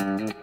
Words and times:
Mm-hmm. 0.00 0.39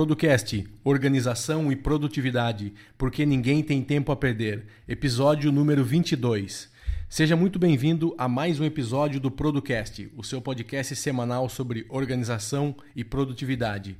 Producast, 0.00 0.66
Organização 0.82 1.70
e 1.70 1.76
Produtividade, 1.76 2.72
porque 2.96 3.26
ninguém 3.26 3.62
tem 3.62 3.82
tempo 3.82 4.10
a 4.10 4.16
perder. 4.16 4.64
Episódio 4.88 5.52
número 5.52 5.84
22. 5.84 6.70
Seja 7.06 7.36
muito 7.36 7.58
bem-vindo 7.58 8.14
a 8.16 8.26
mais 8.26 8.58
um 8.58 8.64
episódio 8.64 9.20
do 9.20 9.30
Producast, 9.30 10.10
o 10.16 10.24
seu 10.24 10.40
podcast 10.40 10.96
semanal 10.96 11.50
sobre 11.50 11.84
organização 11.90 12.74
e 12.96 13.04
produtividade. 13.04 13.98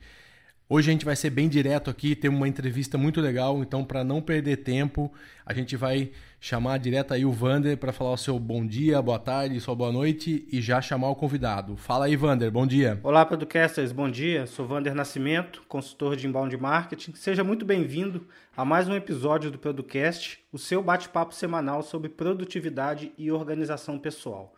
Hoje 0.73 0.89
a 0.89 0.93
gente 0.93 1.05
vai 1.05 1.17
ser 1.17 1.31
bem 1.31 1.49
direto 1.49 1.91
aqui, 1.91 2.15
tem 2.15 2.31
uma 2.31 2.47
entrevista 2.47 2.97
muito 2.97 3.21
legal, 3.21 3.61
então 3.61 3.85
para 3.85 4.05
não 4.05 4.23
perder 4.23 4.59
tempo, 4.59 5.13
a 5.45 5.53
gente 5.53 5.77
vai 5.77 6.13
chamar 6.39 6.79
direto 6.79 7.13
aí 7.13 7.25
o 7.25 7.33
Vander 7.33 7.77
para 7.77 7.93
falar 7.93 8.13
o 8.13 8.17
seu 8.17 8.39
bom 8.39 8.65
dia, 8.65 9.03
boa 9.03 9.19
tarde, 9.19 9.59
sua 9.59 9.75
boa 9.75 9.91
noite 9.91 10.47
e 10.49 10.61
já 10.61 10.81
chamar 10.81 11.09
o 11.09 11.17
convidado. 11.17 11.77
Fala 11.77 12.05
aí, 12.05 12.15
Vander, 12.15 12.53
bom 12.53 12.69
dia. 12.69 13.01
Olá, 13.03 13.27
podcasters, 13.27 13.91
bom 13.91 14.09
dia. 14.09 14.47
Sou 14.47 14.65
Vander 14.65 14.95
Nascimento, 14.95 15.61
consultor 15.67 16.15
de 16.15 16.29
inbound 16.29 16.57
marketing. 16.57 17.15
Seja 17.17 17.43
muito 17.43 17.65
bem-vindo 17.65 18.29
a 18.57 18.65
mais 18.65 18.87
um 18.87 18.95
episódio 18.95 19.51
do 19.51 19.59
Producast, 19.59 20.39
o 20.53 20.59
seu 20.59 20.81
bate-papo 20.81 21.35
semanal 21.35 21.83
sobre 21.83 22.09
produtividade 22.09 23.11
e 23.19 23.33
organização 23.33 23.99
pessoal. 23.99 24.55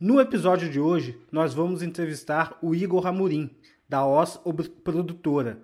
No 0.00 0.18
episódio 0.18 0.70
de 0.70 0.80
hoje, 0.80 1.20
nós 1.30 1.52
vamos 1.52 1.82
entrevistar 1.82 2.56
o 2.62 2.74
Igor 2.74 3.06
Amorim, 3.06 3.50
da 3.90 4.06
OS 4.06 4.40
Produtora. 4.84 5.58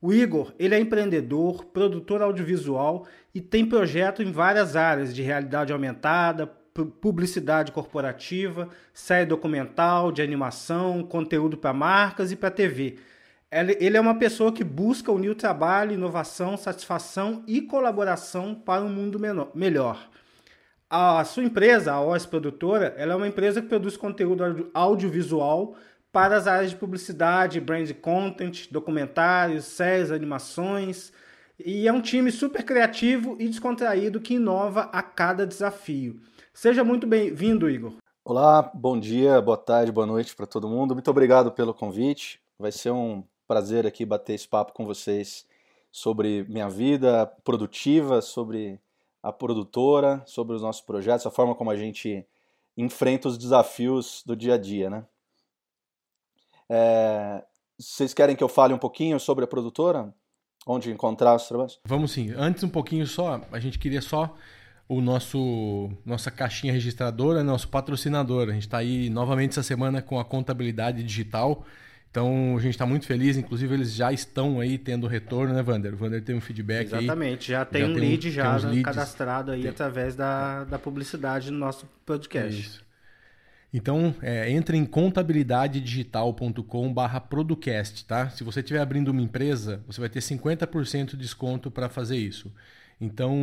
O 0.00 0.12
Igor, 0.12 0.52
ele 0.56 0.74
é 0.74 0.78
empreendedor, 0.78 1.64
produtor 1.66 2.22
audiovisual 2.22 3.06
e 3.34 3.40
tem 3.40 3.66
projeto 3.66 4.22
em 4.22 4.30
várias 4.30 4.76
áreas 4.76 5.12
de 5.12 5.20
realidade 5.20 5.72
aumentada, 5.72 6.46
publicidade 7.00 7.72
corporativa, 7.72 8.68
série 8.94 9.26
documental, 9.26 10.12
de 10.12 10.22
animação, 10.22 11.02
conteúdo 11.02 11.56
para 11.56 11.72
marcas 11.72 12.30
e 12.30 12.36
para 12.36 12.52
TV. 12.52 12.98
Ele 13.50 13.96
é 13.96 14.00
uma 14.00 14.14
pessoa 14.14 14.52
que 14.52 14.64
busca 14.64 15.12
unir 15.12 15.30
o 15.30 15.34
trabalho, 15.34 15.92
inovação, 15.92 16.56
satisfação 16.56 17.42
e 17.46 17.60
colaboração 17.60 18.54
para 18.54 18.82
um 18.82 18.88
mundo 18.88 19.20
melhor. 19.54 20.08
A 20.88 21.24
sua 21.24 21.42
empresa, 21.42 21.92
a 21.92 22.00
OS 22.00 22.26
Produtora, 22.26 22.94
ela 22.96 23.14
é 23.14 23.16
uma 23.16 23.28
empresa 23.28 23.60
que 23.60 23.68
produz 23.68 23.96
conteúdo 23.96 24.70
audiovisual 24.72 25.74
para 26.12 26.36
as 26.36 26.46
áreas 26.46 26.70
de 26.70 26.76
publicidade, 26.76 27.58
brand 27.58 27.90
content, 27.94 28.70
documentários, 28.70 29.64
séries, 29.64 30.10
animações. 30.10 31.10
E 31.58 31.88
é 31.88 31.92
um 31.92 32.02
time 32.02 32.30
super 32.30 32.64
criativo 32.64 33.36
e 33.40 33.48
descontraído 33.48 34.20
que 34.20 34.34
inova 34.34 34.82
a 34.92 35.02
cada 35.02 35.46
desafio. 35.46 36.20
Seja 36.52 36.84
muito 36.84 37.06
bem-vindo, 37.06 37.68
Igor. 37.68 37.94
Olá, 38.22 38.70
bom 38.74 39.00
dia, 39.00 39.40
boa 39.40 39.56
tarde, 39.56 39.90
boa 39.90 40.06
noite 40.06 40.36
para 40.36 40.46
todo 40.46 40.68
mundo. 40.68 40.94
Muito 40.94 41.10
obrigado 41.10 41.50
pelo 41.50 41.72
convite. 41.72 42.38
Vai 42.58 42.70
ser 42.70 42.90
um 42.90 43.24
prazer 43.48 43.86
aqui 43.86 44.04
bater 44.04 44.34
esse 44.34 44.46
papo 44.46 44.74
com 44.74 44.84
vocês 44.84 45.46
sobre 45.90 46.44
minha 46.48 46.68
vida 46.68 47.26
produtiva, 47.42 48.20
sobre 48.20 48.78
a 49.22 49.32
produtora, 49.32 50.22
sobre 50.26 50.54
os 50.54 50.62
nossos 50.62 50.82
projetos, 50.82 51.26
a 51.26 51.30
forma 51.30 51.54
como 51.54 51.70
a 51.70 51.76
gente 51.76 52.26
enfrenta 52.76 53.28
os 53.28 53.38
desafios 53.38 54.22
do 54.26 54.36
dia 54.36 54.54
a 54.54 54.58
dia, 54.58 54.90
né? 54.90 55.04
É, 56.74 57.44
vocês 57.78 58.14
querem 58.14 58.34
que 58.34 58.42
eu 58.42 58.48
fale 58.48 58.72
um 58.72 58.78
pouquinho 58.78 59.20
sobre 59.20 59.44
a 59.44 59.46
produtora? 59.46 60.12
Onde 60.66 60.90
encontrar 60.90 61.34
os 61.34 61.46
trabalhos? 61.46 61.78
Vamos 61.84 62.12
sim. 62.12 62.32
Antes 62.34 62.62
um 62.62 62.68
pouquinho 62.68 63.06
só, 63.06 63.42
a 63.52 63.60
gente 63.60 63.78
queria 63.78 64.00
só 64.00 64.34
o 64.88 65.00
nosso 65.00 65.90
nossa 66.06 66.30
caixinha 66.30 66.72
registradora, 66.72 67.44
nosso 67.44 67.68
patrocinador. 67.68 68.48
A 68.48 68.52
gente 68.52 68.62
está 68.62 68.78
aí 68.78 69.10
novamente 69.10 69.50
essa 69.50 69.62
semana 69.62 70.00
com 70.00 70.18
a 70.18 70.24
contabilidade 70.24 71.02
digital. 71.02 71.66
Então 72.10 72.56
a 72.56 72.60
gente 72.60 72.74
está 72.74 72.86
muito 72.86 73.06
feliz, 73.06 73.36
inclusive 73.36 73.74
eles 73.74 73.92
já 73.92 74.12
estão 74.12 74.60
aí 74.60 74.78
tendo 74.78 75.06
retorno, 75.06 75.52
né, 75.52 75.62
Vander? 75.62 75.94
O 75.94 75.96
Vander 75.96 76.22
tem 76.22 76.36
um 76.36 76.40
feedback 76.40 76.86
Exatamente, 76.86 77.52
aí. 77.52 77.58
já 77.58 77.64
tem 77.64 77.82
já 77.82 77.88
um 77.88 77.94
tem 77.94 78.00
lead 78.00 78.28
um, 78.28 78.30
já 78.30 78.58
né, 78.58 78.82
cadastrado 78.82 79.50
aí 79.50 79.62
tem... 79.62 79.70
através 79.70 80.14
da, 80.14 80.64
da 80.64 80.78
publicidade 80.78 81.50
no 81.50 81.58
nosso 81.58 81.86
podcast. 82.06 82.60
Isso. 82.60 82.91
Então, 83.72 84.14
é, 84.20 84.50
entre 84.50 84.76
em 84.76 84.84
contabilidadedigital.com 84.84 86.92
barra 86.92 87.20
Producast, 87.20 88.04
tá? 88.04 88.28
Se 88.28 88.44
você 88.44 88.60
estiver 88.60 88.80
abrindo 88.80 89.08
uma 89.08 89.22
empresa, 89.22 89.82
você 89.86 89.98
vai 89.98 90.10
ter 90.10 90.20
50% 90.20 91.12
de 91.12 91.16
desconto 91.16 91.70
para 91.70 91.88
fazer 91.88 92.18
isso. 92.18 92.52
Então, 93.00 93.34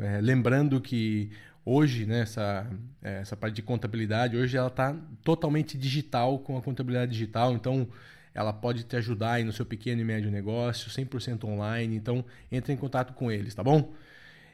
é, 0.00 0.20
lembrando 0.20 0.80
que 0.80 1.32
hoje, 1.64 2.06
né, 2.06 2.20
essa, 2.20 2.70
é, 3.02 3.20
essa 3.20 3.36
parte 3.36 3.56
de 3.56 3.62
contabilidade, 3.62 4.36
hoje 4.36 4.56
ela 4.56 4.68
está 4.68 4.94
totalmente 5.24 5.76
digital 5.76 6.38
com 6.38 6.56
a 6.56 6.62
contabilidade 6.62 7.10
digital, 7.10 7.52
então 7.54 7.88
ela 8.32 8.52
pode 8.52 8.84
te 8.84 8.96
ajudar 8.96 9.32
aí 9.32 9.44
no 9.44 9.52
seu 9.52 9.66
pequeno 9.66 10.00
e 10.00 10.04
médio 10.04 10.30
negócio, 10.30 10.88
100% 10.90 11.44
online, 11.44 11.96
então 11.96 12.24
entre 12.50 12.72
em 12.72 12.76
contato 12.76 13.12
com 13.12 13.30
eles, 13.30 13.54
tá 13.54 13.62
bom? 13.62 13.92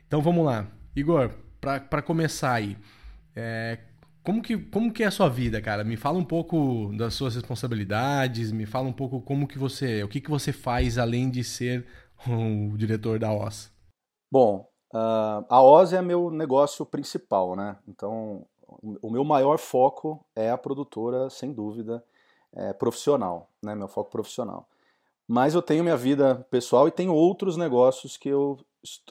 Então 0.06 0.22
vamos 0.22 0.44
lá. 0.44 0.66
Igor, 0.94 1.30
para 1.60 2.02
começar 2.02 2.54
aí, 2.54 2.76
é, 3.34 3.78
como 4.30 4.42
que, 4.42 4.56
como 4.56 4.92
que 4.92 5.02
é 5.02 5.06
a 5.06 5.10
sua 5.10 5.28
vida, 5.28 5.60
cara? 5.60 5.82
Me 5.82 5.96
fala 5.96 6.16
um 6.16 6.24
pouco 6.24 6.92
das 6.96 7.14
suas 7.14 7.34
responsabilidades, 7.34 8.52
me 8.52 8.64
fala 8.64 8.86
um 8.86 8.92
pouco 8.92 9.20
como 9.20 9.48
que 9.48 9.58
você, 9.58 10.04
o 10.04 10.08
que, 10.08 10.20
que 10.20 10.30
você 10.30 10.52
faz 10.52 10.98
além 10.98 11.28
de 11.28 11.42
ser 11.42 11.84
o 12.28 12.78
diretor 12.78 13.18
da 13.18 13.32
OS. 13.32 13.72
Bom, 14.30 14.70
uh, 14.94 15.44
a 15.48 15.60
OS 15.60 15.92
é 15.92 16.00
meu 16.00 16.30
negócio 16.30 16.86
principal, 16.86 17.56
né? 17.56 17.76
Então, 17.88 18.46
o 19.02 19.10
meu 19.10 19.24
maior 19.24 19.58
foco 19.58 20.24
é 20.36 20.48
a 20.48 20.56
produtora, 20.56 21.28
sem 21.28 21.52
dúvida, 21.52 22.00
é 22.54 22.72
profissional, 22.72 23.50
né? 23.60 23.74
Meu 23.74 23.88
foco 23.88 24.12
profissional. 24.12 24.68
Mas 25.26 25.54
eu 25.54 25.62
tenho 25.62 25.82
minha 25.82 25.96
vida 25.96 26.46
pessoal 26.52 26.86
e 26.86 26.92
tenho 26.92 27.12
outros 27.12 27.56
negócios 27.56 28.16
que 28.16 28.28
eu, 28.28 28.60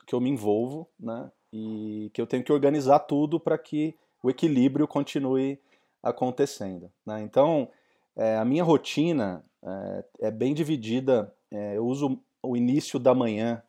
que 0.07 0.15
eu 0.15 0.21
me 0.21 0.29
envolvo, 0.29 0.87
né? 0.97 1.29
E 1.51 2.09
que 2.13 2.21
eu 2.21 2.27
tenho 2.27 2.43
que 2.43 2.53
organizar 2.53 2.99
tudo 2.99 3.37
para 3.37 3.57
que 3.57 3.97
o 4.21 4.29
equilíbrio 4.29 4.87
continue 4.87 5.59
acontecendo. 6.01 6.91
Né? 7.05 7.21
Então, 7.21 7.69
é, 8.15 8.37
a 8.37 8.45
minha 8.45 8.63
rotina 8.63 9.43
é, 9.63 10.05
é 10.27 10.31
bem 10.31 10.53
dividida. 10.53 11.33
É, 11.51 11.77
eu 11.77 11.85
uso 11.85 12.19
o 12.41 12.55
início 12.55 12.99
da 12.99 13.13
manhã 13.13 13.61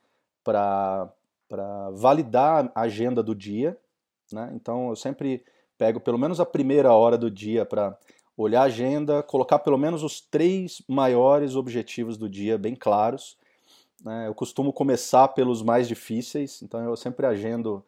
para 0.45 1.13
validar 1.95 2.71
a 2.75 2.83
agenda 2.83 3.23
do 3.23 3.35
dia. 3.35 3.77
Né? 4.33 4.51
Então, 4.55 4.91
eu 4.91 4.97
sempre 4.97 5.45
pego 5.77 6.01
pelo 6.01 6.19
menos 6.19 6.41
a 6.41 6.47
primeira 6.47 6.93
hora 6.93 7.17
do 7.17 7.31
dia 7.31 7.65
para 7.65 7.97
olhar 8.37 8.63
a 8.63 8.65
agenda, 8.65 9.23
colocar 9.23 9.59
pelo 9.59 9.77
menos 9.77 10.03
os 10.03 10.21
três 10.21 10.83
maiores 10.89 11.57
objetivos 11.57 12.17
do 12.17 12.29
dia 12.29 12.57
bem 12.57 12.75
claros. 12.75 13.37
Né? 14.05 14.29
Eu 14.29 14.35
costumo 14.35 14.73
começar 14.73 15.29
pelos 15.29 15.63
mais 15.63 15.87
difíceis, 15.87 16.63
então 16.63 16.83
eu 16.83 16.97
sempre 16.97 17.27
agendo 17.27 17.85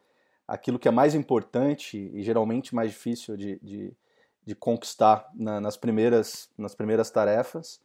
aquilo 0.47 0.79
que 0.79 0.89
é 0.89 0.91
mais 0.91 1.15
importante 1.15 2.11
e 2.13 2.23
geralmente 2.23 2.75
mais 2.75 2.91
difícil 2.91 3.37
de, 3.37 3.59
de, 3.63 3.93
de 4.45 4.55
conquistar 4.55 5.29
na, 5.35 5.61
nas, 5.61 5.77
primeiras, 5.77 6.49
nas 6.57 6.75
primeiras 6.75 7.11
tarefas. 7.11 7.81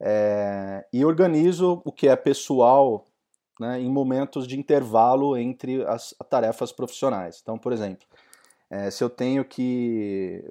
É, 0.00 0.86
e 0.92 1.04
organizo 1.04 1.82
o 1.84 1.90
que 1.90 2.08
é 2.08 2.14
pessoal 2.14 3.04
né, 3.58 3.80
em 3.80 3.90
momentos 3.90 4.46
de 4.46 4.58
intervalo 4.58 5.36
entre 5.36 5.84
as, 5.84 6.14
as 6.18 6.28
tarefas 6.28 6.70
profissionais. 6.70 7.40
Então, 7.42 7.58
por 7.58 7.72
exemplo, 7.72 8.06
é, 8.70 8.90
se 8.90 9.02
eu 9.02 9.08
tenho 9.08 9.44
que 9.44 10.44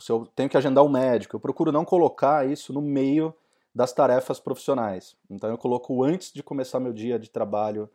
se 0.00 0.10
eu 0.10 0.26
tenho 0.34 0.48
que 0.48 0.56
agendar 0.56 0.84
um 0.84 0.88
médico, 0.88 1.36
eu 1.36 1.40
procuro 1.40 1.70
não 1.70 1.84
colocar 1.84 2.48
isso 2.48 2.72
no 2.72 2.80
meio 2.80 3.34
das 3.74 3.92
tarefas 3.92 4.40
profissionais. 4.40 5.16
Então 5.30 5.50
eu 5.50 5.58
coloco 5.58 6.02
antes 6.02 6.32
de 6.32 6.42
começar 6.42 6.80
meu 6.80 6.92
dia 6.92 7.18
de 7.18 7.30
trabalho 7.30 7.88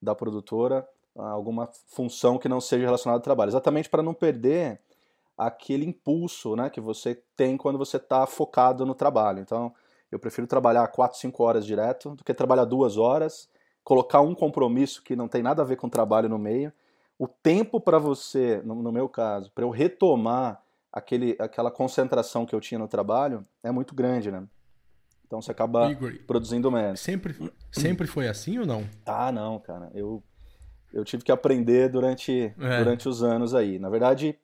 da 0.00 0.14
produtora, 0.14 0.88
alguma 1.18 1.68
função 1.88 2.38
que 2.38 2.48
não 2.48 2.60
seja 2.60 2.84
relacionada 2.84 3.18
ao 3.18 3.22
trabalho, 3.22 3.50
exatamente 3.50 3.88
para 3.88 4.02
não 4.02 4.14
perder 4.14 4.80
aquele 5.36 5.84
impulso 5.84 6.56
né, 6.56 6.68
que 6.70 6.80
você 6.80 7.22
tem 7.36 7.56
quando 7.56 7.78
você 7.78 7.96
está 7.96 8.26
focado 8.26 8.84
no 8.84 8.94
trabalho. 8.94 9.40
Então, 9.40 9.72
eu 10.10 10.18
prefiro 10.18 10.46
trabalhar 10.46 10.86
4, 10.88 11.18
5 11.18 11.42
horas 11.42 11.66
direto 11.66 12.14
do 12.14 12.24
que 12.24 12.34
trabalhar 12.34 12.64
duas 12.64 12.96
horas, 12.96 13.48
colocar 13.84 14.20
um 14.20 14.34
compromisso 14.34 15.02
que 15.02 15.14
não 15.14 15.28
tem 15.28 15.42
nada 15.42 15.62
a 15.62 15.64
ver 15.64 15.76
com 15.76 15.86
o 15.86 15.90
trabalho 15.90 16.28
no 16.28 16.38
meio, 16.38 16.72
o 17.18 17.26
tempo 17.26 17.80
para 17.80 17.98
você, 17.98 18.60
no, 18.64 18.76
no, 18.76 18.92
meu 18.92 19.08
caso, 19.08 19.50
para 19.52 19.64
eu 19.64 19.70
retomar 19.70 20.62
aquele, 20.92 21.36
aquela 21.38 21.70
concentração 21.70 22.46
que 22.46 22.54
eu 22.54 22.60
tinha 22.60 22.78
no 22.78 22.88
trabalho 22.88 23.44
é 23.62 23.70
muito 23.70 23.94
grande, 23.94 24.30
né? 24.30 24.46
Então 25.26 25.42
você 25.42 25.50
acaba 25.50 25.90
Igor, 25.90 26.14
produzindo 26.26 26.70
menos. 26.70 27.00
Sempre, 27.00 27.36
sempre 27.70 28.06
foi 28.06 28.28
assim 28.28 28.58
ou 28.58 28.64
não? 28.64 28.88
Ah, 29.04 29.30
não, 29.30 29.58
cara. 29.58 29.90
Eu, 29.92 30.22
eu 30.92 31.04
tive 31.04 31.24
que 31.24 31.32
aprender 31.32 31.88
durante, 31.88 32.54
é. 32.58 32.78
durante 32.78 33.08
os 33.08 33.22
anos 33.22 33.54
aí. 33.54 33.78
Na 33.78 33.88
verdade, 33.88 34.38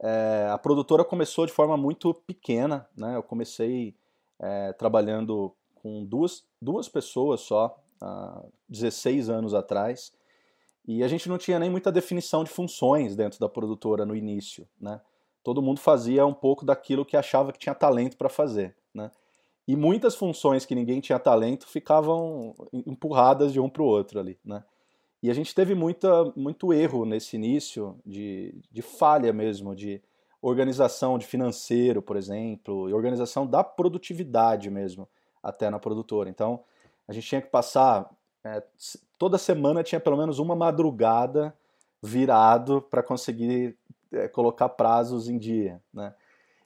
é, 0.00 0.48
a 0.50 0.58
produtora 0.58 1.04
começou 1.04 1.46
de 1.46 1.52
forma 1.52 1.76
muito 1.76 2.12
pequena, 2.12 2.88
né? 2.96 3.16
Eu 3.16 3.22
comecei 3.22 3.94
é, 4.40 4.72
trabalhando 4.72 5.54
com 5.74 6.04
duas, 6.04 6.44
duas 6.60 6.88
pessoas 6.88 7.40
só, 7.40 7.78
há 8.00 8.42
16 8.68 9.28
anos 9.28 9.54
atrás, 9.54 10.12
e 10.86 11.02
a 11.02 11.08
gente 11.08 11.28
não 11.28 11.38
tinha 11.38 11.58
nem 11.58 11.70
muita 11.70 11.90
definição 11.90 12.44
de 12.44 12.50
funções 12.50 13.16
dentro 13.16 13.38
da 13.38 13.48
produtora 13.48 14.04
no 14.04 14.14
início, 14.14 14.68
né? 14.80 15.00
Todo 15.42 15.62
mundo 15.62 15.78
fazia 15.78 16.24
um 16.26 16.34
pouco 16.34 16.64
daquilo 16.64 17.04
que 17.04 17.16
achava 17.16 17.52
que 17.52 17.58
tinha 17.58 17.74
talento 17.74 18.16
para 18.16 18.28
fazer, 18.28 18.76
né? 18.92 19.10
E 19.66 19.76
muitas 19.76 20.14
funções 20.14 20.66
que 20.66 20.74
ninguém 20.74 21.00
tinha 21.00 21.18
talento 21.18 21.66
ficavam 21.66 22.54
empurradas 22.72 23.52
de 23.52 23.60
um 23.60 23.68
para 23.68 23.82
o 23.82 23.86
outro 23.86 24.20
ali, 24.20 24.38
né? 24.44 24.62
E 25.24 25.30
a 25.30 25.32
gente 25.32 25.54
teve 25.54 25.74
muita, 25.74 26.30
muito 26.36 26.70
erro 26.70 27.06
nesse 27.06 27.34
início 27.36 27.98
de, 28.04 28.54
de 28.70 28.82
falha 28.82 29.32
mesmo, 29.32 29.74
de 29.74 30.02
organização 30.42 31.16
de 31.16 31.26
financeiro, 31.26 32.02
por 32.02 32.14
exemplo, 32.18 32.90
e 32.90 32.92
organização 32.92 33.46
da 33.46 33.64
produtividade 33.64 34.68
mesmo, 34.68 35.08
até 35.42 35.70
na 35.70 35.78
produtora. 35.78 36.28
Então, 36.28 36.62
a 37.08 37.12
gente 37.14 37.26
tinha 37.26 37.40
que 37.40 37.48
passar 37.48 38.14
é, 38.44 38.62
toda 39.16 39.38
semana 39.38 39.82
tinha 39.82 39.98
pelo 39.98 40.18
menos 40.18 40.38
uma 40.38 40.54
madrugada 40.54 41.56
virado 42.02 42.82
para 42.82 43.02
conseguir 43.02 43.78
é, 44.12 44.28
colocar 44.28 44.68
prazos 44.68 45.26
em 45.26 45.38
dia, 45.38 45.80
né? 45.90 46.14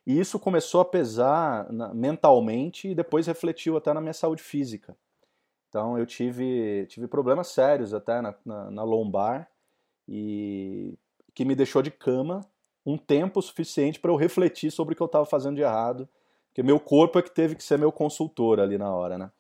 E 0.05 0.19
isso 0.19 0.37
começou 0.37 0.81
a 0.81 0.85
pesar 0.85 1.69
mentalmente 1.95 2.89
e 2.89 2.95
depois 2.95 3.29
refletiu 3.29 3.77
até 3.77 3.93
na 3.93 4.01
minha 4.01 4.13
saúde 4.13 4.43
física. 4.43 4.97
Então 5.69 5.99
eu 5.99 6.07
tive, 6.07 6.87
tive 6.87 7.07
problemas 7.07 7.49
sérios 7.49 7.93
até 7.93 8.21
na, 8.21 8.35
na, 8.45 8.71
na 8.71 8.83
lombar 8.83 9.49
e 10.09 10.99
que 11.35 11.45
me 11.45 11.55
deixou 11.55 11.83
de 11.83 11.91
cama 11.91 12.41
um 12.85 12.97
tempo 12.97 13.43
suficiente 13.43 14.01
para 14.01 14.11
eu 14.11 14.17
refletir 14.17 14.71
sobre 14.71 14.95
o 14.95 14.97
que 14.97 15.03
eu 15.03 15.07
estava 15.07 15.27
fazendo 15.27 15.57
de 15.57 15.63
errado, 15.63 16.09
porque 16.49 16.63
meu 16.63 16.81
corpo 16.81 17.19
é 17.19 17.23
que 17.23 17.31
teve 17.31 17.55
que 17.55 17.63
ser 17.63 17.79
meu 17.79 17.93
consultor 17.93 18.61
ali 18.61 18.79
na 18.79 18.93
hora, 18.95 19.19
né? 19.19 19.31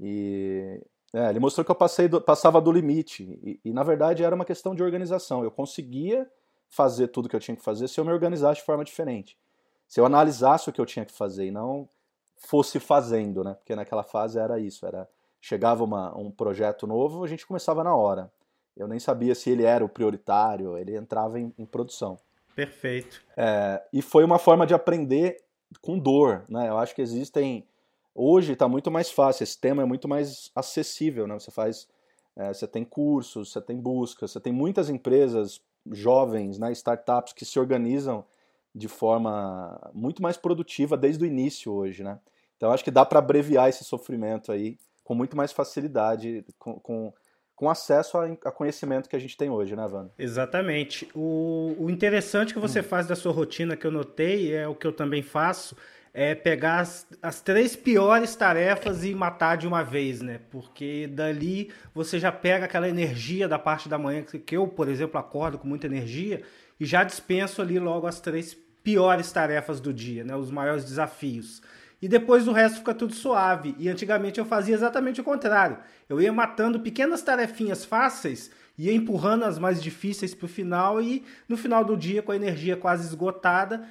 E 0.00 0.80
é, 1.12 1.30
ele 1.30 1.38
mostrou 1.38 1.64
que 1.64 1.70
eu 1.70 1.76
passei 1.76 2.08
do, 2.08 2.20
passava 2.20 2.60
do 2.60 2.72
limite. 2.72 3.38
E, 3.42 3.60
e, 3.64 3.72
na 3.72 3.82
verdade, 3.82 4.22
era 4.22 4.34
uma 4.34 4.44
questão 4.44 4.74
de 4.74 4.82
organização. 4.82 5.44
Eu 5.44 5.50
conseguia 5.50 6.30
fazer 6.68 7.08
tudo 7.08 7.28
que 7.28 7.36
eu 7.36 7.40
tinha 7.40 7.56
que 7.56 7.62
fazer 7.62 7.88
se 7.88 7.98
eu 7.98 8.04
me 8.04 8.12
organizasse 8.12 8.60
de 8.60 8.66
forma 8.66 8.84
diferente. 8.84 9.38
Se 9.88 10.00
eu 10.00 10.04
analisasse 10.04 10.68
o 10.68 10.72
que 10.72 10.80
eu 10.80 10.86
tinha 10.86 11.04
que 11.04 11.12
fazer 11.12 11.46
e 11.46 11.50
não 11.50 11.88
fosse 12.36 12.78
fazendo, 12.80 13.42
né? 13.44 13.54
Porque 13.54 13.74
naquela 13.74 14.02
fase 14.02 14.38
era 14.38 14.58
isso. 14.58 14.84
era 14.84 15.08
Chegava 15.46 15.84
uma, 15.84 16.16
um 16.18 16.30
projeto 16.30 16.86
novo, 16.86 17.22
a 17.22 17.28
gente 17.28 17.46
começava 17.46 17.84
na 17.84 17.94
hora. 17.94 18.32
Eu 18.76 18.88
nem 18.88 18.98
sabia 18.98 19.34
se 19.34 19.50
ele 19.50 19.62
era 19.62 19.84
o 19.84 19.88
prioritário, 19.88 20.76
ele 20.76 20.96
entrava 20.96 21.38
em, 21.38 21.52
em 21.58 21.64
produção. 21.64 22.18
Perfeito. 22.54 23.22
É, 23.36 23.82
e 23.92 24.02
foi 24.02 24.24
uma 24.24 24.38
forma 24.38 24.66
de 24.66 24.74
aprender 24.74 25.38
com 25.80 25.98
dor, 25.98 26.44
né? 26.48 26.68
Eu 26.68 26.78
acho 26.78 26.94
que 26.94 27.02
existem 27.02 27.66
Hoje 28.18 28.54
está 28.54 28.66
muito 28.66 28.90
mais 28.90 29.10
fácil, 29.10 29.44
esse 29.44 29.60
tema 29.60 29.82
é 29.82 29.84
muito 29.84 30.08
mais 30.08 30.50
acessível, 30.54 31.26
né? 31.26 31.34
Você 31.34 31.50
faz, 31.50 31.86
é, 32.34 32.48
você 32.48 32.66
tem 32.66 32.82
cursos, 32.82 33.52
você 33.52 33.60
tem 33.60 33.78
buscas, 33.78 34.30
você 34.30 34.40
tem 34.40 34.54
muitas 34.54 34.88
empresas 34.88 35.60
jovens, 35.92 36.58
né, 36.58 36.72
startups 36.72 37.34
que 37.34 37.44
se 37.44 37.60
organizam 37.60 38.24
de 38.74 38.88
forma 38.88 39.78
muito 39.92 40.22
mais 40.22 40.38
produtiva 40.38 40.96
desde 40.96 41.24
o 41.24 41.26
início 41.26 41.70
hoje, 41.70 42.02
né? 42.02 42.18
Então 42.56 42.72
acho 42.72 42.82
que 42.82 42.90
dá 42.90 43.04
para 43.04 43.18
abreviar 43.18 43.68
esse 43.68 43.84
sofrimento 43.84 44.50
aí 44.50 44.78
com 45.06 45.14
muito 45.14 45.36
mais 45.36 45.52
facilidade, 45.52 46.44
com, 46.58 46.80
com, 46.80 47.14
com 47.54 47.70
acesso 47.70 48.18
a, 48.18 48.26
a, 48.26 48.50
conhecimento 48.50 49.08
que 49.08 49.14
a 49.14 49.18
gente 49.20 49.36
tem 49.36 49.48
hoje, 49.48 49.76
né, 49.76 49.86
Wanda? 49.86 50.10
Exatamente. 50.18 51.08
O, 51.14 51.76
o 51.78 51.88
interessante 51.88 52.52
que 52.52 52.58
você 52.58 52.80
hum. 52.80 52.82
faz 52.82 53.06
da 53.06 53.14
sua 53.14 53.30
rotina 53.30 53.76
que 53.76 53.86
eu 53.86 53.92
notei 53.92 54.52
é 54.52 54.66
o 54.66 54.74
que 54.74 54.84
eu 54.84 54.92
também 54.92 55.22
faço 55.22 55.76
é 56.12 56.34
pegar 56.34 56.80
as, 56.80 57.06
as, 57.22 57.40
três 57.40 57.76
piores 57.76 58.34
tarefas 58.34 59.04
e 59.04 59.14
matar 59.14 59.56
de 59.56 59.68
uma 59.68 59.84
vez, 59.84 60.22
né? 60.22 60.40
Porque 60.50 61.06
dali 61.06 61.70
você 61.94 62.18
já 62.18 62.32
pega 62.32 62.64
aquela 62.64 62.88
energia 62.88 63.46
da 63.46 63.58
parte 63.58 63.88
da 63.88 63.98
manhã, 63.98 64.22
que 64.22 64.56
eu, 64.56 64.66
por 64.66 64.88
exemplo, 64.88 65.20
acordo 65.20 65.58
com 65.58 65.68
muita 65.68 65.86
energia 65.86 66.42
e 66.80 66.86
já 66.86 67.04
dispenso 67.04 67.60
ali 67.62 67.78
logo 67.78 68.06
as 68.06 68.18
três 68.18 68.54
piores 68.82 69.30
tarefas 69.30 69.78
do 69.78 69.92
dia, 69.92 70.24
né? 70.24 70.34
Os 70.34 70.50
maiores 70.50 70.84
desafios. 70.84 71.62
E 72.00 72.08
depois 72.08 72.46
o 72.46 72.52
resto 72.52 72.78
fica 72.78 72.94
tudo 72.94 73.14
suave. 73.14 73.74
E 73.78 73.88
antigamente 73.88 74.38
eu 74.38 74.44
fazia 74.44 74.74
exatamente 74.74 75.20
o 75.20 75.24
contrário. 75.24 75.78
Eu 76.08 76.20
ia 76.20 76.32
matando 76.32 76.80
pequenas 76.80 77.22
tarefinhas 77.22 77.84
fáceis 77.84 78.50
ia 78.78 78.92
empurrando 78.92 79.44
as 79.44 79.58
mais 79.58 79.82
difíceis 79.82 80.34
para 80.34 80.44
o 80.44 80.48
final 80.48 81.00
e 81.00 81.24
no 81.48 81.56
final 81.56 81.84
do 81.84 81.96
dia, 81.96 82.22
com 82.22 82.32
a 82.32 82.36
energia 82.36 82.76
quase 82.76 83.06
esgotada, 83.06 83.88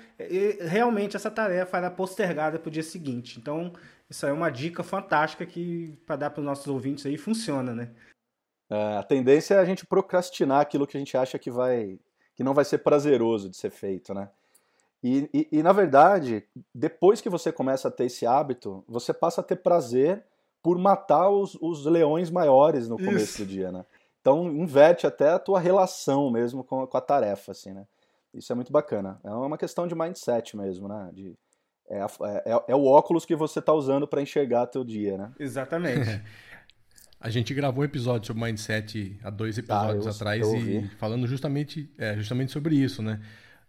realmente 0.61 1.15
essa 1.15 1.31
tarefa 1.31 1.77
era 1.77 1.89
postergada 1.89 2.59
para 2.59 2.69
o 2.69 2.71
dia 2.71 2.83
seguinte. 2.83 3.39
Então, 3.39 3.73
isso 4.09 4.25
aí 4.25 4.31
é 4.31 4.35
uma 4.35 4.49
dica 4.49 4.83
fantástica 4.83 5.45
que 5.45 5.97
para 6.05 6.15
dar 6.15 6.29
para 6.29 6.41
os 6.41 6.45
nossos 6.45 6.67
ouvintes 6.67 7.05
aí 7.05 7.17
funciona, 7.17 7.73
né? 7.73 7.91
É, 8.69 8.97
a 8.97 9.03
tendência 9.03 9.55
é 9.55 9.59
a 9.59 9.65
gente 9.65 9.85
procrastinar 9.85 10.61
aquilo 10.61 10.87
que 10.87 10.97
a 10.97 10.99
gente 10.99 11.15
acha 11.17 11.37
que 11.37 11.51
vai 11.51 11.99
que 12.35 12.43
não 12.43 12.53
vai 12.53 12.65
ser 12.65 12.79
prazeroso 12.79 13.49
de 13.49 13.55
ser 13.55 13.69
feito, 13.69 14.13
né? 14.13 14.29
E, 15.05 15.29
e, 15.31 15.59
e, 15.59 15.63
na 15.63 15.71
verdade, 15.71 16.43
depois 16.73 17.21
que 17.21 17.29
você 17.29 17.51
começa 17.51 17.89
a 17.89 17.91
ter 17.91 18.05
esse 18.05 18.25
hábito, 18.25 18.83
você 18.87 19.13
passa 19.13 19.39
a 19.39 19.43
ter 19.43 19.57
prazer 19.57 20.23
por 20.63 20.79
matar 20.79 21.29
os, 21.29 21.55
os 21.61 21.85
leões 21.85 22.31
maiores 22.31 22.89
no 22.89 22.97
começo 22.97 23.23
Isso. 23.23 23.45
do 23.45 23.45
dia, 23.45 23.71
né? 23.71 23.85
Então 24.19 24.47
inverte 24.47 25.05
até 25.05 25.29
a 25.29 25.37
tua 25.37 25.59
relação 25.59 26.31
mesmo 26.31 26.63
com 26.63 26.81
a, 26.81 26.87
com 26.87 26.97
a 26.97 27.01
tarefa, 27.01 27.51
assim, 27.51 27.71
né? 27.71 27.85
Isso 28.33 28.51
é 28.51 28.55
muito 28.55 28.71
bacana. 28.71 29.19
É 29.23 29.29
uma 29.29 29.59
questão 29.59 29.85
de 29.85 29.93
mindset 29.93 30.57
mesmo, 30.57 30.87
né? 30.87 31.11
De, 31.13 31.37
é, 31.87 31.99
é, 31.99 32.53
é, 32.53 32.63
é 32.69 32.75
o 32.75 32.85
óculos 32.85 33.25
que 33.25 33.35
você 33.35 33.59
está 33.59 33.73
usando 33.73 34.07
para 34.07 34.23
enxergar 34.23 34.65
teu 34.65 34.83
dia, 34.83 35.19
né? 35.19 35.31
Exatamente. 35.39 36.19
A 37.21 37.29
gente 37.29 37.53
gravou 37.53 37.83
um 37.83 37.85
episódio 37.85 38.25
sobre 38.25 38.43
mindset 38.43 39.19
há 39.23 39.29
dois 39.29 39.57
episódios 39.57 40.05
ah, 40.05 40.09
eu, 40.09 40.15
atrás 40.15 40.47
eu 40.47 40.57
e 40.57 40.87
falando 40.97 41.25
justamente, 41.25 41.91
é, 41.97 42.15
justamente 42.15 42.51
sobre 42.51 42.75
isso, 42.75 43.03
né? 43.03 43.21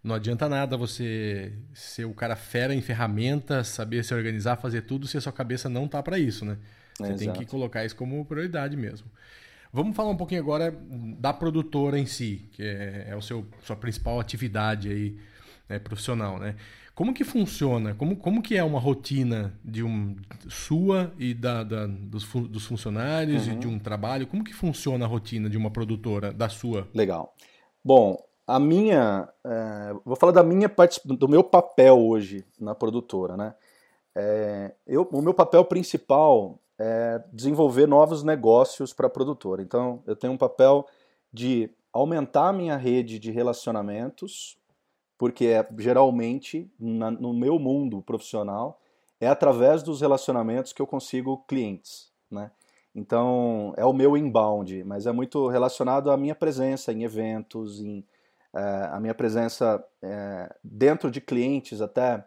Não 0.07 0.15
adianta 0.15 0.47
nada 0.47 0.77
você 0.77 1.51
ser 1.73 2.05
o 2.05 2.13
cara 2.13 2.37
fera 2.37 2.73
em 2.73 2.81
ferramentas, 2.81 3.67
saber 3.67 4.05
se 4.05 4.13
organizar, 4.13 4.55
fazer 4.55 4.83
tudo, 4.83 5.05
se 5.05 5.17
a 5.17 5.21
sua 5.21 5.33
cabeça 5.33 5.67
não 5.67 5.85
tá 5.85 6.01
para 6.01 6.17
isso, 6.17 6.45
né? 6.45 6.57
Você 6.97 7.13
tem 7.15 7.33
que 7.33 7.45
colocar 7.45 7.83
isso 7.83 7.93
como 7.93 8.23
prioridade 8.23 8.77
mesmo. 8.77 9.11
Vamos 9.71 9.97
falar 9.97 10.09
um 10.11 10.15
pouquinho 10.15 10.39
agora 10.39 10.73
da 11.19 11.33
produtora 11.33 11.99
em 11.99 12.05
si, 12.05 12.49
que 12.53 12.63
é, 12.63 13.07
é 13.09 13.15
o 13.17 13.21
seu 13.21 13.45
sua 13.61 13.75
principal 13.75 14.17
atividade 14.17 14.89
aí 14.89 15.17
né, 15.67 15.77
profissional, 15.77 16.39
né? 16.39 16.55
Como 16.95 17.13
que 17.13 17.25
funciona? 17.25 17.93
Como, 17.93 18.15
como 18.15 18.41
que 18.41 18.55
é 18.55 18.63
uma 18.63 18.79
rotina 18.79 19.59
de 19.63 19.83
um 19.83 20.15
sua 20.47 21.13
e 21.19 21.33
da, 21.33 21.65
da 21.65 21.85
dos, 21.85 22.23
dos, 22.23 22.65
funcionários 22.65 23.45
uhum. 23.45 23.53
e 23.53 23.55
de 23.57 23.67
um 23.67 23.77
trabalho? 23.77 24.25
Como 24.25 24.41
que 24.41 24.53
funciona 24.53 25.03
a 25.03 25.07
rotina 25.07 25.49
de 25.49 25.57
uma 25.57 25.69
produtora 25.69 26.31
da 26.31 26.47
sua? 26.47 26.87
Legal. 26.93 27.35
Bom, 27.83 28.17
a 28.47 28.59
minha, 28.59 29.27
é, 29.43 29.93
vou 30.05 30.15
falar 30.15 30.31
da 30.31 30.41
minha 30.41 30.73
do 31.03 31.27
meu 31.27 31.43
papel 31.43 31.99
hoje 31.99 32.45
na 32.57 32.73
produtora, 32.73 33.35
né? 33.35 33.53
É, 34.15 34.73
eu, 34.87 35.03
o 35.11 35.21
meu 35.21 35.33
papel 35.33 35.65
principal 35.65 36.57
é 36.79 37.21
desenvolver 37.33 37.87
novos 37.87 38.23
negócios 38.23 38.93
para 38.93 39.07
a 39.07 39.09
produtora. 39.09 39.61
Então, 39.61 40.01
eu 40.07 40.15
tenho 40.15 40.33
um 40.33 40.37
papel 40.37 40.87
de 41.31 41.69
aumentar 41.91 42.47
a 42.47 42.53
minha 42.53 42.77
rede 42.77 43.19
de 43.19 43.31
relacionamentos, 43.31 44.57
porque 45.17 45.47
é, 45.47 45.67
geralmente, 45.77 46.71
na, 46.79 47.11
no 47.11 47.33
meu 47.33 47.59
mundo 47.59 48.01
profissional, 48.01 48.79
é 49.19 49.27
através 49.27 49.83
dos 49.83 49.99
relacionamentos 49.99 50.71
que 50.71 50.81
eu 50.81 50.87
consigo 50.87 51.43
clientes, 51.47 52.11
né? 52.31 52.49
Então, 52.95 53.73
é 53.77 53.85
o 53.85 53.93
meu 53.93 54.17
inbound, 54.17 54.83
mas 54.83 55.05
é 55.05 55.11
muito 55.11 55.47
relacionado 55.47 56.09
à 56.09 56.17
minha 56.17 56.33
presença 56.33 56.91
em 56.91 57.03
eventos, 57.03 57.79
em 57.79 58.03
a 58.91 58.99
minha 58.99 59.13
presença 59.13 59.83
é, 60.01 60.55
dentro 60.63 61.11
de 61.11 61.21
clientes 61.21 61.81
até, 61.81 62.25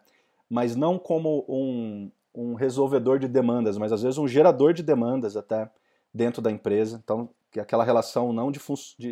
mas 0.49 0.75
não 0.75 0.97
como 0.97 1.45
um, 1.47 2.11
um 2.33 2.53
resolvedor 2.53 3.19
de 3.19 3.27
demandas, 3.27 3.77
mas 3.77 3.91
às 3.91 4.01
vezes 4.01 4.17
um 4.17 4.27
gerador 4.27 4.73
de 4.73 4.83
demandas 4.83 5.35
até 5.35 5.69
dentro 6.13 6.41
da 6.41 6.51
empresa. 6.51 6.99
Então, 7.03 7.29
é 7.55 7.59
aquela 7.59 7.83
relação 7.83 8.31
não 8.31 8.51
de, 8.51 8.59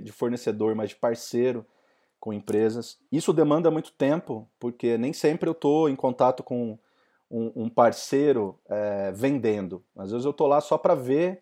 de 0.01 0.11
fornecedor, 0.11 0.75
mas 0.75 0.89
de 0.89 0.95
parceiro 0.95 1.65
com 2.19 2.33
empresas. 2.33 2.97
Isso 3.11 3.33
demanda 3.33 3.71
muito 3.71 3.91
tempo, 3.91 4.47
porque 4.59 4.97
nem 4.97 5.13
sempre 5.13 5.49
eu 5.49 5.53
estou 5.53 5.89
em 5.89 5.95
contato 5.95 6.43
com 6.43 6.77
um, 7.29 7.51
um 7.55 7.69
parceiro 7.69 8.57
é, 8.67 9.11
vendendo. 9.11 9.83
Às 9.97 10.11
vezes 10.11 10.25
eu 10.25 10.31
estou 10.31 10.47
lá 10.47 10.61
só 10.61 10.77
para 10.77 10.95
ver 10.95 11.41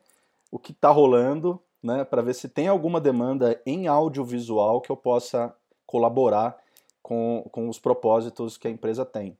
o 0.52 0.60
que 0.60 0.72
está 0.72 0.90
rolando 0.90 1.62
né, 1.82 2.04
para 2.04 2.22
ver 2.22 2.34
se 2.34 2.50
tem 2.50 2.68
alguma 2.68 3.00
demanda 3.00 3.62
em 3.66 3.88
audiovisual 3.88 4.82
que 4.82 4.92
eu 4.92 4.98
possa 4.98 5.54
colaborar 5.88 6.58
com, 7.02 7.48
com 7.52 7.70
os 7.70 7.80
propósitos 7.80 8.58
que 8.58 8.68
a 8.68 8.72
empresa 8.72 9.06
tem. 9.06 9.36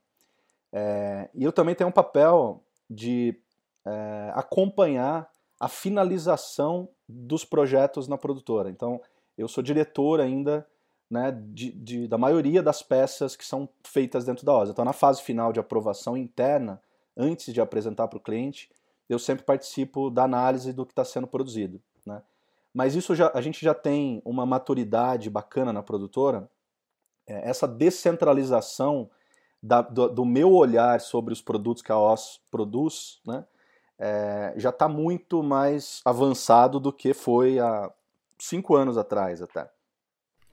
É, 0.72 1.28
e 1.34 1.44
eu 1.44 1.52
também 1.52 1.74
tenho 1.74 1.90
um 1.90 1.92
papel 1.92 2.62
de 2.90 3.38
é, 3.84 4.32
acompanhar 4.34 5.30
a 5.60 5.68
finalização 5.68 6.88
dos 7.08 7.44
projetos 7.44 8.08
na 8.08 8.16
produtora. 8.16 8.70
Então, 8.70 9.00
eu 9.36 9.46
sou 9.46 9.62
diretor 9.62 10.20
ainda 10.20 10.66
né, 11.10 11.32
de, 11.32 11.72
de, 11.72 12.08
da 12.08 12.18
maioria 12.18 12.62
das 12.62 12.82
peças 12.82 13.36
que 13.36 13.44
são 13.44 13.68
feitas 13.84 14.24
dentro 14.24 14.44
da 14.44 14.54
OSA. 14.54 14.72
Então, 14.72 14.84
na 14.84 14.92
fase 14.92 15.22
final 15.22 15.52
de 15.52 15.60
aprovação 15.60 16.16
interna, 16.16 16.80
antes 17.16 17.52
de 17.52 17.60
apresentar 17.60 18.08
para 18.08 18.18
o 18.18 18.22
cliente, 18.22 18.70
eu 19.08 19.18
sempre 19.18 19.44
participo 19.44 20.10
da 20.10 20.24
análise 20.24 20.72
do 20.72 20.84
que 20.84 20.92
está 20.92 21.04
sendo 21.04 21.26
produzido. 21.26 21.80
Mas 22.72 22.94
isso 22.94 23.14
já, 23.14 23.30
a 23.34 23.40
gente 23.40 23.64
já 23.64 23.74
tem 23.74 24.22
uma 24.24 24.44
maturidade 24.44 25.30
bacana 25.30 25.72
na 25.72 25.82
produtora, 25.82 26.48
é, 27.26 27.48
essa 27.48 27.66
descentralização 27.66 29.10
da, 29.62 29.82
do, 29.82 30.08
do, 30.08 30.24
meu 30.24 30.52
olhar 30.52 31.00
sobre 31.00 31.32
os 31.32 31.42
produtos 31.42 31.82
que 31.82 31.90
a 31.90 31.98
OS 31.98 32.40
produz, 32.50 33.20
né, 33.26 33.44
é, 33.98 34.54
já 34.56 34.70
está 34.70 34.88
muito 34.88 35.42
mais 35.42 36.00
avançado 36.04 36.78
do 36.78 36.92
que 36.92 37.12
foi 37.12 37.58
há 37.58 37.92
cinco 38.38 38.76
anos 38.76 38.96
atrás 38.96 39.42
até. 39.42 39.68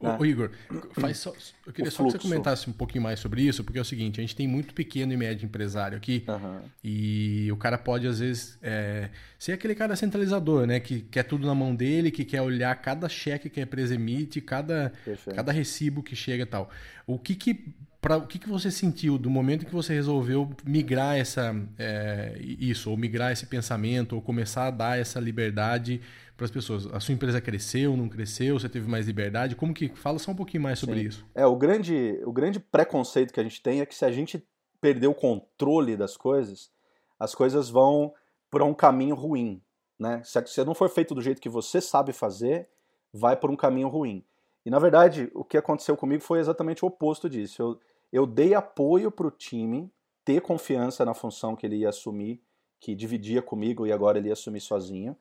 Né? 0.01 0.17
Ô, 0.19 0.25
Igor, 0.25 0.51
faz 0.91 1.17
só, 1.17 1.33
eu 1.65 1.71
queria 1.71 1.89
só 1.89 2.03
que 2.03 2.11
você 2.11 2.19
comentasse 2.19 2.69
um 2.69 2.73
pouquinho 2.73 3.03
mais 3.03 3.19
sobre 3.19 3.41
isso, 3.41 3.63
porque 3.63 3.79
é 3.79 3.81
o 3.81 3.85
seguinte, 3.85 4.19
a 4.19 4.23
gente 4.23 4.35
tem 4.35 4.47
muito 4.47 4.73
pequeno 4.73 5.13
e 5.13 5.17
médio 5.17 5.45
empresário 5.45 5.97
aqui, 5.97 6.25
uhum. 6.27 6.59
e 6.83 7.49
o 7.51 7.57
cara 7.57 7.77
pode, 7.77 8.05
às 8.05 8.19
vezes, 8.19 8.57
é, 8.61 9.09
ser 9.39 9.53
aquele 9.53 9.73
cara 9.73 9.95
centralizador, 9.95 10.67
né? 10.67 10.79
Que 10.79 11.01
quer 11.01 11.23
tudo 11.23 11.47
na 11.47 11.55
mão 11.55 11.73
dele, 11.73 12.11
que 12.11 12.25
quer 12.25 12.41
olhar 12.41 12.75
cada 12.75 13.07
cheque 13.07 13.49
que 13.49 13.59
a 13.59 13.63
empresa 13.63 13.95
emite, 13.95 14.41
cada, 14.41 14.91
cada 15.33 15.51
recibo 15.51 16.03
que 16.03 16.15
chega 16.15 16.43
e 16.43 16.47
tal. 16.47 16.69
O 17.07 17.17
que 17.17 17.35
que 17.35 17.73
Pra, 18.01 18.17
o 18.17 18.27
que, 18.27 18.37
que 18.37 18.47
você 18.47 18.69
sentiu 18.69 19.17
do 19.17 19.31
momento 19.31 19.65
que 19.65 19.73
você 19.73 19.91
resolveu 19.91 20.55
migrar 20.63 21.17
essa, 21.17 21.55
é, 21.75 22.37
isso, 22.39 22.91
ou 22.91 22.95
migrar 22.95 23.31
esse 23.31 23.47
pensamento, 23.47 24.13
ou 24.13 24.21
começar 24.21 24.67
a 24.67 24.69
dar 24.69 24.99
essa 24.99 25.19
liberdade 25.19 25.99
para 26.35 26.45
as 26.45 26.51
pessoas? 26.51 26.87
A 26.93 26.99
sua 26.99 27.13
empresa 27.13 27.39
cresceu, 27.39 27.95
não 27.95 28.09
cresceu? 28.09 28.59
Você 28.59 28.69
teve 28.69 28.89
mais 28.89 29.07
liberdade? 29.07 29.55
Como 29.55 29.73
que 29.73 29.89
fala 29.89 30.19
só 30.19 30.31
um 30.31 30.35
pouquinho 30.35 30.63
mais 30.63 30.79
sobre 30.79 30.99
Sim. 30.99 31.07
isso? 31.07 31.25
É 31.33 31.45
o 31.45 31.55
grande, 31.55 32.19
o 32.25 32.31
grande 32.31 32.59
preconceito 32.59 33.33
que 33.33 33.39
a 33.39 33.43
gente 33.43 33.61
tem 33.61 33.81
é 33.81 33.85
que 33.85 33.95
se 33.95 34.05
a 34.05 34.11
gente 34.11 34.45
perder 34.81 35.07
o 35.07 35.13
controle 35.13 35.95
das 35.95 36.17
coisas, 36.17 36.71
as 37.19 37.33
coisas 37.33 37.69
vão 37.69 38.13
para 38.51 38.63
um 38.63 38.73
caminho 38.73 39.15
ruim, 39.15 39.61
né? 39.97 40.21
Se, 40.23 40.45
se 40.47 40.63
não 40.63 40.75
for 40.75 40.89
feito 40.89 41.15
do 41.15 41.21
jeito 41.21 41.41
que 41.41 41.49
você 41.49 41.81
sabe 41.81 42.13
fazer, 42.13 42.69
vai 43.11 43.35
por 43.35 43.49
um 43.49 43.55
caminho 43.55 43.87
ruim. 43.87 44.23
E 44.65 44.69
na 44.69 44.79
verdade, 44.79 45.31
o 45.33 45.43
que 45.43 45.57
aconteceu 45.57 45.95
comigo 45.95 46.23
foi 46.23 46.39
exatamente 46.39 46.83
o 46.83 46.87
oposto 46.87 47.29
disso. 47.29 47.61
Eu, 47.61 47.79
eu 48.11 48.25
dei 48.25 48.53
apoio 48.53 49.11
para 49.11 49.27
o 49.27 49.31
time 49.31 49.91
ter 50.23 50.41
confiança 50.41 51.05
na 51.05 51.13
função 51.13 51.55
que 51.55 51.65
ele 51.65 51.77
ia 51.77 51.89
assumir, 51.89 52.41
que 52.79 52.95
dividia 52.95 53.41
comigo 53.41 53.85
e 53.85 53.91
agora 53.91 54.17
ele 54.17 54.27
ia 54.27 54.33
assumir 54.33 54.59
sozinho. 54.59 55.15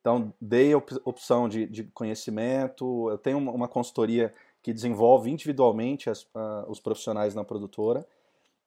Então, 0.00 0.32
dei 0.40 0.74
opção 0.74 1.48
de, 1.48 1.66
de 1.66 1.84
conhecimento, 1.84 3.08
eu 3.10 3.18
tenho 3.18 3.38
uma 3.38 3.68
consultoria 3.68 4.32
que 4.62 4.72
desenvolve 4.72 5.30
individualmente 5.30 6.08
as, 6.08 6.22
uh, 6.22 6.68
os 6.68 6.80
profissionais 6.80 7.34
na 7.34 7.44
produtora. 7.44 8.06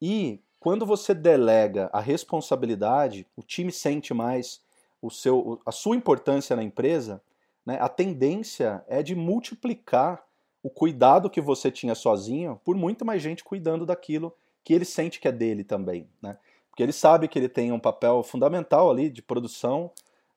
E 0.01 0.39
quando 0.59 0.85
você 0.85 1.13
delega 1.13 1.89
a 1.91 1.99
responsabilidade, 1.99 3.27
o 3.35 3.41
time 3.41 3.71
sente 3.71 4.13
mais 4.13 4.61
o 5.01 5.09
seu, 5.09 5.59
a 5.65 5.71
sua 5.71 5.95
importância 5.95 6.55
na 6.55 6.63
empresa, 6.63 7.21
né, 7.65 7.77
a 7.81 7.89
tendência 7.89 8.83
é 8.87 9.03
de 9.03 9.15
multiplicar 9.15 10.23
o 10.61 10.69
cuidado 10.69 11.29
que 11.29 11.41
você 11.41 11.69
tinha 11.69 11.93
sozinho 11.93 12.59
por 12.63 12.75
muito 12.75 13.03
mais 13.03 13.21
gente 13.21 13.43
cuidando 13.43 13.85
daquilo 13.85 14.33
que 14.63 14.73
ele 14.73 14.85
sente 14.85 15.19
que 15.19 15.27
é 15.27 15.31
dele 15.31 15.63
também. 15.63 16.07
Né? 16.21 16.37
Porque 16.69 16.81
ele 16.81 16.93
sabe 16.93 17.27
que 17.27 17.37
ele 17.37 17.49
tem 17.49 17.71
um 17.71 17.79
papel 17.79 18.23
fundamental 18.23 18.89
ali 18.89 19.09
de 19.09 19.21
produção 19.21 19.91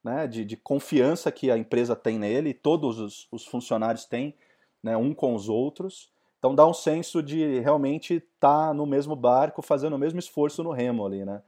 né, 0.07 0.29
de, 0.29 0.45
de, 0.45 0.57
confiança 0.57 1.33
que 1.33 1.51
a 1.51 1.59
empresa 1.59 1.97
tem 1.97 2.17
nele, 2.17 2.55
todos 2.55 3.01
os, 3.01 3.27
os 3.33 3.45
funcionários 3.45 4.05
têm, 4.05 4.37
né, 4.81 4.97
um 4.97 5.13
com 5.13 5.35
os 5.35 5.49
outros. 5.49 6.13
Então 6.39 6.55
dá 6.55 6.65
um 6.65 6.73
senso 6.73 7.21
de 7.21 7.59
realmente 7.59 8.15
estar 8.15 8.69
tá 8.69 8.75
no 8.75 8.87
mesmo 8.87 9.17
barco, 9.17 9.63
fazendo 9.63 9.97
o 9.97 9.99
mesmo 9.99 10.21
esforço 10.21 10.63
no 10.63 10.71
remo 10.71 11.05
ali, 11.05 11.25
né? 11.25 11.43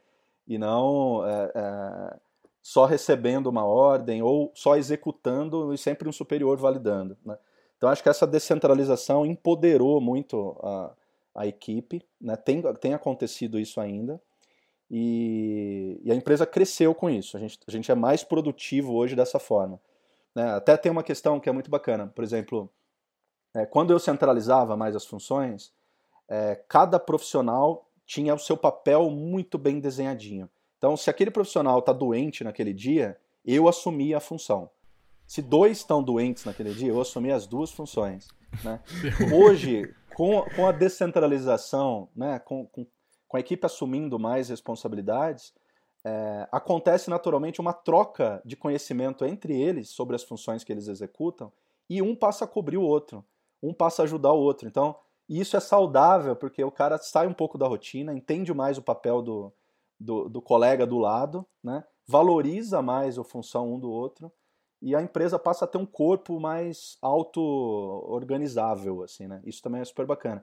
E 0.44 0.58
não 0.58 1.24
é, 1.24 1.52
é, 1.54 2.16
só 2.60 2.84
recebendo 2.84 3.46
uma 3.46 3.64
ordem 3.64 4.22
ou 4.22 4.50
só 4.54 4.76
executando 4.76 5.72
e 5.72 5.78
sempre 5.78 6.08
um 6.08 6.12
superior 6.12 6.58
validando, 6.58 7.16
né? 7.24 7.38
Então 7.76 7.88
acho 7.88 8.02
que 8.02 8.08
essa 8.08 8.26
descentralização 8.26 9.24
empoderou 9.24 10.00
muito 10.00 10.58
a, 10.64 10.92
a 11.32 11.46
equipe, 11.46 12.04
né? 12.20 12.34
Tem, 12.34 12.60
tem 12.74 12.92
acontecido 12.92 13.56
isso 13.56 13.80
ainda. 13.80 14.20
E, 14.90 16.00
e, 16.02 16.10
a 16.10 16.14
empresa 16.14 16.46
cresceu 16.46 16.94
com 16.94 17.10
isso. 17.10 17.36
A 17.36 17.40
gente, 17.40 17.58
a 17.66 17.70
gente 17.70 17.90
é 17.90 17.94
mais 17.94 18.24
produtivo 18.24 18.94
hoje 18.94 19.14
dessa 19.14 19.38
forma. 19.38 19.80
Né? 20.34 20.50
Até 20.50 20.76
tem 20.76 20.90
uma 20.90 21.02
questão 21.02 21.38
que 21.38 21.48
é 21.48 21.52
muito 21.52 21.70
bacana. 21.70 22.06
Por 22.06 22.24
exemplo, 22.24 22.70
é, 23.54 23.66
quando 23.66 23.92
eu 23.92 23.98
centralizava 23.98 24.76
mais 24.76 24.96
as 24.96 25.04
funções, 25.04 25.72
é, 26.28 26.54
cada 26.68 26.98
profissional 26.98 27.88
tinha 28.06 28.34
o 28.34 28.38
seu 28.38 28.56
papel 28.56 29.10
muito 29.10 29.58
bem 29.58 29.80
desenhadinho. 29.80 30.48
Então, 30.78 30.96
se 30.96 31.10
aquele 31.10 31.30
profissional 31.30 31.80
está 31.80 31.92
doente 31.92 32.42
naquele 32.42 32.72
dia, 32.72 33.18
eu 33.44 33.68
assumia 33.68 34.16
a 34.16 34.20
função. 34.20 34.70
Se 35.26 35.42
dois 35.42 35.78
estão 35.78 36.02
doentes 36.02 36.44
naquele 36.44 36.72
dia, 36.72 36.88
eu 36.88 37.00
assumi 37.00 37.30
as 37.30 37.46
duas 37.46 37.70
funções. 37.70 38.28
Né? 38.64 38.80
Hoje, 39.34 39.94
com, 40.14 40.42
com 40.56 40.66
a 40.66 40.72
descentralização, 40.72 42.08
né, 42.16 42.38
com, 42.38 42.64
com 42.66 42.86
com 43.28 43.36
a 43.36 43.40
equipe 43.40 43.64
assumindo 43.64 44.18
mais 44.18 44.48
responsabilidades, 44.48 45.52
é, 46.04 46.48
acontece 46.50 47.10
naturalmente 47.10 47.60
uma 47.60 47.72
troca 47.72 48.40
de 48.44 48.56
conhecimento 48.56 49.24
entre 49.24 49.60
eles 49.60 49.90
sobre 49.90 50.16
as 50.16 50.24
funções 50.24 50.64
que 50.64 50.72
eles 50.72 50.88
executam 50.88 51.52
e 51.88 52.00
um 52.00 52.16
passa 52.16 52.44
a 52.44 52.48
cobrir 52.48 52.78
o 52.78 52.82
outro, 52.82 53.24
um 53.62 53.74
passa 53.74 54.02
a 54.02 54.04
ajudar 54.04 54.32
o 54.32 54.40
outro. 54.40 54.66
Então, 54.66 54.96
isso 55.28 55.56
é 55.56 55.60
saudável 55.60 56.34
porque 56.34 56.64
o 56.64 56.70
cara 56.70 56.96
sai 56.98 57.26
um 57.26 57.34
pouco 57.34 57.58
da 57.58 57.66
rotina, 57.66 58.14
entende 58.14 58.52
mais 58.54 58.78
o 58.78 58.82
papel 58.82 59.20
do, 59.20 59.52
do, 60.00 60.28
do 60.28 60.40
colega 60.40 60.86
do 60.86 60.98
lado, 60.98 61.44
né? 61.62 61.84
valoriza 62.06 62.80
mais 62.80 63.18
a 63.18 63.24
função 63.24 63.74
um 63.74 63.78
do 63.78 63.90
outro 63.90 64.32
e 64.80 64.94
a 64.94 65.02
empresa 65.02 65.38
passa 65.38 65.64
a 65.64 65.68
ter 65.68 65.76
um 65.76 65.84
corpo 65.84 66.40
mais 66.40 66.96
auto-organizável. 67.02 69.02
Assim, 69.02 69.26
né? 69.26 69.42
Isso 69.44 69.60
também 69.60 69.80
é 69.80 69.84
super 69.84 70.06
bacana. 70.06 70.42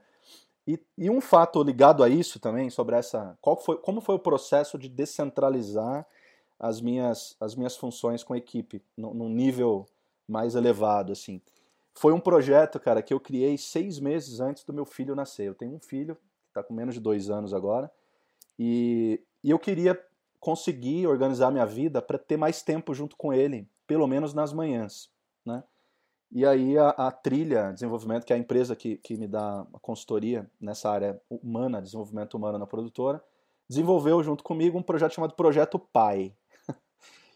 E, 0.67 0.79
e, 0.97 1.09
um 1.09 1.21
fato 1.21 1.61
ligado 1.61 2.03
a 2.03 2.09
isso 2.09 2.39
também, 2.39 2.69
sobre 2.69 2.95
essa. 2.95 3.37
Qual 3.39 3.55
foi, 3.55 3.77
como 3.77 4.01
foi 4.01 4.15
o 4.15 4.19
processo 4.19 4.77
de 4.79 4.89
descentralizar 4.89 6.07
as 6.59 6.81
minhas, 6.81 7.35
as 7.39 7.55
minhas 7.55 7.75
funções 7.75 8.23
com 8.23 8.33
a 8.33 8.37
equipe, 8.37 8.81
num 8.97 9.29
nível 9.29 9.85
mais 10.27 10.55
elevado, 10.55 11.11
assim. 11.11 11.41
Foi 11.93 12.11
um 12.11 12.19
projeto, 12.19 12.79
cara, 12.79 13.01
que 13.01 13.13
eu 13.13 13.19
criei 13.19 13.57
seis 13.57 13.99
meses 13.99 14.39
antes 14.39 14.63
do 14.63 14.73
meu 14.73 14.85
filho 14.85 15.15
nascer. 15.15 15.47
Eu 15.47 15.55
tenho 15.55 15.73
um 15.73 15.79
filho, 15.79 16.15
que 16.15 16.49
está 16.49 16.63
com 16.63 16.73
menos 16.73 16.95
de 16.95 16.99
dois 16.99 17.29
anos 17.29 17.53
agora, 17.53 17.91
e, 18.57 19.21
e 19.43 19.49
eu 19.49 19.59
queria 19.59 20.01
conseguir 20.39 21.07
organizar 21.07 21.51
minha 21.51 21.65
vida 21.65 22.01
para 22.01 22.17
ter 22.17 22.37
mais 22.37 22.61
tempo 22.61 22.93
junto 22.93 23.15
com 23.15 23.33
ele, 23.33 23.67
pelo 23.87 24.07
menos 24.07 24.33
nas 24.33 24.53
manhãs, 24.53 25.09
né? 25.45 25.63
E 26.35 26.45
aí 26.45 26.77
a, 26.77 26.89
a, 26.89 27.11
Trilha 27.13 27.71
Desenvolvimento, 27.71 28.25
que 28.25 28.33
é 28.33 28.35
a 28.35 28.39
empresa 28.39 28.75
que, 28.75 28.97
que 28.97 29.15
me 29.15 29.25
dá 29.25 29.61
a 29.73 29.79
consultoria 29.79 30.45
nessa 30.59 30.89
área 30.89 31.17
humana, 31.29 31.81
desenvolvimento 31.81 32.33
humano 32.35 32.59
na 32.59 32.67
produtora, 32.67 33.23
desenvolveu 33.69 34.21
junto 34.21 34.43
comigo 34.43 34.77
um 34.77 34.83
projeto 34.83 35.13
chamado 35.13 35.33
Projeto 35.33 35.79
Pai, 35.79 36.33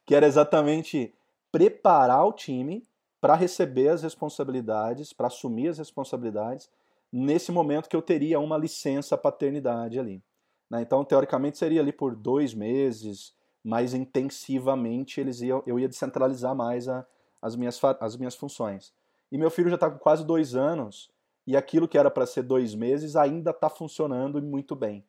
que 0.06 0.14
era 0.14 0.28
exatamente 0.28 1.14
preparar 1.50 2.26
o 2.26 2.34
time 2.34 2.84
para 3.22 3.36
receber 3.36 3.88
as 3.88 4.04
responsabilidades, 4.04 5.14
para 5.14 5.28
assumir 5.28 5.70
as 5.70 5.78
responsabilidades 5.78 6.70
nesse 7.10 7.54
momento 7.54 7.88
que 7.88 7.96
eu 7.96 8.02
teria 8.02 8.38
uma 8.38 8.58
licença 8.58 9.18
paternidade 9.18 9.98
ali. 9.98 10.22
Né? 10.70 10.82
Então, 10.82 11.06
teoricamente, 11.06 11.58
seria 11.58 11.80
ali 11.80 11.94
por 11.94 12.18
dois 12.18 12.54
meses, 12.54 13.34
mais 13.64 13.94
intensivamente, 13.94 15.22
eles 15.22 15.40
iam, 15.40 15.64
eu 15.66 15.80
ia 15.80 15.88
descentralizar 15.88 16.54
mais 16.54 16.90
a, 16.90 17.08
as 17.42 17.56
minhas, 17.56 17.80
as 18.00 18.18
minhas 18.18 18.36
funções. 18.36 18.94
E 19.32 19.38
meu 19.38 19.50
filho 19.50 19.70
já 19.70 19.76
está 19.76 19.90
com 19.90 19.98
quase 19.98 20.26
dois 20.26 20.56
anos 20.56 21.10
e 21.46 21.56
aquilo 21.56 21.88
que 21.88 21.98
era 21.98 22.12
para 22.12 22.26
ser 22.26 22.44
dois 22.44 22.76
meses 22.76 23.16
ainda 23.16 23.52
está 23.52 23.70
funcionando 23.70 24.42
muito 24.42 24.76
bem. 24.76 25.04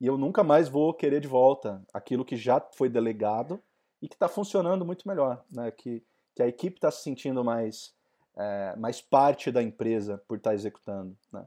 E 0.00 0.06
eu 0.06 0.18
nunca 0.18 0.42
mais 0.42 0.68
vou 0.68 0.92
querer 0.92 1.20
de 1.20 1.28
volta 1.28 1.82
aquilo 1.92 2.24
que 2.24 2.36
já 2.36 2.60
foi 2.72 2.88
delegado 2.88 3.62
e 4.02 4.08
que 4.08 4.14
está 4.14 4.28
funcionando 4.28 4.84
muito 4.84 5.06
melhor, 5.08 5.42
né? 5.50 5.70
que, 5.70 6.02
que 6.34 6.42
a 6.42 6.48
equipe 6.48 6.76
está 6.76 6.90
se 6.90 7.02
sentindo 7.02 7.42
mais, 7.44 7.94
é, 8.36 8.74
mais 8.76 9.00
parte 9.00 9.50
da 9.50 9.62
empresa 9.62 10.22
por 10.28 10.36
estar 10.36 10.50
tá 10.50 10.54
executando. 10.54 11.16
Né? 11.32 11.46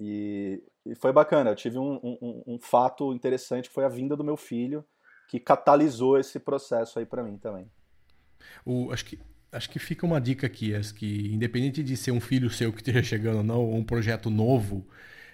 E, 0.00 0.62
e, 0.86 0.94
foi 0.94 1.12
bacana, 1.12 1.50
eu 1.50 1.56
tive 1.56 1.78
um, 1.78 2.00
um, 2.02 2.42
um 2.46 2.58
fato 2.58 3.12
interessante 3.12 3.68
que 3.68 3.74
foi 3.74 3.84
a 3.84 3.88
vinda 3.88 4.16
do 4.16 4.24
meu 4.24 4.36
filho, 4.36 4.84
que 5.28 5.38
catalisou 5.38 6.18
esse 6.18 6.38
processo 6.38 6.98
aí 6.98 7.06
para 7.06 7.22
mim 7.22 7.36
também. 7.36 7.70
O, 8.64 8.90
acho 8.92 9.04
que 9.04 9.18
acho 9.50 9.70
que 9.70 9.78
fica 9.78 10.04
uma 10.04 10.20
dica 10.20 10.46
aqui, 10.46 10.74
é 10.74 10.80
que 10.80 11.32
independente 11.32 11.82
de 11.82 11.96
ser 11.96 12.10
um 12.10 12.20
filho 12.20 12.50
seu 12.50 12.72
que 12.72 12.80
esteja 12.80 13.02
chegando 13.02 13.38
ou 13.38 13.44
não, 13.44 13.60
ou 13.60 13.76
um 13.76 13.84
projeto 13.84 14.30
novo, 14.30 14.86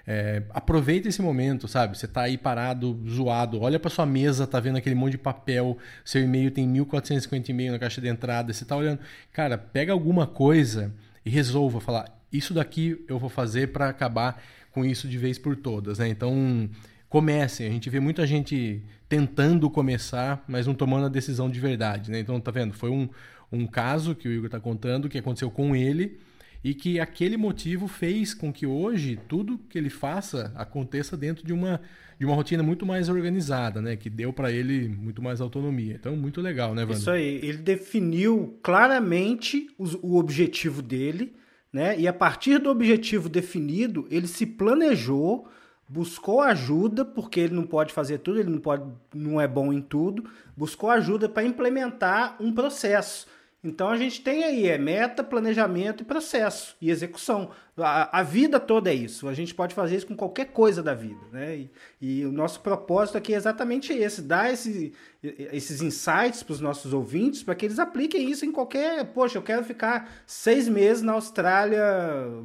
é, 0.06 0.42
aproveita 0.50 1.08
esse 1.08 1.22
momento, 1.22 1.66
sabe? 1.66 1.96
Você 1.96 2.06
tá 2.06 2.22
aí 2.22 2.36
parado, 2.36 3.02
zoado, 3.08 3.60
olha 3.60 3.78
para 3.80 3.90
sua 3.90 4.06
mesa, 4.06 4.46
tá 4.46 4.60
vendo 4.60 4.76
aquele 4.76 4.94
monte 4.94 5.12
de 5.12 5.18
papel, 5.18 5.78
seu 6.04 6.22
e-mail 6.22 6.50
tem 6.50 6.66
1450 6.68 7.50
e-mail 7.50 7.72
na 7.72 7.78
caixa 7.78 8.00
de 8.00 8.08
entrada, 8.08 8.52
você 8.52 8.64
tá 8.64 8.76
olhando, 8.76 9.00
cara, 9.32 9.56
pega 9.56 9.92
alguma 9.92 10.26
coisa 10.26 10.94
e 11.24 11.30
resolva 11.30 11.80
falar, 11.80 12.20
isso 12.32 12.52
daqui 12.52 13.02
eu 13.08 13.18
vou 13.18 13.30
fazer 13.30 13.72
para 13.72 13.88
acabar 13.88 14.42
com 14.70 14.84
isso 14.84 15.08
de 15.08 15.16
vez 15.16 15.38
por 15.38 15.56
todas, 15.56 15.98
né? 15.98 16.08
Então, 16.08 16.68
comecem. 17.14 17.68
A 17.68 17.70
gente 17.70 17.88
vê 17.88 18.00
muita 18.00 18.26
gente 18.26 18.82
tentando 19.08 19.70
começar, 19.70 20.44
mas 20.48 20.66
não 20.66 20.74
tomando 20.74 21.06
a 21.06 21.08
decisão 21.08 21.48
de 21.48 21.60
verdade, 21.60 22.10
né? 22.10 22.18
Então, 22.18 22.40
tá 22.40 22.50
vendo? 22.50 22.74
Foi 22.74 22.90
um, 22.90 23.08
um 23.52 23.68
caso 23.68 24.16
que 24.16 24.26
o 24.26 24.32
Igor 24.32 24.46
está 24.46 24.58
contando 24.58 25.08
que 25.08 25.16
aconteceu 25.16 25.48
com 25.48 25.76
ele 25.76 26.18
e 26.64 26.74
que 26.74 26.98
aquele 26.98 27.36
motivo 27.36 27.86
fez 27.86 28.34
com 28.34 28.52
que 28.52 28.66
hoje 28.66 29.16
tudo 29.28 29.60
que 29.70 29.78
ele 29.78 29.90
faça 29.90 30.52
aconteça 30.56 31.16
dentro 31.16 31.46
de 31.46 31.52
uma, 31.52 31.80
de 32.18 32.26
uma 32.26 32.34
rotina 32.34 32.64
muito 32.64 32.84
mais 32.84 33.08
organizada, 33.08 33.80
né? 33.80 33.94
Que 33.94 34.10
deu 34.10 34.32
para 34.32 34.50
ele 34.50 34.88
muito 34.88 35.22
mais 35.22 35.40
autonomia. 35.40 35.94
Então, 35.94 36.16
muito 36.16 36.40
legal, 36.40 36.74
né, 36.74 36.82
Wander? 36.82 36.98
Isso 36.98 37.12
aí. 37.12 37.38
Ele 37.44 37.58
definiu 37.58 38.58
claramente 38.60 39.68
o 39.78 40.16
objetivo 40.16 40.82
dele, 40.82 41.32
né? 41.72 41.96
E 41.96 42.08
a 42.08 42.12
partir 42.12 42.58
do 42.58 42.70
objetivo 42.70 43.28
definido, 43.28 44.04
ele 44.10 44.26
se 44.26 44.44
planejou, 44.44 45.48
buscou 45.94 46.40
ajuda, 46.40 47.04
porque 47.04 47.38
ele 47.38 47.54
não 47.54 47.64
pode 47.64 47.92
fazer 47.92 48.18
tudo, 48.18 48.40
ele 48.40 48.50
não, 48.50 48.58
pode, 48.58 48.82
não 49.14 49.40
é 49.40 49.46
bom 49.46 49.72
em 49.72 49.80
tudo, 49.80 50.28
buscou 50.56 50.90
ajuda 50.90 51.28
para 51.28 51.44
implementar 51.44 52.36
um 52.40 52.52
processo. 52.52 53.28
Então 53.62 53.88
a 53.88 53.96
gente 53.96 54.20
tem 54.20 54.42
aí 54.42 54.66
é 54.66 54.76
meta, 54.76 55.22
planejamento 55.22 56.02
e 56.02 56.04
processo 56.04 56.76
e 56.82 56.90
execução. 56.90 57.50
A, 57.78 58.18
a, 58.18 58.22
vida 58.24 58.58
toda 58.58 58.90
é 58.90 58.94
isso. 58.94 59.28
A 59.28 59.32
gente 59.32 59.54
pode 59.54 59.72
fazer 59.72 59.94
isso 59.96 60.06
com 60.08 60.16
qualquer 60.16 60.46
coisa 60.46 60.82
da 60.82 60.94
vida, 60.94 61.20
né? 61.32 61.56
E, 61.56 61.70
e 62.00 62.26
o 62.26 62.32
nosso 62.32 62.60
propósito 62.60 63.16
aqui 63.16 63.32
é 63.32 63.36
exatamente 63.36 63.92
esse: 63.92 64.20
dar 64.20 64.52
esse, 64.52 64.92
esses 65.22 65.80
insights 65.80 66.42
para 66.42 66.52
os 66.54 66.60
nossos 66.60 66.92
ouvintes 66.92 67.44
para 67.44 67.54
que 67.54 67.64
eles 67.64 67.78
apliquem 67.78 68.28
isso 68.28 68.44
em 68.44 68.50
qualquer. 68.52 69.04
Poxa, 69.12 69.38
eu 69.38 69.42
quero 69.42 69.64
ficar 69.64 70.12
seis 70.26 70.68
meses 70.68 71.02
na 71.04 71.12
Austrália 71.12 71.80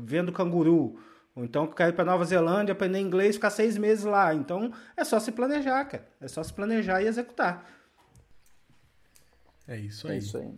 vendo 0.05 0.31
canguru. 0.31 0.99
Ou 1.39 1.45
então 1.45 1.63
eu 1.63 1.69
quero 1.69 1.91
ir 1.91 1.93
para 1.93 2.03
Nova 2.03 2.25
Zelândia 2.25 2.73
aprender 2.73 2.99
inglês, 2.99 3.35
ficar 3.35 3.49
seis 3.49 3.77
meses 3.77 4.03
lá. 4.03 4.35
Então 4.35 4.73
é 4.97 5.05
só 5.05 5.19
se 5.21 5.31
planejar, 5.31 5.85
cara. 5.85 6.05
É 6.19 6.27
só 6.27 6.43
se 6.43 6.51
planejar 6.51 7.01
e 7.01 7.07
executar. 7.07 7.65
É 9.65 9.77
isso 9.77 10.07
aí. 10.07 10.15
É 10.15 10.17
isso 10.17 10.37
aí. 10.37 10.49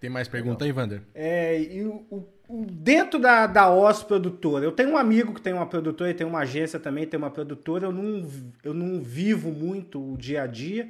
Tem 0.00 0.08
mais 0.08 0.28
pergunta 0.28 0.64
aí, 0.64 0.72
Wander? 0.72 1.02
É, 1.14 1.60
e 1.60 1.84
o, 1.84 2.06
o, 2.48 2.66
dentro 2.66 3.20
da, 3.20 3.46
da 3.46 3.70
OS 3.70 4.02
produtora, 4.02 4.64
eu 4.64 4.72
tenho 4.72 4.92
um 4.92 4.96
amigo 4.96 5.34
que 5.34 5.42
tem 5.42 5.52
uma 5.52 5.66
produtora 5.66 6.10
e 6.10 6.14
tem 6.14 6.26
uma 6.26 6.40
agência 6.40 6.80
também, 6.80 7.06
tem 7.06 7.18
uma 7.18 7.30
produtora, 7.30 7.86
eu 7.86 7.92
não, 7.92 8.26
eu 8.64 8.72
não 8.72 9.00
vivo 9.00 9.50
muito 9.50 10.14
o 10.14 10.16
dia 10.16 10.42
a 10.42 10.46
dia, 10.46 10.88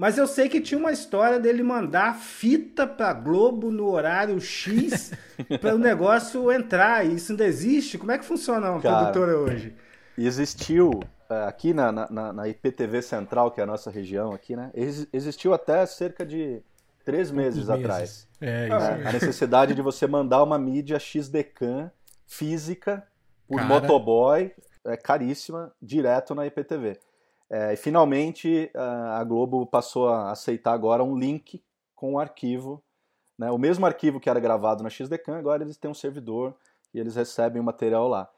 mas 0.00 0.16
eu 0.16 0.26
sei 0.26 0.48
que 0.48 0.62
tinha 0.62 0.80
uma 0.80 0.92
história 0.92 1.38
dele 1.38 1.62
mandar 1.62 2.16
fita 2.16 2.86
pra 2.86 3.12
Globo 3.12 3.70
no 3.70 3.90
horário 3.90 4.40
X 4.40 5.12
para 5.60 5.74
o 5.74 5.78
negócio 5.78 6.50
entrar. 6.50 7.04
E 7.04 7.16
isso 7.16 7.32
ainda 7.32 7.44
existe? 7.44 7.98
Como 7.98 8.10
é 8.10 8.16
que 8.16 8.24
funciona 8.24 8.70
uma 8.70 8.80
Cara, 8.80 9.12
produtora 9.12 9.36
hoje? 9.36 9.76
Existiu 10.16 11.02
é, 11.28 11.44
aqui 11.44 11.74
na, 11.74 11.92
na, 11.92 12.32
na 12.32 12.48
IPTV 12.48 13.02
Central, 13.02 13.50
que 13.50 13.60
é 13.60 13.62
a 13.62 13.66
nossa 13.66 13.90
região 13.90 14.32
aqui, 14.32 14.56
né? 14.56 14.70
Existiu 15.12 15.52
até 15.52 15.84
cerca 15.84 16.24
de 16.24 16.62
três 17.04 17.30
meses, 17.30 17.68
meses. 17.68 17.68
atrás. 17.68 18.28
É, 18.40 18.68
isso. 18.68 18.74
É, 18.74 19.06
a 19.06 19.12
necessidade 19.12 19.74
de 19.74 19.82
você 19.82 20.06
mandar 20.06 20.42
uma 20.42 20.58
mídia 20.58 20.98
XDCAM 20.98 21.90
física 22.26 23.06
por 23.46 23.58
Cara. 23.58 23.68
motoboy, 23.68 24.50
é 24.82 24.96
caríssima, 24.96 25.70
direto 25.82 26.34
na 26.34 26.46
IPTV. 26.46 26.98
É, 27.50 27.72
e 27.72 27.76
finalmente 27.76 28.70
a 28.74 29.24
Globo 29.24 29.66
passou 29.66 30.08
a 30.08 30.30
aceitar 30.30 30.72
agora 30.72 31.02
um 31.02 31.18
link 31.18 31.62
com 31.96 32.14
o 32.14 32.18
arquivo. 32.18 32.82
Né? 33.36 33.50
O 33.50 33.58
mesmo 33.58 33.84
arquivo 33.84 34.20
que 34.20 34.30
era 34.30 34.38
gravado 34.38 34.84
na 34.84 34.88
XDCAM, 34.88 35.36
agora 35.36 35.64
eles 35.64 35.76
têm 35.76 35.90
um 35.90 35.94
servidor 35.94 36.54
e 36.94 37.00
eles 37.00 37.16
recebem 37.16 37.60
o 37.60 37.64
material 37.64 38.06
lá. 38.06 38.30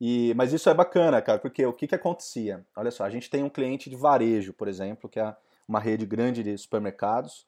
E, 0.00 0.32
mas 0.34 0.52
isso 0.52 0.70
é 0.70 0.74
bacana, 0.74 1.20
cara, 1.20 1.38
porque 1.38 1.64
o 1.66 1.72
que, 1.72 1.86
que 1.86 1.94
acontecia? 1.94 2.64
Olha 2.74 2.90
só, 2.90 3.04
a 3.04 3.10
gente 3.10 3.28
tem 3.28 3.42
um 3.42 3.50
cliente 3.50 3.90
de 3.90 3.96
varejo, 3.96 4.54
por 4.54 4.66
exemplo, 4.66 5.10
que 5.10 5.20
é 5.20 5.36
uma 5.68 5.78
rede 5.78 6.06
grande 6.06 6.42
de 6.42 6.56
supermercados, 6.56 7.46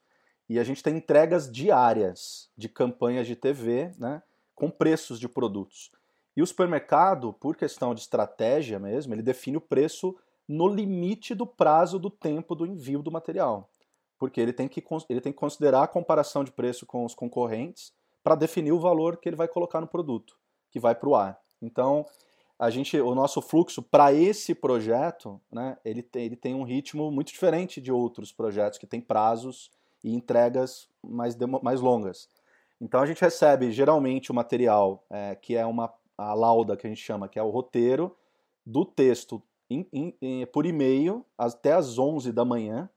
e 0.48 0.58
a 0.58 0.64
gente 0.64 0.82
tem 0.82 0.96
entregas 0.96 1.50
diárias 1.50 2.50
de 2.56 2.68
campanhas 2.68 3.26
de 3.26 3.34
TV, 3.34 3.92
né, 3.98 4.22
com 4.54 4.70
preços 4.70 5.18
de 5.18 5.28
produtos. 5.28 5.90
E 6.36 6.42
o 6.42 6.46
supermercado, 6.46 7.32
por 7.32 7.56
questão 7.56 7.94
de 7.94 8.02
estratégia 8.02 8.78
mesmo, 8.78 9.14
ele 9.14 9.22
define 9.22 9.56
o 9.56 9.60
preço 9.60 10.14
no 10.48 10.68
limite 10.68 11.34
do 11.34 11.46
prazo 11.46 11.98
do 11.98 12.10
tempo 12.10 12.54
do 12.54 12.66
envio 12.66 13.02
do 13.02 13.10
material. 13.10 13.68
Porque 14.18 14.40
ele 14.40 14.52
tem 14.52 14.68
que, 14.68 14.84
ele 15.08 15.20
tem 15.20 15.32
que 15.32 15.38
considerar 15.38 15.82
a 15.82 15.88
comparação 15.88 16.44
de 16.44 16.52
preço 16.52 16.86
com 16.86 17.04
os 17.04 17.14
concorrentes 17.14 17.92
para 18.22 18.34
definir 18.34 18.72
o 18.72 18.80
valor 18.80 19.16
que 19.16 19.28
ele 19.28 19.36
vai 19.36 19.48
colocar 19.48 19.80
no 19.80 19.86
produto, 19.86 20.36
que 20.70 20.78
vai 20.78 20.94
para 20.94 21.08
o 21.08 21.16
ar. 21.16 21.40
Então, 21.60 22.06
a 22.58 22.70
gente, 22.70 23.00
o 23.00 23.14
nosso 23.14 23.42
fluxo 23.42 23.82
para 23.82 24.12
esse 24.12 24.54
projeto, 24.54 25.40
né, 25.50 25.76
ele, 25.84 26.02
tem, 26.02 26.26
ele 26.26 26.36
tem 26.36 26.54
um 26.54 26.62
ritmo 26.62 27.10
muito 27.10 27.32
diferente 27.32 27.80
de 27.80 27.90
outros 27.90 28.32
projetos 28.32 28.78
que 28.78 28.86
têm 28.86 29.00
prazos 29.00 29.70
e 30.04 30.14
entregas 30.14 30.88
mais, 31.02 31.36
mais 31.62 31.80
longas. 31.80 32.28
Então 32.80 33.00
a 33.00 33.06
gente 33.06 33.20
recebe 33.20 33.70
geralmente 33.70 34.30
o 34.30 34.34
material 34.34 35.04
é, 35.08 35.34
que 35.34 35.56
é 35.56 35.64
uma 35.64 35.92
a 36.16 36.34
lauda 36.34 36.76
que 36.76 36.86
a 36.86 36.90
gente 36.90 37.02
chama, 37.02 37.28
que 37.28 37.38
é 37.38 37.42
o 37.42 37.50
roteiro 37.50 38.16
do 38.64 38.84
texto 38.84 39.42
por 40.52 40.66
e-mail 40.66 41.24
até 41.36 41.72
às 41.72 41.98
11 41.98 42.32
da 42.32 42.44
manhã. 42.44 42.88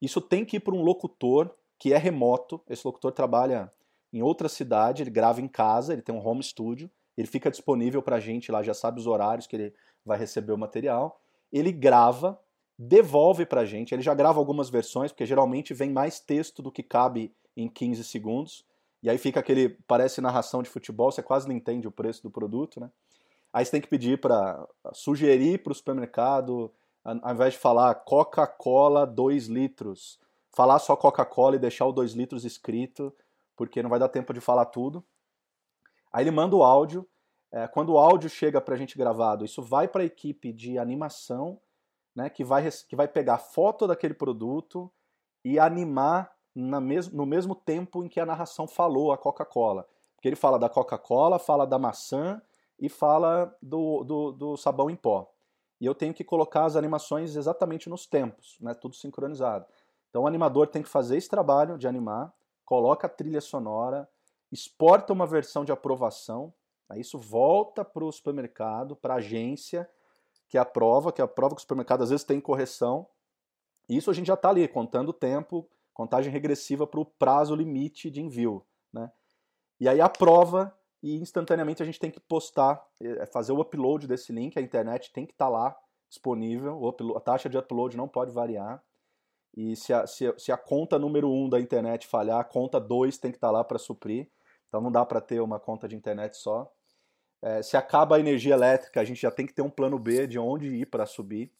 Isso 0.00 0.20
tem 0.20 0.44
que 0.44 0.56
ir 0.56 0.60
para 0.60 0.74
um 0.74 0.82
locutor 0.82 1.50
que 1.78 1.92
é 1.92 1.98
remoto. 1.98 2.60
Esse 2.68 2.86
locutor 2.86 3.12
trabalha 3.12 3.72
em 4.12 4.22
outra 4.22 4.48
cidade, 4.48 5.02
ele 5.02 5.10
grava 5.10 5.40
em 5.40 5.48
casa, 5.48 5.92
ele 5.92 6.02
tem 6.02 6.14
um 6.14 6.26
home 6.26 6.42
studio, 6.42 6.90
ele 7.16 7.28
fica 7.28 7.50
disponível 7.50 8.02
para 8.02 8.16
a 8.16 8.20
gente 8.20 8.50
lá, 8.50 8.62
já 8.62 8.74
sabe 8.74 8.98
os 8.98 9.06
horários 9.06 9.46
que 9.46 9.56
ele 9.56 9.74
vai 10.04 10.18
receber 10.18 10.52
o 10.52 10.58
material. 10.58 11.20
Ele 11.52 11.70
grava 11.70 12.38
devolve 12.80 13.44
para 13.44 13.60
a 13.60 13.64
gente. 13.66 13.94
Ele 13.94 14.00
já 14.00 14.14
grava 14.14 14.38
algumas 14.38 14.70
versões, 14.70 15.12
porque 15.12 15.26
geralmente 15.26 15.74
vem 15.74 15.90
mais 15.90 16.18
texto 16.18 16.62
do 16.62 16.72
que 16.72 16.82
cabe 16.82 17.30
em 17.54 17.68
15 17.68 18.02
segundos. 18.04 18.64
E 19.02 19.10
aí 19.10 19.18
fica 19.18 19.38
aquele, 19.38 19.68
parece 19.86 20.20
narração 20.22 20.62
de 20.62 20.70
futebol, 20.70 21.12
você 21.12 21.22
quase 21.22 21.46
não 21.46 21.54
entende 21.54 21.86
o 21.86 21.92
preço 21.92 22.22
do 22.22 22.30
produto, 22.30 22.80
né? 22.80 22.90
Aí 23.52 23.64
você 23.64 23.72
tem 23.72 23.80
que 23.80 23.88
pedir 23.88 24.20
para 24.20 24.66
sugerir 24.92 25.62
para 25.62 25.72
o 25.72 25.74
supermercado, 25.74 26.72
ao 27.04 27.32
invés 27.32 27.54
de 27.54 27.58
falar 27.58 27.94
Coca-Cola 27.94 29.06
2 29.06 29.46
litros, 29.46 30.20
falar 30.54 30.78
só 30.78 30.94
Coca-Cola 30.94 31.56
e 31.56 31.58
deixar 31.58 31.86
o 31.86 31.92
2 31.92 32.12
litros 32.12 32.44
escrito, 32.44 33.12
porque 33.56 33.82
não 33.82 33.90
vai 33.90 33.98
dar 33.98 34.08
tempo 34.08 34.32
de 34.32 34.40
falar 34.40 34.66
tudo. 34.66 35.04
Aí 36.12 36.24
ele 36.24 36.30
manda 36.30 36.54
o 36.56 36.62
áudio. 36.62 37.06
É, 37.52 37.66
quando 37.66 37.90
o 37.90 37.98
áudio 37.98 38.30
chega 38.30 38.60
para 38.60 38.74
a 38.74 38.78
gente 38.78 38.96
gravado, 38.96 39.44
isso 39.44 39.60
vai 39.60 39.88
para 39.88 40.02
a 40.02 40.06
equipe 40.06 40.52
de 40.52 40.78
animação 40.78 41.60
né, 42.14 42.30
que, 42.30 42.44
vai, 42.44 42.68
que 42.88 42.94
vai 42.94 43.08
pegar 43.08 43.38
foto 43.38 43.86
daquele 43.88 44.14
produto 44.14 44.90
e 45.44 45.58
animar 45.58 46.30
mes 46.54 47.10
no 47.10 47.26
mesmo 47.26 47.54
tempo 47.54 48.04
em 48.04 48.08
que 48.08 48.20
a 48.20 48.26
narração 48.26 48.68
falou 48.68 49.12
a 49.12 49.18
Coca-Cola. 49.18 49.86
Porque 50.14 50.28
ele 50.28 50.36
fala 50.36 50.58
da 50.58 50.68
Coca-Cola, 50.68 51.38
fala 51.38 51.66
da 51.66 51.78
maçã 51.78 52.40
e 52.80 52.88
fala 52.88 53.54
do, 53.60 54.02
do, 54.04 54.32
do, 54.32 54.56
sabão 54.56 54.88
em 54.88 54.96
pó. 54.96 55.30
E 55.80 55.86
eu 55.86 55.94
tenho 55.94 56.14
que 56.14 56.24
colocar 56.24 56.64
as 56.64 56.76
animações 56.76 57.36
exatamente 57.36 57.88
nos 57.88 58.06
tempos, 58.06 58.56
né, 58.60 58.74
tudo 58.74 58.96
sincronizado. 58.96 59.66
Então 60.08 60.22
o 60.22 60.26
animador 60.26 60.66
tem 60.66 60.82
que 60.82 60.88
fazer 60.88 61.16
esse 61.16 61.28
trabalho 61.28 61.78
de 61.78 61.86
animar, 61.86 62.32
coloca 62.64 63.06
a 63.06 63.10
trilha 63.10 63.40
sonora, 63.40 64.08
exporta 64.50 65.12
uma 65.12 65.26
versão 65.26 65.64
de 65.64 65.72
aprovação, 65.72 66.52
aí 66.88 67.00
isso 67.00 67.18
volta 67.18 67.84
para 67.84 68.04
o 68.04 68.10
supermercado, 68.10 68.96
para 68.96 69.14
a 69.14 69.18
agência, 69.18 69.88
que 70.48 70.58
é 70.58 70.60
a 70.60 70.64
prova, 70.64 71.12
que 71.12 71.20
é 71.20 71.24
a 71.24 71.28
prova 71.28 71.54
que 71.54 71.60
o 71.60 71.62
supermercado 71.62 72.02
às 72.02 72.10
vezes 72.10 72.24
tem 72.24 72.40
correção. 72.40 73.06
E 73.88 73.96
isso 73.96 74.10
a 74.10 74.14
gente 74.14 74.26
já 74.26 74.34
está 74.34 74.48
ali, 74.48 74.66
contando 74.66 75.10
o 75.10 75.14
tempo, 75.14 75.68
contagem 75.92 76.32
regressiva 76.32 76.86
para 76.86 77.00
o 77.00 77.04
prazo 77.04 77.54
limite 77.54 78.10
de 78.10 78.20
envio. 78.20 78.64
Né? 78.92 79.10
E 79.78 79.88
aí 79.88 80.00
a 80.00 80.08
prova, 80.08 80.74
e 81.02 81.16
instantaneamente 81.16 81.82
a 81.82 81.86
gente 81.86 81.98
tem 81.98 82.10
que 82.10 82.20
postar, 82.20 82.84
é, 83.00 83.26
fazer 83.26 83.52
o 83.52 83.60
upload 83.60 84.06
desse 84.06 84.32
link, 84.32 84.58
a 84.58 84.62
internet 84.62 85.12
tem 85.12 85.26
que 85.26 85.32
estar 85.32 85.46
tá 85.46 85.50
lá 85.50 85.76
disponível, 86.08 86.80
a 87.16 87.20
taxa 87.20 87.48
de 87.48 87.56
upload 87.56 87.96
não 87.96 88.08
pode 88.08 88.32
variar. 88.32 88.82
E 89.56 89.74
se 89.74 89.92
a, 89.92 90.06
se 90.06 90.32
se 90.38 90.52
a 90.52 90.56
conta 90.56 90.98
número 90.98 91.28
1 91.28 91.44
um 91.44 91.48
da 91.48 91.60
internet 91.60 92.06
falhar, 92.06 92.38
a 92.38 92.44
conta 92.44 92.80
2 92.80 93.18
tem 93.18 93.30
que 93.30 93.36
estar 93.36 93.48
tá 93.48 93.52
lá 93.52 93.64
para 93.64 93.78
suprir. 93.78 94.30
Então 94.68 94.80
não 94.80 94.92
dá 94.92 95.04
para 95.04 95.20
ter 95.20 95.40
uma 95.40 95.58
conta 95.58 95.88
de 95.88 95.96
internet 95.96 96.36
só. 96.36 96.70
É, 97.42 97.62
se 97.62 97.76
acaba 97.76 98.16
a 98.16 98.20
energia 98.20 98.54
elétrica, 98.54 99.00
a 99.00 99.04
gente 99.04 99.20
já 99.20 99.30
tem 99.30 99.46
que 99.46 99.54
ter 99.54 99.62
um 99.62 99.70
plano 99.70 99.98
B 99.98 100.26
de 100.26 100.38
onde 100.38 100.68
ir 100.68 100.86
para 100.86 101.06
subir. 101.06 101.52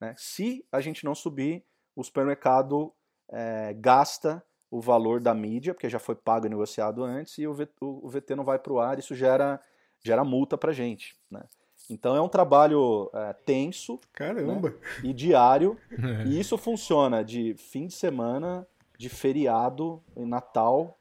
Né? 0.00 0.14
Se 0.16 0.66
a 0.72 0.80
gente 0.80 1.04
não 1.04 1.14
subir, 1.14 1.64
o 1.94 2.02
supermercado 2.02 2.92
é, 3.28 3.74
gasta 3.74 4.42
o, 4.76 4.80
valor 4.80 5.20
da 5.20 5.34
mídia, 5.34 5.74
porque 5.74 5.88
já 5.88 5.98
foi 5.98 6.14
pago 6.14 6.46
e 6.46 6.48
negociado 6.48 7.02
antes, 7.02 7.38
e 7.38 7.46
o, 7.46 7.54
VT, 7.54 7.72
o 7.80 8.08
VT 8.08 8.34
não 8.34 8.44
vai 8.44 8.58
para 8.58 8.72
o 8.72 8.80
ar, 8.80 8.98
isso 8.98 9.14
gera, 9.14 9.60
gera 10.02 10.24
multa 10.24 10.56
para 10.56 10.72
gente. 10.72 11.16
Né? 11.30 11.42
Então 11.88 12.16
é 12.16 12.20
um 12.20 12.28
trabalho 12.28 13.10
é, 13.14 13.32
tenso 13.32 14.00
Caramba. 14.12 14.70
Né? 14.70 14.76
e 15.04 15.12
diário, 15.12 15.78
e 16.26 16.38
isso 16.38 16.56
funciona 16.58 17.24
de 17.24 17.54
fim 17.54 17.86
de 17.86 17.94
semana, 17.94 18.66
de 18.98 19.08
feriado, 19.08 20.02
Natal, 20.16 20.98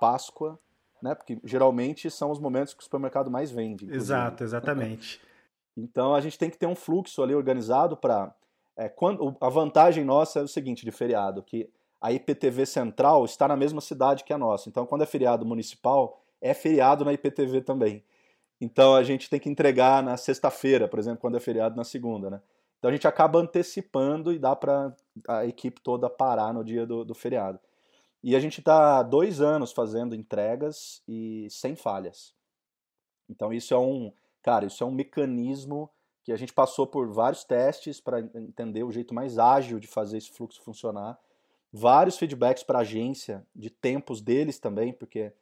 Páscoa, 0.00 0.58
né? 1.02 1.14
Porque 1.14 1.38
geralmente 1.44 2.10
são 2.10 2.30
os 2.30 2.38
momentos 2.38 2.74
que 2.74 2.80
o 2.80 2.84
supermercado 2.84 3.30
mais 3.30 3.50
vende. 3.50 3.84
Inclusive. 3.84 3.96
Exato, 3.96 4.44
exatamente. 4.44 5.20
Então 5.80 6.12
a 6.12 6.20
gente 6.20 6.36
tem 6.36 6.50
que 6.50 6.58
ter 6.58 6.66
um 6.66 6.74
fluxo 6.74 7.22
ali 7.22 7.32
organizado 7.36 7.96
para. 7.96 8.34
É, 8.76 8.88
quando, 8.88 9.36
a 9.40 9.48
vantagem 9.48 10.02
nossa 10.02 10.40
é 10.40 10.42
o 10.42 10.48
seguinte 10.48 10.84
de 10.84 10.90
feriado, 10.90 11.40
que 11.40 11.70
a 12.00 12.12
IPTV 12.12 12.64
central 12.66 13.24
está 13.24 13.48
na 13.48 13.56
mesma 13.56 13.80
cidade 13.80 14.24
que 14.24 14.32
a 14.32 14.38
nossa. 14.38 14.68
Então, 14.68 14.86
quando 14.86 15.02
é 15.02 15.06
feriado 15.06 15.44
municipal, 15.44 16.22
é 16.40 16.54
feriado 16.54 17.04
na 17.04 17.12
IPTV 17.12 17.62
também. 17.62 18.04
Então, 18.60 18.94
a 18.94 19.02
gente 19.02 19.28
tem 19.28 19.40
que 19.40 19.48
entregar 19.48 20.02
na 20.02 20.16
sexta-feira, 20.16 20.88
por 20.88 20.98
exemplo, 20.98 21.20
quando 21.20 21.36
é 21.36 21.40
feriado 21.40 21.76
na 21.76 21.84
segunda, 21.84 22.30
né? 22.30 22.40
Então, 22.78 22.88
a 22.88 22.92
gente 22.92 23.08
acaba 23.08 23.40
antecipando 23.40 24.32
e 24.32 24.38
dá 24.38 24.54
para 24.54 24.94
a 25.26 25.46
equipe 25.46 25.80
toda 25.80 26.08
parar 26.08 26.54
no 26.54 26.64
dia 26.64 26.86
do, 26.86 27.04
do 27.04 27.14
feriado. 27.14 27.58
E 28.22 28.36
a 28.36 28.40
gente 28.40 28.60
está 28.60 29.02
dois 29.02 29.40
anos 29.40 29.72
fazendo 29.72 30.14
entregas 30.14 31.02
e 31.06 31.48
sem 31.50 31.74
falhas. 31.74 32.34
Então, 33.28 33.52
isso 33.52 33.74
é 33.74 33.78
um, 33.78 34.12
cara, 34.42 34.66
isso 34.66 34.82
é 34.82 34.86
um 34.86 34.92
mecanismo 34.92 35.90
que 36.22 36.32
a 36.32 36.36
gente 36.36 36.52
passou 36.52 36.86
por 36.86 37.08
vários 37.08 37.42
testes 37.42 38.00
para 38.00 38.20
entender 38.20 38.84
o 38.84 38.92
jeito 38.92 39.14
mais 39.14 39.38
ágil 39.38 39.80
de 39.80 39.88
fazer 39.88 40.18
esse 40.18 40.30
fluxo 40.30 40.62
funcionar 40.62 41.18
vários 41.78 42.18
feedbacks 42.18 42.62
para 42.62 42.78
a 42.78 42.82
agência 42.82 43.46
de 43.54 43.70
tempos 43.70 44.20
deles 44.20 44.58
também, 44.58 44.92
porque 44.92 45.32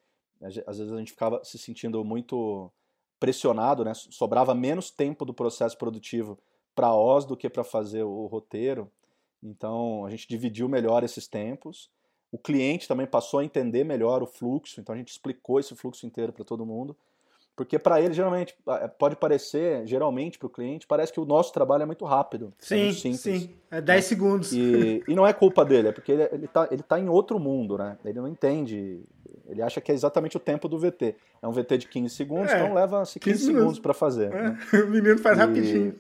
às 0.41 0.79
vezes 0.79 0.93
a 0.93 0.99
gente 0.99 1.13
ficava 1.13 1.43
se 1.43 1.59
sentindo 1.59 2.05
muito 2.05 2.71
pressionado, 3.19 3.85
né? 3.85 3.95
Sobrava 3.95 4.55
menos 4.55 4.91
tempo 4.91 5.25
do 5.25 5.33
processo 5.33 5.77
produtivo 5.79 6.39
para 6.75 6.95
Oz 6.95 7.25
do 7.25 7.37
que 7.37 7.49
para 7.49 7.65
fazer 7.65 8.03
o 8.03 8.27
roteiro. 8.27 8.91
Então 9.43 10.05
a 10.05 10.11
gente 10.11 10.29
dividiu 10.29 10.69
melhor 10.69 11.03
esses 11.03 11.27
tempos. 11.27 11.91
O 12.31 12.39
cliente 12.39 12.87
também 12.87 13.07
passou 13.07 13.41
a 13.41 13.45
entender 13.45 13.85
melhor 13.85 14.23
o 14.23 14.27
fluxo, 14.27 14.81
então 14.81 14.95
a 14.95 14.99
gente 14.99 15.09
explicou 15.09 15.59
esse 15.59 15.75
fluxo 15.75 16.07
inteiro 16.07 16.33
para 16.33 16.45
todo 16.45 16.67
mundo. 16.67 16.95
Porque 17.57 17.79
para 17.79 17.99
ele, 18.03 18.13
geralmente, 18.13 18.55
é, 18.69 18.87
pode 18.87 19.17
parecer, 19.17 19.87
geralmente 19.87 20.39
para 20.39 20.47
o 20.47 20.51
cliente, 20.51 20.87
parece 20.87 21.11
que 21.11 21.19
o 21.19 21.25
nosso 21.25 21.55
trabalho 21.55 21.85
é 21.85 21.87
muito 21.87 22.05
rápido. 22.05 22.53
É 22.61 22.65
sim, 22.65 22.75
é 22.75 22.85
muito 22.85 22.99
simples, 22.99 23.21
sim. 23.21 23.55
É 23.71 23.81
10 23.81 23.97
né? 23.97 24.03
segundos. 24.03 24.53
E, 24.53 25.03
e, 25.09 25.15
não 25.15 25.27
é 25.27 25.33
culpa 25.33 25.65
dele, 25.65 25.89
é 25.89 25.93
porque 25.93 26.13
ele, 26.13 26.29
ele, 26.31 26.47
tá, 26.47 26.69
ele 26.71 26.83
tá 26.83 27.01
em 27.01 27.09
outro 27.09 27.39
mundo, 27.41 27.79
né? 27.79 27.97
Ele 28.05 28.21
não 28.21 28.29
entende. 28.29 29.01
Ele 29.49 29.63
acha 29.63 29.81
que 29.81 29.91
é 29.91 29.95
exatamente 29.95 30.37
o 30.37 30.41
tempo 30.41 30.69
do 30.69 30.79
VT. 30.79 31.17
É 31.41 31.49
um 31.49 31.53
VT 31.53 31.79
de 31.79 31.89
15 31.89 32.15
segundos, 32.15 32.53
é, 32.53 32.59
então 32.59 32.75
leva 32.75 32.99
15, 32.99 33.21
15 33.21 33.45
segundos 33.45 33.79
para 33.79 33.95
fazer. 33.95 34.31
É, 34.35 34.43
né? 34.51 34.59
O 34.85 34.91
menino 34.91 35.19
faz 35.19 35.39
e 35.39 35.41
rapidinho. 35.41 35.95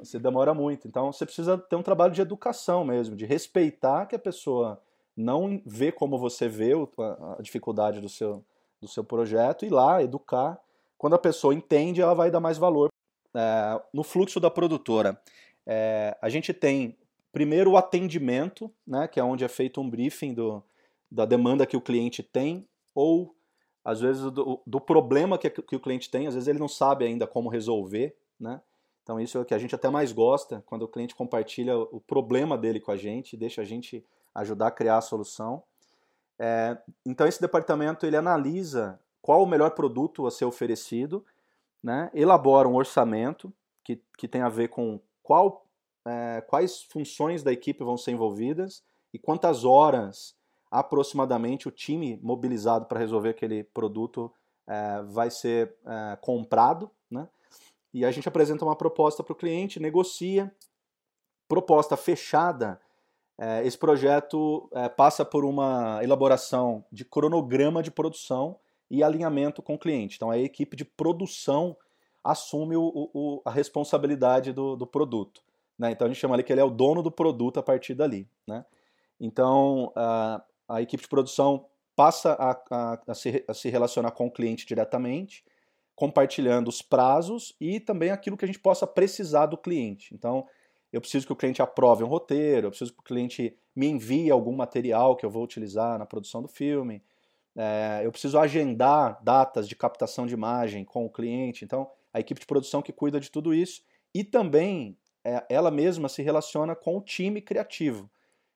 Você 0.00 0.18
demora 0.18 0.52
muito. 0.52 0.88
Então 0.88 1.12
você 1.12 1.24
precisa 1.24 1.56
ter 1.56 1.76
um 1.76 1.82
trabalho 1.82 2.12
de 2.12 2.20
educação 2.20 2.84
mesmo, 2.84 3.14
de 3.14 3.24
respeitar 3.24 4.06
que 4.06 4.16
a 4.16 4.18
pessoa 4.18 4.80
não 5.16 5.62
vê 5.64 5.92
como 5.92 6.18
você 6.18 6.48
vê 6.48 6.72
a, 6.72 7.36
a 7.38 7.42
dificuldade 7.42 8.00
do 8.00 8.08
seu, 8.08 8.44
do 8.80 8.88
seu 8.88 9.04
projeto, 9.04 9.64
e 9.64 9.68
lá 9.68 10.02
educar 10.02 10.58
quando 10.98 11.14
a 11.14 11.18
pessoa 11.18 11.54
entende, 11.54 12.02
ela 12.02 12.14
vai 12.14 12.30
dar 12.30 12.40
mais 12.40 12.58
valor. 12.58 12.90
É, 13.34 13.80
no 13.94 14.02
fluxo 14.02 14.40
da 14.40 14.50
produtora, 14.50 15.18
é, 15.64 16.16
a 16.20 16.28
gente 16.28 16.52
tem 16.52 16.98
primeiro 17.32 17.70
o 17.70 17.76
atendimento, 17.76 18.70
né, 18.86 19.06
que 19.06 19.20
é 19.20 19.24
onde 19.24 19.44
é 19.44 19.48
feito 19.48 19.80
um 19.80 19.88
briefing 19.88 20.34
do, 20.34 20.62
da 21.10 21.24
demanda 21.24 21.66
que 21.66 21.76
o 21.76 21.80
cliente 21.80 22.22
tem, 22.22 22.66
ou 22.94 23.34
às 23.84 24.00
vezes 24.00 24.22
do, 24.30 24.60
do 24.66 24.80
problema 24.80 25.38
que, 25.38 25.48
que, 25.48 25.76
o 25.76 25.80
cliente 25.80 26.10
tem, 26.10 26.26
às 26.26 26.34
vezes 26.34 26.48
ele 26.48 26.58
não 26.58 26.68
sabe 26.68 27.04
ainda 27.04 27.26
como 27.26 27.48
resolver, 27.48 28.16
né? 28.38 28.60
Então 29.02 29.18
isso 29.18 29.38
é 29.38 29.40
o 29.40 29.44
que 29.44 29.54
a 29.54 29.58
gente 29.58 29.74
até 29.74 29.88
mais 29.88 30.12
gosta, 30.12 30.62
quando 30.66 30.82
o 30.82 30.88
cliente 30.88 31.14
compartilha 31.14 31.78
o 31.78 31.98
problema 31.98 32.58
dele 32.58 32.80
com 32.80 32.90
a 32.90 32.96
gente, 32.96 33.38
deixa 33.38 33.62
a 33.62 33.64
gente 33.64 34.04
ajudar 34.34 34.66
a 34.66 34.70
criar 34.70 34.98
a 34.98 35.00
solução. 35.00 35.62
É, 36.38 36.76
então 37.06 37.26
esse 37.26 37.40
departamento 37.40 38.04
ele 38.04 38.16
analisa 38.16 39.00
qual 39.20 39.42
o 39.42 39.46
melhor 39.46 39.70
produto 39.72 40.26
a 40.26 40.30
ser 40.30 40.44
oferecido, 40.44 41.24
né? 41.82 42.10
elabora 42.14 42.68
um 42.68 42.76
orçamento 42.76 43.52
que, 43.84 44.02
que 44.16 44.28
tem 44.28 44.42
a 44.42 44.48
ver 44.48 44.68
com 44.68 45.00
qual, 45.22 45.66
é, 46.06 46.40
quais 46.42 46.82
funções 46.82 47.42
da 47.42 47.52
equipe 47.52 47.84
vão 47.84 47.96
ser 47.96 48.12
envolvidas 48.12 48.82
e 49.12 49.18
quantas 49.18 49.64
horas 49.64 50.36
aproximadamente 50.70 51.66
o 51.66 51.70
time 51.70 52.18
mobilizado 52.22 52.86
para 52.86 52.98
resolver 52.98 53.30
aquele 53.30 53.64
produto 53.64 54.32
é, 54.66 55.02
vai 55.02 55.30
ser 55.30 55.74
é, 55.86 56.16
comprado. 56.20 56.90
Né? 57.10 57.26
E 57.92 58.04
a 58.04 58.10
gente 58.10 58.28
apresenta 58.28 58.64
uma 58.64 58.76
proposta 58.76 59.22
para 59.22 59.32
o 59.32 59.36
cliente, 59.36 59.80
negocia, 59.80 60.54
proposta 61.48 61.96
fechada. 61.96 62.80
É, 63.38 63.66
esse 63.66 63.78
projeto 63.78 64.68
é, 64.72 64.88
passa 64.88 65.24
por 65.24 65.44
uma 65.44 66.00
elaboração 66.02 66.84
de 66.92 67.04
cronograma 67.04 67.82
de 67.82 67.90
produção 67.90 68.58
e 68.90 69.02
alinhamento 69.02 69.62
com 69.62 69.74
o 69.74 69.78
cliente. 69.78 70.16
Então 70.16 70.30
a 70.30 70.38
equipe 70.38 70.76
de 70.76 70.84
produção 70.84 71.76
assume 72.22 72.76
o, 72.76 73.10
o, 73.14 73.42
a 73.44 73.50
responsabilidade 73.50 74.52
do, 74.52 74.76
do 74.76 74.86
produto. 74.86 75.42
Né? 75.78 75.92
Então 75.92 76.06
a 76.06 76.10
gente 76.10 76.20
chama 76.20 76.34
ali 76.34 76.42
que 76.42 76.52
ele 76.52 76.60
é 76.60 76.64
o 76.64 76.70
dono 76.70 77.02
do 77.02 77.10
produto 77.10 77.58
a 77.58 77.62
partir 77.62 77.94
dali. 77.94 78.28
Né? 78.46 78.64
Então 79.20 79.92
a, 79.94 80.42
a 80.68 80.82
equipe 80.82 81.02
de 81.02 81.08
produção 81.08 81.66
passa 81.94 82.32
a, 82.34 82.50
a, 82.70 83.02
a, 83.08 83.14
se, 83.14 83.44
a 83.48 83.54
se 83.54 83.68
relacionar 83.68 84.12
com 84.12 84.26
o 84.26 84.30
cliente 84.30 84.64
diretamente, 84.66 85.44
compartilhando 85.96 86.68
os 86.68 86.80
prazos 86.80 87.56
e 87.60 87.80
também 87.80 88.10
aquilo 88.10 88.36
que 88.36 88.44
a 88.44 88.46
gente 88.46 88.60
possa 88.60 88.86
precisar 88.86 89.46
do 89.46 89.58
cliente. 89.58 90.14
Então, 90.14 90.46
eu 90.92 91.00
preciso 91.00 91.26
que 91.26 91.32
o 91.32 91.36
cliente 91.36 91.60
aprove 91.60 92.04
um 92.04 92.06
roteiro, 92.06 92.68
eu 92.68 92.70
preciso 92.70 92.92
que 92.92 93.00
o 93.00 93.02
cliente 93.02 93.56
me 93.74 93.88
envie 93.88 94.30
algum 94.30 94.54
material 94.54 95.16
que 95.16 95.26
eu 95.26 95.30
vou 95.30 95.42
utilizar 95.42 95.98
na 95.98 96.06
produção 96.06 96.40
do 96.40 96.46
filme, 96.46 97.02
é, 97.60 98.02
eu 98.04 98.12
preciso 98.12 98.38
agendar 98.38 99.18
datas 99.20 99.68
de 99.68 99.74
captação 99.74 100.28
de 100.28 100.32
imagem 100.32 100.84
com 100.84 101.04
o 101.04 101.10
cliente. 101.10 101.64
Então, 101.64 101.90
a 102.14 102.20
equipe 102.20 102.40
de 102.40 102.46
produção 102.46 102.80
que 102.80 102.92
cuida 102.92 103.18
de 103.18 103.32
tudo 103.32 103.52
isso 103.52 103.82
e 104.14 104.22
também 104.22 104.96
é, 105.24 105.44
ela 105.50 105.68
mesma 105.68 106.08
se 106.08 106.22
relaciona 106.22 106.76
com 106.76 106.96
o 106.96 107.02
time 107.02 107.42
criativo. 107.42 108.08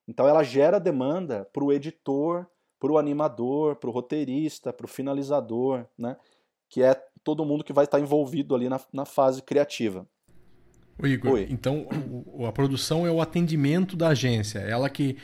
Então, 0.06 0.28
ela 0.28 0.44
gera 0.44 0.78
demanda 0.78 1.44
para 1.52 1.64
o 1.64 1.72
editor, 1.72 2.46
para 2.78 2.92
o 2.92 2.98
animador, 2.98 3.74
para 3.74 3.90
o 3.90 3.92
roteirista, 3.92 4.72
para 4.72 4.86
o 4.86 4.88
finalizador, 4.88 5.84
né? 5.98 6.16
que 6.68 6.80
é 6.80 6.94
todo 7.24 7.44
mundo 7.44 7.64
que 7.64 7.72
vai 7.72 7.84
estar 7.84 7.98
envolvido 7.98 8.54
ali 8.54 8.68
na, 8.68 8.80
na 8.92 9.04
fase 9.04 9.42
criativa. 9.42 10.06
O 10.96 11.06
Igor, 11.08 11.32
Oi. 11.32 11.48
então 11.50 11.88
a 12.46 12.52
produção 12.52 13.04
é 13.04 13.10
o 13.10 13.20
atendimento 13.20 13.96
da 13.96 14.08
agência, 14.08 14.60
ela 14.60 14.88
que 14.88 15.16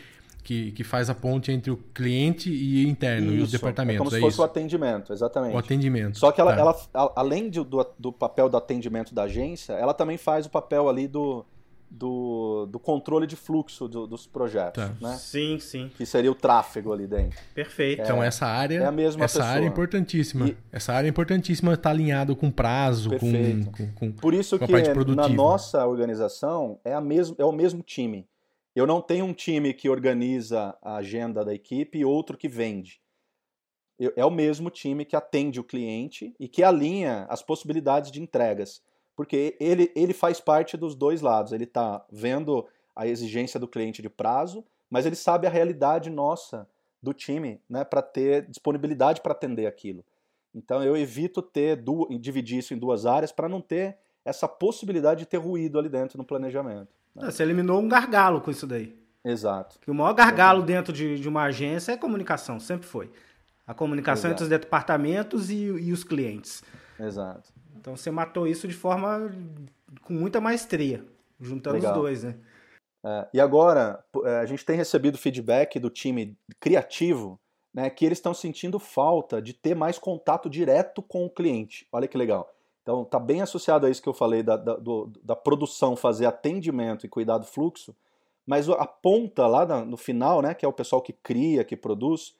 que, 0.48 0.72
que 0.72 0.82
faz 0.82 1.11
a 1.11 1.14
ponte 1.14 1.52
entre 1.52 1.70
o 1.70 1.76
cliente 1.76 2.50
e 2.50 2.87
o 2.87 2.88
interno 2.88 3.32
isso, 3.32 3.37
e 3.37 3.42
os 3.42 3.50
departamentos. 3.50 3.96
É 3.96 3.98
como 3.98 4.11
se 4.11 4.16
é 4.16 4.20
fosse 4.20 4.32
isso? 4.32 4.40
o 4.40 4.44
atendimento, 4.46 5.12
exatamente. 5.12 5.54
O 5.54 5.58
atendimento. 5.58 6.18
Só 6.18 6.32
que 6.32 6.40
ela, 6.40 6.54
tá. 6.54 6.88
ela 6.94 7.12
além 7.14 7.50
de, 7.50 7.62
do, 7.62 7.87
do 7.98 8.11
papel 8.11 8.48
do 8.48 8.56
atendimento 8.56 9.14
da 9.14 9.24
agência, 9.24 9.74
ela 9.74 9.92
também 9.92 10.16
faz 10.16 10.46
o 10.46 10.48
papel 10.48 10.88
ali 10.88 11.06
do, 11.06 11.44
do, 11.90 12.64
do 12.64 12.78
controle 12.78 13.26
de 13.26 13.37
fluxo 13.37 13.87
do, 13.87 14.06
dos 14.06 14.26
projetos. 14.26 14.82
Tá. 14.82 14.94
Né? 14.98 15.16
Sim, 15.16 15.58
sim. 15.61 15.90
Que 15.94 16.06
seria 16.06 16.32
o 16.32 16.34
tráfego 16.34 16.94
ali 16.94 17.06
dentro. 17.06 17.38
Perfeito. 17.54 18.00
É, 18.00 18.04
então 18.04 18.22
essa 18.22 18.46
área 18.46 18.78
é 18.78 18.87
a 18.87 18.90
mesma 18.90 19.26
essa 19.26 19.40
pessoa. 19.40 19.54
área 19.54 19.66
é 19.66 19.68
importantíssima. 19.68 20.48
E... 20.48 20.56
Essa 20.72 20.94
área 20.94 21.08
é 21.08 21.11
importantíssima 21.11 21.74
estar 21.74 21.90
alinhado 21.90 22.34
com 22.34 22.50
prazo, 22.50 23.11
com, 23.18 23.64
com, 23.66 23.92
com, 23.92 24.12
Por 24.12 24.32
isso 24.32 24.58
com 24.58 24.66
que 24.66 25.14
na 25.14 25.28
nossa 25.28 25.87
organização 25.87 26.80
é, 26.82 26.94
a 26.94 27.02
mesmo, 27.02 27.37
é 27.38 27.44
o 27.44 27.52
mesmo 27.52 27.82
time. 27.82 28.26
Eu 28.74 28.87
não 28.87 29.00
tenho 29.00 29.24
um 29.24 29.33
time 29.33 29.74
que 29.74 29.88
organiza 29.88 30.76
a 30.83 30.96
agenda 30.96 31.44
da 31.44 31.54
equipe 31.54 31.98
e 31.98 32.04
outro 32.04 32.37
que 32.37 32.48
vende. 32.48 33.00
é 34.16 34.24
o 34.24 34.31
mesmo 34.31 34.70
time 34.70 35.04
que 35.04 35.16
atende 35.16 35.59
o 35.59 35.64
cliente 35.64 36.35
e 36.38 36.46
que 36.48 36.62
alinha 36.62 37.26
as 37.28 37.42
possibilidades 37.42 38.12
de 38.12 38.22
entregas. 38.22 38.81
Porque 39.16 39.57
ele, 39.59 39.90
ele 39.96 40.14
faz 40.14 40.40
parte 40.40 40.76
dos 40.76 40.94
dois 40.94 41.20
lados. 41.20 41.52
Ele 41.52 41.64
está 41.64 42.07
vendo 42.11 42.68
a 42.94 43.07
exigência 43.07 43.59
do 43.59 43.66
cliente 43.66 44.00
de 44.00 44.09
prazo, 44.09 44.64
mas 44.88 45.07
ele 45.07 45.16
sabe 45.16 45.46
a 45.46 45.50
realidade 45.50 46.11
nossa 46.11 46.68
do 47.02 47.12
time 47.12 47.61
né, 47.68 47.85
para 47.85 48.02
ter 48.02 48.46
disponibilidade 48.46 49.20
para 49.20 49.33
atender 49.33 49.66
aquilo. 49.66 50.04
Então 50.54 50.83
eu 50.83 50.96
evito 50.96 51.42
ter 51.42 51.83
dividir 52.20 52.59
isso 52.59 52.74
em 52.74 52.78
duas 52.78 53.07
áreas 53.07 53.31
para 53.31 53.48
não 53.48 53.61
ter 53.61 53.98
essa 54.28 54.46
possibilidade 54.46 55.20
de 55.20 55.26
ter 55.26 55.38
ruído 55.38 55.78
ali 55.78 55.88
dentro 55.88 56.18
no 56.18 56.24
planejamento. 56.24 56.88
Né? 57.14 57.30
Você 57.30 57.42
eliminou 57.42 57.80
um 57.80 57.88
gargalo 57.88 58.40
com 58.40 58.50
isso 58.50 58.66
daí. 58.66 58.96
Exato. 59.24 59.78
Que 59.80 59.90
o 59.90 59.94
maior 59.94 60.12
gargalo 60.12 60.62
dentro 60.62 60.92
de, 60.92 61.18
de 61.18 61.28
uma 61.28 61.44
agência 61.44 61.92
é 61.92 61.96
comunicação, 61.96 62.60
sempre 62.60 62.86
foi. 62.86 63.10
A 63.66 63.74
comunicação 63.74 64.30
Exato. 64.30 64.44
entre 64.44 64.54
os 64.54 64.60
departamentos 64.60 65.50
e, 65.50 65.64
e 65.64 65.92
os 65.92 66.04
clientes. 66.04 66.62
Exato. 66.98 67.52
Então 67.76 67.96
você 67.96 68.10
matou 68.10 68.46
isso 68.46 68.66
de 68.68 68.74
forma 68.74 69.30
com 70.02 70.12
muita 70.12 70.40
maestria, 70.40 71.04
juntando 71.40 71.76
Legal. 71.76 71.92
os 71.92 71.98
dois, 71.98 72.24
né? 72.24 72.34
É, 73.04 73.28
e 73.34 73.40
agora, 73.40 74.04
é, 74.24 74.38
a 74.38 74.46
gente 74.46 74.64
tem 74.64 74.76
recebido 74.76 75.16
feedback 75.16 75.78
do 75.78 75.88
time 75.88 76.36
criativo 76.58 77.38
né, 77.72 77.88
que 77.88 78.04
eles 78.04 78.18
estão 78.18 78.34
sentindo 78.34 78.78
falta 78.78 79.40
de 79.40 79.52
ter 79.52 79.74
mais 79.74 79.98
contato 79.98 80.50
direto 80.50 81.00
com 81.02 81.24
o 81.24 81.30
cliente. 81.30 81.86
Olha 81.92 82.08
que 82.08 82.18
legal. 82.18 82.52
Então, 82.88 83.03
está 83.03 83.18
bem 83.18 83.42
associado 83.42 83.85
a 83.85 83.90
isso 83.90 84.03
que 84.03 84.09
eu 84.09 84.14
falei 84.14 84.42
da, 84.42 84.57
da, 84.57 84.74
do, 84.77 85.12
da 85.22 85.37
produção 85.37 85.94
fazer 85.94 86.24
atendimento 86.24 87.05
e 87.05 87.09
cuidar 87.09 87.37
do 87.37 87.44
fluxo, 87.44 87.94
mas 88.46 88.66
a 88.66 88.87
ponta 88.87 89.46
lá 89.46 89.85
no 89.85 89.98
final, 89.98 90.40
né, 90.40 90.55
que 90.55 90.64
é 90.64 90.68
o 90.68 90.72
pessoal 90.72 91.03
que 91.03 91.12
cria, 91.12 91.62
que 91.64 91.77
produz, 91.77 92.35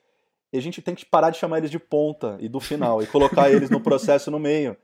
a 0.51 0.59
gente 0.59 0.81
tem 0.81 0.95
que 0.95 1.05
parar 1.05 1.29
de 1.29 1.37
chamar 1.37 1.59
eles 1.59 1.71
de 1.71 1.79
ponta 1.79 2.39
e 2.41 2.49
do 2.49 2.61
final 2.61 3.03
e 3.03 3.07
colocar 3.07 3.51
eles 3.53 3.69
no 3.69 3.79
processo 3.79 4.31
no 4.31 4.39
meio. 4.39 4.75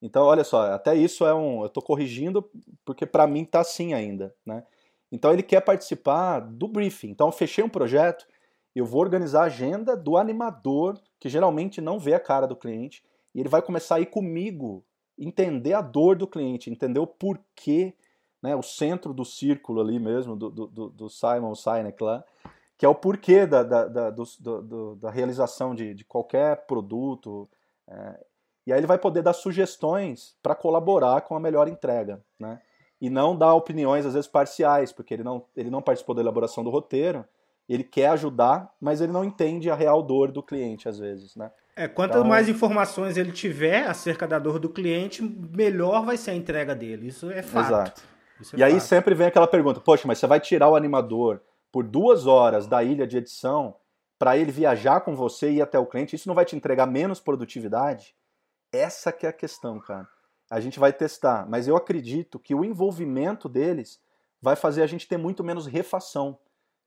Então, 0.00 0.22
olha 0.22 0.44
só, 0.44 0.72
até 0.72 0.94
isso 0.94 1.26
é 1.26 1.34
um. 1.34 1.62
Eu 1.62 1.66
estou 1.66 1.82
corrigindo 1.82 2.48
porque 2.84 3.04
para 3.04 3.26
mim 3.26 3.42
está 3.42 3.58
assim 3.58 3.94
ainda. 3.94 4.32
Né? 4.46 4.62
Então, 5.10 5.32
ele 5.32 5.42
quer 5.42 5.62
participar 5.62 6.38
do 6.38 6.68
briefing. 6.68 7.10
Então, 7.10 7.26
eu 7.26 7.32
fechei 7.32 7.64
um 7.64 7.68
projeto, 7.68 8.24
eu 8.72 8.86
vou 8.86 9.00
organizar 9.00 9.40
a 9.40 9.46
agenda 9.46 9.96
do 9.96 10.16
animador, 10.16 10.96
que 11.18 11.28
geralmente 11.28 11.80
não 11.80 11.98
vê 11.98 12.14
a 12.14 12.20
cara 12.20 12.46
do 12.46 12.54
cliente, 12.54 13.02
e 13.34 13.40
ele 13.40 13.48
vai 13.48 13.60
começar 13.60 13.96
a 13.96 14.00
ir 14.00 14.06
comigo, 14.06 14.84
entender 15.18 15.72
a 15.72 15.80
dor 15.80 16.16
do 16.16 16.26
cliente, 16.26 16.70
entender 16.70 17.00
o 17.00 17.06
porquê, 17.06 17.94
né, 18.42 18.54
o 18.54 18.62
centro 18.62 19.12
do 19.12 19.24
círculo 19.24 19.80
ali 19.80 19.98
mesmo, 19.98 20.36
do, 20.36 20.50
do, 20.50 20.88
do 20.90 21.10
Simon 21.10 21.54
Sinek 21.54 22.02
lá, 22.02 22.24
que 22.76 22.86
é 22.86 22.88
o 22.88 22.94
porquê 22.94 23.44
da, 23.44 23.64
da, 23.64 23.88
da, 23.88 24.10
do, 24.10 24.94
da 24.96 25.10
realização 25.10 25.74
de, 25.74 25.92
de 25.94 26.04
qualquer 26.04 26.64
produto. 26.66 27.48
É, 27.88 28.24
e 28.64 28.72
aí 28.72 28.78
ele 28.78 28.86
vai 28.86 28.98
poder 28.98 29.22
dar 29.22 29.32
sugestões 29.32 30.36
para 30.40 30.54
colaborar 30.54 31.22
com 31.22 31.34
a 31.34 31.40
melhor 31.40 31.66
entrega. 31.66 32.22
Né? 32.38 32.60
E 33.00 33.10
não 33.10 33.36
dar 33.36 33.54
opiniões, 33.54 34.06
às 34.06 34.14
vezes, 34.14 34.28
parciais, 34.28 34.92
porque 34.92 35.14
ele 35.14 35.24
não, 35.24 35.44
ele 35.56 35.70
não 35.70 35.82
participou 35.82 36.14
da 36.14 36.22
elaboração 36.22 36.62
do 36.62 36.70
roteiro, 36.70 37.24
ele 37.68 37.82
quer 37.82 38.08
ajudar, 38.10 38.72
mas 38.80 39.00
ele 39.00 39.12
não 39.12 39.24
entende 39.24 39.70
a 39.70 39.74
real 39.74 40.00
dor 40.02 40.30
do 40.30 40.42
cliente, 40.42 40.88
às 40.88 40.98
vezes. 40.98 41.34
Né? 41.34 41.50
É, 41.78 41.86
quanto 41.86 42.10
então... 42.10 42.24
mais 42.24 42.48
informações 42.48 43.16
ele 43.16 43.30
tiver 43.30 43.86
acerca 43.86 44.26
da 44.26 44.38
dor 44.38 44.58
do 44.58 44.68
cliente, 44.68 45.22
melhor 45.22 46.04
vai 46.04 46.16
ser 46.16 46.32
a 46.32 46.34
entrega 46.34 46.74
dele. 46.74 47.06
Isso 47.06 47.30
é 47.30 47.40
fato. 47.40 47.66
Exato. 47.66 48.02
Isso 48.40 48.56
é 48.56 48.58
e 48.58 48.62
fato. 48.62 48.72
aí 48.72 48.80
sempre 48.80 49.14
vem 49.14 49.28
aquela 49.28 49.46
pergunta: 49.46 49.80
poxa, 49.80 50.02
mas 50.06 50.18
você 50.18 50.26
vai 50.26 50.40
tirar 50.40 50.68
o 50.68 50.74
animador 50.74 51.40
por 51.70 51.84
duas 51.84 52.26
horas 52.26 52.66
da 52.66 52.82
ilha 52.82 53.06
de 53.06 53.18
edição 53.18 53.76
para 54.18 54.36
ele 54.36 54.50
viajar 54.50 55.02
com 55.02 55.14
você 55.14 55.50
e 55.50 55.56
ir 55.58 55.62
até 55.62 55.78
o 55.78 55.86
cliente, 55.86 56.16
isso 56.16 56.26
não 56.26 56.34
vai 56.34 56.44
te 56.44 56.56
entregar 56.56 56.86
menos 56.86 57.20
produtividade? 57.20 58.14
Essa 58.72 59.12
que 59.12 59.24
é 59.24 59.28
a 59.28 59.32
questão, 59.32 59.78
cara. 59.78 60.08
A 60.50 60.58
gente 60.58 60.80
vai 60.80 60.92
testar, 60.92 61.48
mas 61.48 61.68
eu 61.68 61.76
acredito 61.76 62.38
que 62.38 62.54
o 62.54 62.64
envolvimento 62.64 63.48
deles 63.48 64.00
vai 64.42 64.56
fazer 64.56 64.82
a 64.82 64.86
gente 64.86 65.06
ter 65.06 65.16
muito 65.16 65.44
menos 65.44 65.66
refação. 65.66 66.38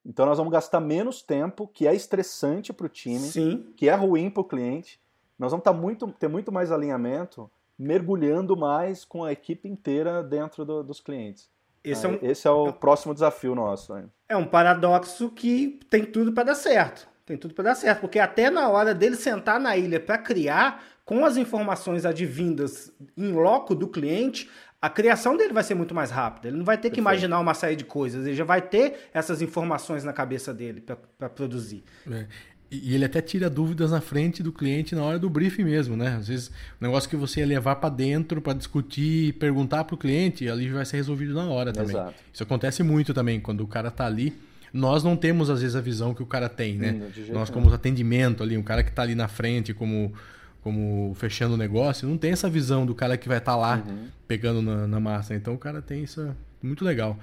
Então 0.06 0.26
nós 0.26 0.38
vamos 0.38 0.52
gastar 0.52 0.80
menos 0.80 1.22
tempo, 1.22 1.68
que 1.68 1.88
é 1.88 1.94
estressante 1.94 2.74
para 2.74 2.86
o 2.86 2.90
time, 2.90 3.20
Sim. 3.20 3.74
que 3.76 3.88
é 3.88 3.94
ruim 3.94 4.30
para 4.30 4.42
o 4.42 4.46
cliente. 4.46 5.00
Nós 5.38 5.52
vamos 5.52 5.64
tá 5.64 5.74
muito, 5.74 6.08
ter 6.12 6.28
muito 6.28 6.52
mais 6.52 6.72
alinhamento, 6.72 7.50
mergulhando 7.78 8.56
mais 8.56 9.04
com 9.06 9.24
a 9.24 9.32
equipe 9.32 9.68
inteira 9.68 10.24
dentro 10.24 10.66
do, 10.66 10.84
dos 10.84 11.00
clientes. 11.00 11.50
Esse 11.84 12.06
é, 12.06 12.10
um, 12.10 12.20
esse 12.22 12.48
é 12.48 12.52
o 12.52 12.68
é, 12.68 12.72
próximo 12.72 13.14
desafio 13.14 13.56
nosso. 13.56 13.98
Hein? 13.98 14.06
É 14.30 14.38
um 14.38 14.46
paradoxo 14.46 15.30
que 15.32 15.80
tem 15.90 16.06
tudo 16.06 16.32
para 16.32 16.44
dar 16.44 16.56
certo. 16.56 17.10
Tem 17.26 17.38
tudo 17.38 17.54
para 17.54 17.66
dar 17.66 17.76
certo, 17.76 18.02
porque 18.02 18.20
até 18.20 18.50
na 18.50 18.70
hora 18.70 18.94
dele 18.94 19.16
sentar 19.16 19.60
na 19.60 19.76
ilha 19.78 20.00
para 20.00 20.18
criar, 20.18 20.84
com 21.06 21.26
as 21.26 21.38
informações 21.38 22.06
advindas 22.06 22.92
em 23.18 23.32
loco 23.32 23.74
do 23.74 23.88
cliente, 23.88 24.50
a 24.82 24.90
criação 24.90 25.38
dele 25.38 25.54
vai 25.54 25.64
ser 25.64 25.76
muito 25.76 25.94
mais 25.94 26.10
rápida. 26.10 26.48
Ele 26.48 26.58
não 26.58 26.66
vai 26.66 26.78
ter 26.78 26.90
que 26.90 27.00
imaginar 27.00 27.40
uma 27.40 27.54
série 27.54 27.76
de 27.76 27.86
coisas, 27.86 28.26
ele 28.26 28.36
já 28.36 28.44
vai 28.44 28.62
ter 28.62 29.10
essas 29.14 29.42
informações 29.42 30.04
na 30.04 30.12
cabeça 30.12 30.54
dele 30.54 30.82
para 31.18 31.30
produzir. 31.30 31.84
É. 32.10 32.26
E 32.72 32.96
ele 32.96 33.04
até 33.04 33.22
tira 33.22 33.50
dúvidas 33.50 33.92
na 33.92 34.00
frente 34.00 34.42
do 34.42 34.52
cliente 34.52 34.96
na 34.96 35.04
hora 35.04 35.20
do 35.20 35.30
briefing 35.30 35.66
mesmo, 35.66 35.98
né? 35.98 36.16
Às 36.16 36.30
vezes, 36.30 36.48
o 36.48 36.52
negócio 36.84 37.10
que 37.10 37.18
você 37.18 37.42
ia 37.42 37.46
levar 37.46 37.76
para 37.76 37.90
dentro 37.90 38.42
para 38.42 38.54
discutir, 38.54 39.34
perguntar 39.34 39.84
para 39.84 39.94
o 39.94 39.98
cliente, 39.98 40.48
ali 40.48 40.70
vai 40.70 40.86
ser 40.86 40.96
resolvido 40.96 41.34
na 41.34 41.44
hora 41.50 41.74
também. 41.74 41.90
Exato. 41.90 42.14
Isso 42.32 42.42
acontece 42.42 42.82
muito 42.82 43.14
também, 43.14 43.42
quando 43.42 43.62
o 43.62 43.68
cara 43.68 43.90
está 43.90 44.06
ali. 44.06 44.34
Nós 44.72 45.04
não 45.04 45.18
temos, 45.18 45.50
às 45.50 45.60
vezes, 45.60 45.76
a 45.76 45.82
visão 45.82 46.14
que 46.14 46.24
o 46.24 46.26
cara 46.26 46.48
tem, 46.48 46.78
né? 46.78 46.94
Hum, 46.94 47.34
Nós, 47.34 47.50
como 47.50 47.72
atendimento 47.74 48.42
ali, 48.42 48.58
um 48.58 48.64
cara 48.64 48.84
que 48.84 48.90
está 48.90 49.02
ali 49.02 49.16
na 49.16 49.28
frente, 49.28 49.74
como, 49.74 50.14
como 50.62 51.14
fechando 51.16 51.56
o 51.56 51.58
negócio, 51.58 52.08
não 52.08 52.18
tem 52.18 52.32
essa 52.32 52.50
visão 52.50 52.86
do 52.86 52.94
cara 52.94 53.18
que 53.18 53.28
vai 53.28 53.40
estar 53.40 53.54
tá 53.54 53.58
lá 53.58 53.84
uhum. 53.86 54.08
pegando 54.28 54.62
na, 54.62 54.88
na, 54.88 55.00
massa. 55.00 55.34
Então, 55.34 55.54
o 55.54 55.58
cara 55.58 55.82
tem 55.82 56.04
isso 56.04 56.36
muito 56.62 56.86
legal. 56.86 57.18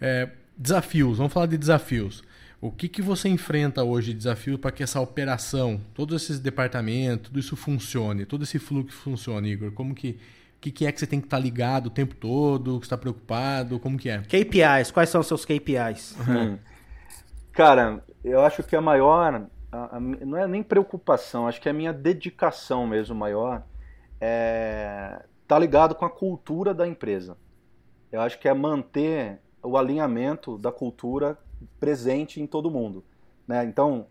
É, 0.00 0.28
desafios, 0.56 1.18
vamos 1.18 1.32
falar 1.32 1.46
de 1.46 1.58
desafios. 1.58 2.22
O 2.60 2.70
que, 2.70 2.88
que 2.88 3.02
você 3.02 3.28
enfrenta 3.28 3.84
hoje 3.84 4.12
de 4.12 4.18
desafio 4.18 4.58
para 4.58 4.70
que 4.70 4.82
essa 4.82 5.00
operação, 5.00 5.80
todos 5.94 6.22
esses 6.22 6.38
departamentos, 6.38 7.28
tudo 7.28 7.38
isso 7.38 7.54
funcione, 7.54 8.24
todo 8.24 8.44
esse 8.44 8.58
fluxo 8.58 8.96
funcione, 8.96 9.50
Igor? 9.50 9.72
Como 9.72 9.94
que, 9.94 10.18
que, 10.60 10.70
que 10.70 10.86
é 10.86 10.92
que 10.92 10.98
você 10.98 11.06
tem 11.06 11.20
que 11.20 11.26
estar 11.26 11.36
tá 11.36 11.42
ligado 11.42 11.86
o 11.86 11.90
tempo 11.90 12.14
todo, 12.14 12.78
que 12.80 12.86
está 12.86 12.96
preocupado, 12.96 13.78
como 13.78 13.98
que 13.98 14.08
é? 14.08 14.18
KPIs, 14.18 14.90
quais 14.90 15.10
são 15.10 15.20
os 15.20 15.26
seus 15.26 15.44
KPIs? 15.44 16.16
Uhum. 16.26 16.58
Cara, 17.52 18.02
eu 18.24 18.40
acho 18.44 18.62
que 18.62 18.76
a 18.76 18.80
maior, 18.80 19.46
a, 19.76 19.96
a, 19.96 20.00
não 20.00 20.38
é 20.38 20.46
nem 20.46 20.62
preocupação, 20.62 21.46
acho 21.46 21.60
que 21.60 21.68
é 21.68 21.70
a 21.70 21.74
minha 21.74 21.92
dedicação 21.92 22.86
mesmo 22.86 23.14
maior, 23.14 23.62
é 24.20 25.22
tá 25.46 25.58
ligado 25.58 25.94
com 25.94 26.04
a 26.04 26.10
cultura 26.10 26.74
da 26.74 26.86
empresa. 26.86 27.36
Eu 28.10 28.20
acho 28.20 28.38
que 28.38 28.48
é 28.48 28.54
manter 28.54 29.40
o 29.62 29.76
alinhamento 29.76 30.58
da 30.58 30.72
cultura 30.72 31.38
presente 31.78 32.40
em 32.40 32.46
todo 32.46 32.70
mundo. 32.70 33.04
Né? 33.46 33.64
Então, 33.64 34.06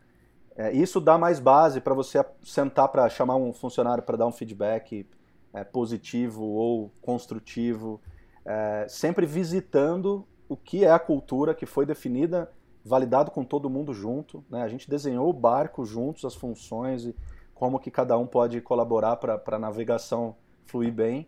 é, 0.56 0.72
isso 0.72 1.02
dá 1.02 1.18
mais 1.18 1.40
base 1.40 1.82
para 1.82 1.94
você 1.94 2.24
sentar 2.44 2.88
para 2.88 3.10
chamar 3.10 3.36
um 3.36 3.52
funcionário 3.52 4.04
para 4.04 4.18
dar 4.18 4.28
um 4.28 4.32
feedback 4.32 5.06
é, 5.54 5.64
positivo 5.64 6.44
ou 6.44 6.92
construtivo, 7.02 8.02
é, 8.46 8.86
sempre 8.88 9.26
visitando 9.26 10.26
o 10.48 10.56
que 10.56 10.86
é 10.86 10.92
a 10.92 11.00
cultura 11.00 11.54
que 11.54 11.66
foi 11.66 11.86
definida, 11.86 12.52
validado 12.86 13.32
com 13.32 13.44
todo 13.44 13.70
mundo 13.70 13.94
junto. 13.94 14.46
Né? 14.50 14.62
A 14.62 14.68
gente 14.68 14.88
desenhou 14.88 15.28
o 15.28 15.34
barco 15.34 15.84
juntos, 15.84 16.24
as 16.24 16.36
funções 16.36 17.06
e 17.06 17.16
como 17.56 17.80
que 17.80 17.90
cada 17.90 18.18
um 18.18 18.28
pode 18.28 18.62
colaborar 18.62 19.16
para 19.16 19.42
a 19.44 19.60
navegação 19.60 20.36
fluir 20.66 20.94
bem. 20.94 21.28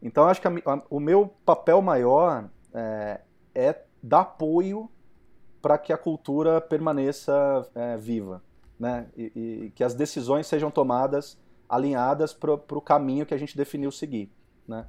Então, 0.00 0.24
acho 0.24 0.40
que 0.40 0.48
a, 0.48 0.52
a, 0.66 0.82
o 0.88 1.00
meu 1.00 1.32
papel 1.44 1.82
maior 1.82 2.48
é, 2.72 3.20
é 3.54 3.82
dar 4.02 4.20
apoio 4.20 4.88
para 5.60 5.78
que 5.78 5.92
a 5.92 5.98
cultura 5.98 6.60
permaneça 6.60 7.68
é, 7.74 7.96
viva, 7.96 8.42
né? 8.78 9.06
E, 9.16 9.32
e, 9.66 9.70
que 9.70 9.84
as 9.84 9.94
decisões 9.94 10.46
sejam 10.46 10.70
tomadas 10.70 11.38
alinhadas 11.68 12.34
para 12.34 12.52
o 12.52 12.80
caminho 12.80 13.24
que 13.24 13.32
a 13.32 13.38
gente 13.38 13.56
definiu 13.56 13.92
seguir, 13.92 14.30
né? 14.66 14.86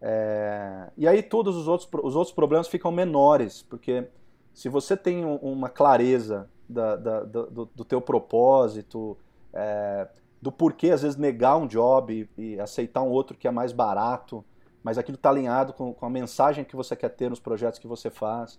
É, 0.00 0.90
e 0.96 1.06
aí 1.06 1.22
todos 1.22 1.56
os 1.56 1.66
outros, 1.68 1.88
os 2.02 2.16
outros 2.16 2.34
problemas 2.34 2.68
ficam 2.68 2.90
menores, 2.90 3.62
porque 3.62 4.08
se 4.54 4.68
você 4.68 4.96
tem 4.96 5.24
uma 5.24 5.68
clareza 5.68 6.48
da, 6.68 6.96
da, 6.96 7.24
do, 7.24 7.70
do 7.74 7.84
teu 7.84 8.00
propósito, 8.00 9.16
é, 9.52 10.08
do 10.40 10.50
porquê 10.50 10.90
às 10.90 11.02
vezes 11.02 11.16
negar 11.16 11.56
um 11.56 11.66
job 11.66 12.28
e, 12.36 12.42
e, 12.42 12.60
aceitar 12.60 13.02
um 13.02 13.10
outro 13.10 13.36
que 13.36 13.46
é 13.46 13.50
mais 13.50 13.72
barato, 13.72 14.44
mas 14.82 14.98
aquilo 14.98 15.16
está 15.16 15.30
alinhado 15.30 15.72
com, 15.72 15.94
com 15.94 16.04
a 16.04 16.10
mensagem 16.10 16.64
que 16.64 16.74
você 16.74 16.96
quer 16.96 17.10
ter 17.10 17.30
nos 17.30 17.38
projetos 17.38 17.78
que 17.78 17.86
você 17.86 18.10
faz, 18.10 18.58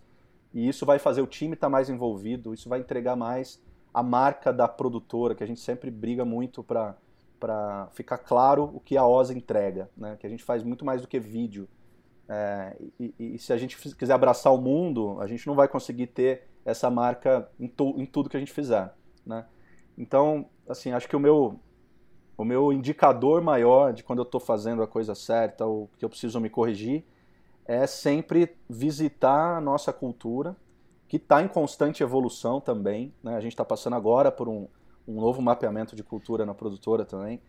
e 0.53 0.67
isso 0.67 0.85
vai 0.85 0.99
fazer 0.99 1.21
o 1.21 1.27
time 1.27 1.55
estar 1.55 1.67
tá 1.67 1.71
mais 1.71 1.89
envolvido, 1.89 2.53
isso 2.53 2.69
vai 2.69 2.79
entregar 2.79 3.15
mais 3.15 3.61
a 3.93 4.01
marca 4.01 4.53
da 4.53 4.67
produtora, 4.67 5.35
que 5.35 5.43
a 5.43 5.47
gente 5.47 5.59
sempre 5.59 5.91
briga 5.91 6.23
muito 6.23 6.63
para 6.63 7.87
ficar 7.91 8.17
claro 8.19 8.71
o 8.73 8.79
que 8.79 8.95
a 8.95 9.05
OSA 9.05 9.33
entrega, 9.33 9.89
né? 9.95 10.15
que 10.17 10.25
a 10.25 10.29
gente 10.29 10.43
faz 10.43 10.63
muito 10.63 10.85
mais 10.85 11.01
do 11.01 11.07
que 11.07 11.19
vídeo. 11.19 11.67
É, 12.27 12.77
e, 12.99 13.13
e, 13.19 13.39
se 13.39 13.51
a 13.51 13.57
gente 13.57 13.77
quiser 13.95 14.13
abraçar 14.13 14.53
o 14.53 14.57
mundo, 14.57 15.17
a 15.19 15.27
gente 15.27 15.45
não 15.45 15.55
vai 15.55 15.67
conseguir 15.67 16.07
ter 16.07 16.47
essa 16.63 16.89
marca 16.89 17.49
em, 17.59 17.67
tu, 17.67 17.95
em 17.97 18.05
tudo 18.05 18.29
que 18.29 18.37
a 18.37 18.39
gente 18.39 18.53
fizer. 18.53 18.93
Né? 19.25 19.45
Então, 19.97 20.49
assim, 20.67 20.91
acho 20.91 21.07
que 21.07 21.15
o 21.15 21.19
meu, 21.19 21.59
o 22.37 22.45
meu 22.45 22.71
indicador 22.71 23.41
maior 23.41 23.93
de 23.93 24.03
quando 24.03 24.19
eu 24.19 24.23
estou 24.23 24.39
fazendo 24.39 24.81
a 24.81 24.87
coisa 24.87 25.13
certa 25.13 25.65
ou 25.65 25.89
que 25.97 26.05
eu 26.05 26.09
preciso 26.09 26.39
me 26.39 26.49
corrigir 26.49 27.05
é 27.65 27.85
sempre 27.87 28.57
visitar 28.69 29.57
a 29.57 29.61
nossa 29.61 29.93
cultura, 29.93 30.55
que 31.07 31.17
está 31.17 31.41
em 31.41 31.47
constante 31.47 32.03
evolução 32.03 32.59
também. 32.59 33.13
Né? 33.21 33.35
A 33.35 33.39
gente 33.39 33.53
está 33.53 33.63
passando 33.63 33.95
agora 33.95 34.31
por 34.31 34.49
um, 34.49 34.67
um 35.07 35.21
novo 35.21 35.41
mapeamento 35.41 35.95
de 35.95 36.03
cultura 36.03 36.45
na 36.45 36.53
produtora 36.53 37.05
também. 37.05 37.41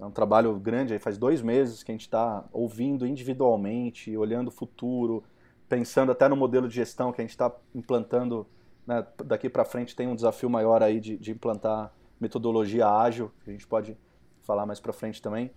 É 0.00 0.04
um 0.04 0.10
trabalho 0.10 0.54
grande, 0.58 0.92
aí 0.92 0.98
faz 0.98 1.18
dois 1.18 1.42
meses 1.42 1.82
que 1.82 1.90
a 1.90 1.94
gente 1.94 2.02
está 2.02 2.44
ouvindo 2.52 3.06
individualmente, 3.06 4.16
olhando 4.16 4.48
o 4.48 4.52
futuro, 4.52 5.24
pensando 5.68 6.12
até 6.12 6.28
no 6.28 6.36
modelo 6.36 6.68
de 6.68 6.74
gestão 6.74 7.12
que 7.12 7.20
a 7.20 7.24
gente 7.24 7.32
está 7.32 7.52
implantando. 7.74 8.46
Né? 8.86 9.04
Daqui 9.24 9.48
para 9.48 9.64
frente 9.64 9.96
tem 9.96 10.06
um 10.06 10.14
desafio 10.14 10.48
maior 10.48 10.82
aí 10.82 11.00
de, 11.00 11.16
de, 11.16 11.32
implantar 11.32 11.92
metodologia 12.20 12.88
ágil, 12.88 13.30
que 13.42 13.50
a 13.50 13.52
gente 13.52 13.66
pode 13.66 13.96
falar 14.42 14.64
mais 14.64 14.80
para 14.80 14.92
frente 14.92 15.20
também. 15.20 15.50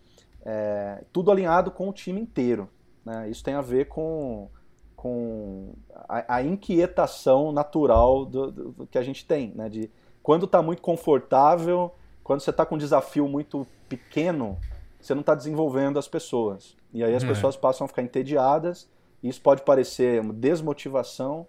É, 0.44 1.04
tudo 1.14 1.32
alinhado 1.32 1.70
com 1.70 1.88
o 1.88 1.94
time 1.94 2.20
inteiro. 2.20 2.68
Né? 3.06 3.30
Isso 3.30 3.44
tem 3.44 3.54
a 3.54 3.62
ver 3.62 3.88
com, 3.88 4.50
com 4.96 5.74
a, 6.10 6.36
a 6.36 6.44
inquietação 6.44 7.52
natural 7.52 8.26
do, 8.26 8.52
do, 8.52 8.72
do, 8.72 8.88
que 8.88 8.98
a 8.98 9.04
gente 9.04 9.26
tem, 9.26 9.54
né? 9.56 9.70
De 9.70 9.90
quando 10.22 10.46
está 10.46 10.62
muito 10.62 10.82
confortável, 10.82 11.92
quando 12.32 12.40
você 12.40 12.50
está 12.50 12.66
com 12.66 12.76
um 12.76 12.78
desafio 12.78 13.28
muito 13.28 13.68
pequeno, 13.90 14.58
você 15.02 15.14
não 15.14 15.20
está 15.20 15.36
desenvolvendo 15.36 16.00
as 16.00 16.08
pessoas. 16.08 16.78
E 16.94 17.04
aí 17.04 17.14
as 17.14 17.24
uhum. 17.24 17.28
pessoas 17.28 17.58
passam 17.58 17.84
a 17.84 17.88
ficar 17.90 18.04
entediadas, 18.04 18.90
e 19.22 19.28
isso 19.28 19.42
pode 19.42 19.64
parecer 19.64 20.22
uma 20.22 20.34
desmotivação, 20.34 21.46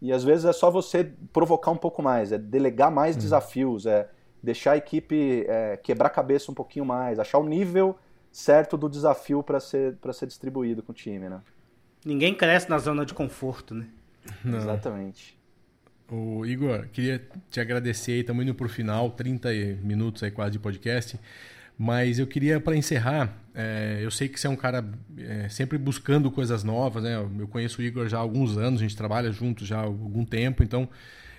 e 0.00 0.12
às 0.12 0.22
vezes 0.22 0.44
é 0.44 0.52
só 0.52 0.70
você 0.70 1.12
provocar 1.32 1.72
um 1.72 1.76
pouco 1.76 2.00
mais, 2.00 2.30
é 2.30 2.38
delegar 2.38 2.92
mais 2.92 3.16
uhum. 3.16 3.22
desafios, 3.22 3.86
é 3.86 4.08
deixar 4.40 4.72
a 4.72 4.76
equipe 4.76 5.44
é, 5.48 5.76
quebrar 5.78 6.06
a 6.06 6.10
cabeça 6.10 6.48
um 6.52 6.54
pouquinho 6.54 6.84
mais, 6.84 7.18
achar 7.18 7.38
o 7.38 7.44
nível 7.44 7.98
certo 8.30 8.76
do 8.76 8.88
desafio 8.88 9.42
para 9.42 9.58
ser, 9.58 9.98
ser 10.12 10.26
distribuído 10.28 10.80
com 10.80 10.92
o 10.92 10.94
time, 10.94 11.28
né? 11.28 11.40
Ninguém 12.04 12.32
cresce 12.36 12.70
na 12.70 12.78
zona 12.78 13.04
de 13.04 13.14
conforto, 13.14 13.74
né? 13.74 13.88
Não. 14.44 14.58
Exatamente. 14.58 15.39
O 16.10 16.44
Igor, 16.44 16.88
queria 16.92 17.22
te 17.48 17.60
agradecer 17.60 18.12
aí, 18.12 18.20
estamos 18.20 18.42
indo 18.42 18.52
para 18.52 18.66
o 18.66 18.68
final, 18.68 19.10
30 19.10 19.48
minutos 19.80 20.24
aí 20.24 20.30
quase 20.30 20.50
de 20.52 20.58
podcast. 20.58 21.18
Mas 21.78 22.18
eu 22.18 22.26
queria, 22.26 22.58
para 22.60 22.76
encerrar, 22.76 23.32
é, 23.54 24.00
eu 24.02 24.10
sei 24.10 24.28
que 24.28 24.38
você 24.38 24.48
é 24.48 24.50
um 24.50 24.56
cara 24.56 24.84
é, 25.16 25.48
sempre 25.48 25.78
buscando 25.78 26.28
coisas 26.28 26.64
novas, 26.64 27.04
né? 27.04 27.14
Eu 27.14 27.46
conheço 27.46 27.80
o 27.80 27.84
Igor 27.84 28.08
já 28.08 28.18
há 28.18 28.20
alguns 28.20 28.58
anos, 28.58 28.80
a 28.80 28.82
gente 28.82 28.96
trabalha 28.96 29.30
juntos 29.30 29.68
já 29.68 29.78
há 29.78 29.84
algum 29.84 30.24
tempo, 30.24 30.64
então 30.64 30.88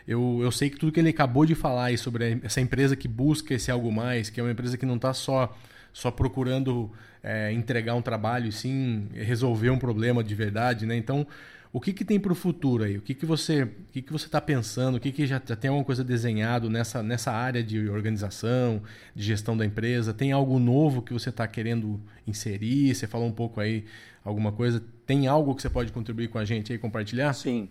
eu, 0.08 0.40
eu 0.42 0.52
sei 0.52 0.70
que 0.70 0.78
tudo 0.78 0.92
que 0.92 1.02
ele 1.02 1.10
acabou 1.10 1.46
de 1.46 1.54
falar 1.54 1.86
aí 1.86 1.98
sobre 1.98 2.40
essa 2.42 2.62
empresa 2.62 2.96
que 2.96 3.10
busca 3.10 3.54
esse 3.54 3.70
algo 3.70 3.92
mais, 3.92 4.30
que 4.30 4.40
é 4.40 4.44
uma 4.44 4.52
empresa 4.52 4.78
que 4.78 4.86
não 4.86 4.96
está 4.96 5.14
só, 5.14 5.56
só 5.92 6.10
procurando 6.10 6.90
é, 7.22 7.52
entregar 7.52 7.94
um 7.94 8.02
trabalho, 8.02 8.52
sim 8.54 9.10
resolver 9.14 9.70
um 9.70 9.78
problema 9.78 10.24
de 10.24 10.34
verdade, 10.34 10.86
né? 10.86 10.96
Então, 10.96 11.28
o 11.74 11.80
que, 11.80 11.94
que 11.94 12.04
tem 12.04 12.20
para 12.20 12.34
o 12.34 12.36
futuro 12.36 12.84
aí? 12.84 12.98
O 12.98 13.02
que, 13.02 13.16
que 13.16 13.26
você 13.26 13.64
o 13.64 13.92
que, 13.92 14.02
que 14.02 14.12
você 14.12 14.26
está 14.26 14.42
pensando? 14.42 14.96
O 14.96 15.00
que, 15.00 15.12
que 15.12 15.26
já, 15.26 15.42
já 15.44 15.56
tem 15.56 15.70
alguma 15.70 15.86
coisa 15.86 16.04
desenhado 16.04 16.70
nessa, 16.70 17.02
nessa 17.02 17.32
área 17.32 17.64
de 17.64 17.90
organização, 17.90 18.82
de 19.16 19.24
gestão 19.24 19.56
da 19.56 19.66
empresa? 19.66 20.14
Tem 20.14 20.34
algo 20.34 20.60
novo 20.60 21.02
que 21.02 21.14
você 21.14 21.30
está 21.30 21.48
querendo 21.48 22.02
inserir? 22.28 22.94
Você 22.94 23.08
falou 23.08 23.28
um 23.28 23.32
pouco 23.32 23.62
aí 23.62 23.86
alguma 24.24 24.52
coisa. 24.52 24.84
Tem 25.06 25.28
algo 25.28 25.56
que 25.56 25.62
você 25.62 25.70
pode 25.70 25.94
contribuir 25.94 26.28
com 26.28 26.38
a 26.38 26.44
gente 26.46 26.74
aí, 26.74 26.78
compartilhar? 26.78 27.32
Sim. 27.34 27.70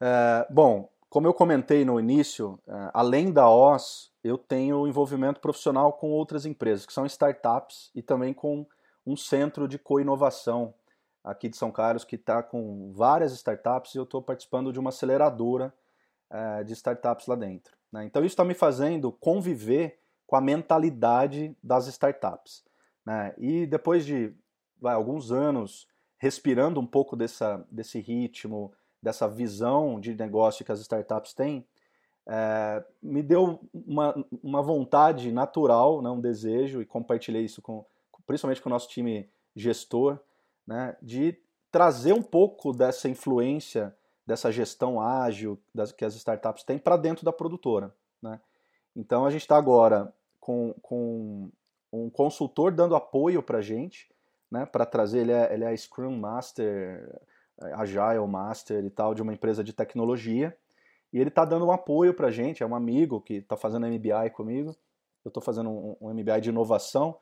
É, 0.00 0.46
bom, 0.50 0.88
como 1.10 1.26
eu 1.26 1.34
comentei 1.34 1.84
no 1.84 2.00
início, 2.00 2.58
é, 2.66 2.90
além 2.94 3.30
da 3.30 3.48
OS, 3.48 4.10
eu 4.22 4.38
tenho 4.38 4.86
envolvimento 4.88 5.38
profissional 5.38 5.92
com 5.92 6.10
outras 6.10 6.46
empresas, 6.46 6.86
que 6.86 6.92
são 6.94 7.04
startups 7.04 7.90
e 7.94 8.00
também 8.00 8.32
com 8.32 8.66
um 9.06 9.16
centro 9.16 9.68
de 9.68 9.78
co-inovação 9.78 10.72
aqui 11.24 11.48
de 11.48 11.56
São 11.56 11.72
Carlos 11.72 12.04
que 12.04 12.16
está 12.16 12.42
com 12.42 12.92
várias 12.92 13.32
startups 13.32 13.94
e 13.94 13.98
eu 13.98 14.04
estou 14.04 14.20
participando 14.20 14.72
de 14.72 14.78
uma 14.78 14.90
aceleradora 14.90 15.74
é, 16.30 16.62
de 16.62 16.74
startups 16.74 17.26
lá 17.26 17.34
dentro. 17.34 17.74
Né? 17.90 18.04
Então 18.04 18.22
isso 18.22 18.34
está 18.34 18.44
me 18.44 18.54
fazendo 18.54 19.10
conviver 19.10 19.98
com 20.26 20.36
a 20.36 20.40
mentalidade 20.40 21.56
das 21.62 21.86
startups. 21.86 22.62
Né? 23.06 23.34
E 23.38 23.66
depois 23.66 24.04
de 24.04 24.34
vai, 24.80 24.94
alguns 24.94 25.32
anos 25.32 25.88
respirando 26.18 26.78
um 26.78 26.86
pouco 26.86 27.16
dessa, 27.16 27.66
desse 27.70 28.00
ritmo, 28.00 28.72
dessa 29.02 29.28
visão 29.28 29.98
de 30.00 30.14
negócio 30.14 30.64
que 30.64 30.72
as 30.72 30.80
startups 30.80 31.34
têm, 31.34 31.66
é, 32.26 32.82
me 33.02 33.22
deu 33.22 33.60
uma, 33.72 34.14
uma 34.42 34.62
vontade 34.62 35.30
natural, 35.30 36.00
né, 36.00 36.08
um 36.08 36.20
desejo, 36.20 36.80
e 36.80 36.86
compartilhei 36.86 37.44
isso 37.44 37.60
com, 37.60 37.84
principalmente 38.26 38.62
com 38.62 38.70
o 38.70 38.72
nosso 38.72 38.88
time 38.88 39.28
gestor, 39.54 40.18
né, 40.66 40.96
de 41.02 41.38
trazer 41.70 42.12
um 42.12 42.22
pouco 42.22 42.72
dessa 42.72 43.08
influência, 43.08 43.94
dessa 44.26 44.50
gestão 44.52 45.00
ágil 45.00 45.58
das, 45.74 45.92
que 45.92 46.04
as 46.04 46.14
startups 46.14 46.64
têm 46.64 46.78
para 46.78 46.96
dentro 46.96 47.24
da 47.24 47.32
produtora. 47.32 47.94
Né? 48.22 48.40
Então 48.94 49.26
a 49.26 49.30
gente 49.30 49.42
está 49.42 49.56
agora 49.56 50.12
com, 50.40 50.74
com 50.80 51.50
um 51.92 52.10
consultor 52.10 52.72
dando 52.72 52.96
apoio 52.96 53.42
para 53.42 53.58
a 53.58 53.62
gente, 53.62 54.08
né, 54.50 54.66
para 54.66 54.86
trazer, 54.86 55.20
ele 55.20 55.32
é, 55.32 55.52
ele 55.52 55.64
é 55.64 55.76
Scrum 55.76 56.16
Master, 56.16 57.20
Agile 57.74 58.26
Master 58.26 58.84
e 58.84 58.90
tal, 58.90 59.14
de 59.14 59.22
uma 59.22 59.32
empresa 59.32 59.62
de 59.64 59.72
tecnologia, 59.72 60.56
e 61.12 61.18
ele 61.18 61.28
está 61.28 61.44
dando 61.44 61.66
um 61.66 61.72
apoio 61.72 62.12
para 62.12 62.28
a 62.28 62.30
gente, 62.30 62.62
é 62.62 62.66
um 62.66 62.74
amigo 62.74 63.20
que 63.20 63.34
está 63.34 63.56
fazendo 63.56 63.86
MBI 63.86 64.30
comigo, 64.32 64.76
eu 65.24 65.28
estou 65.28 65.42
fazendo 65.42 65.70
um, 65.70 65.96
um 66.00 66.12
MBI 66.12 66.40
de 66.40 66.50
inovação, 66.50 67.16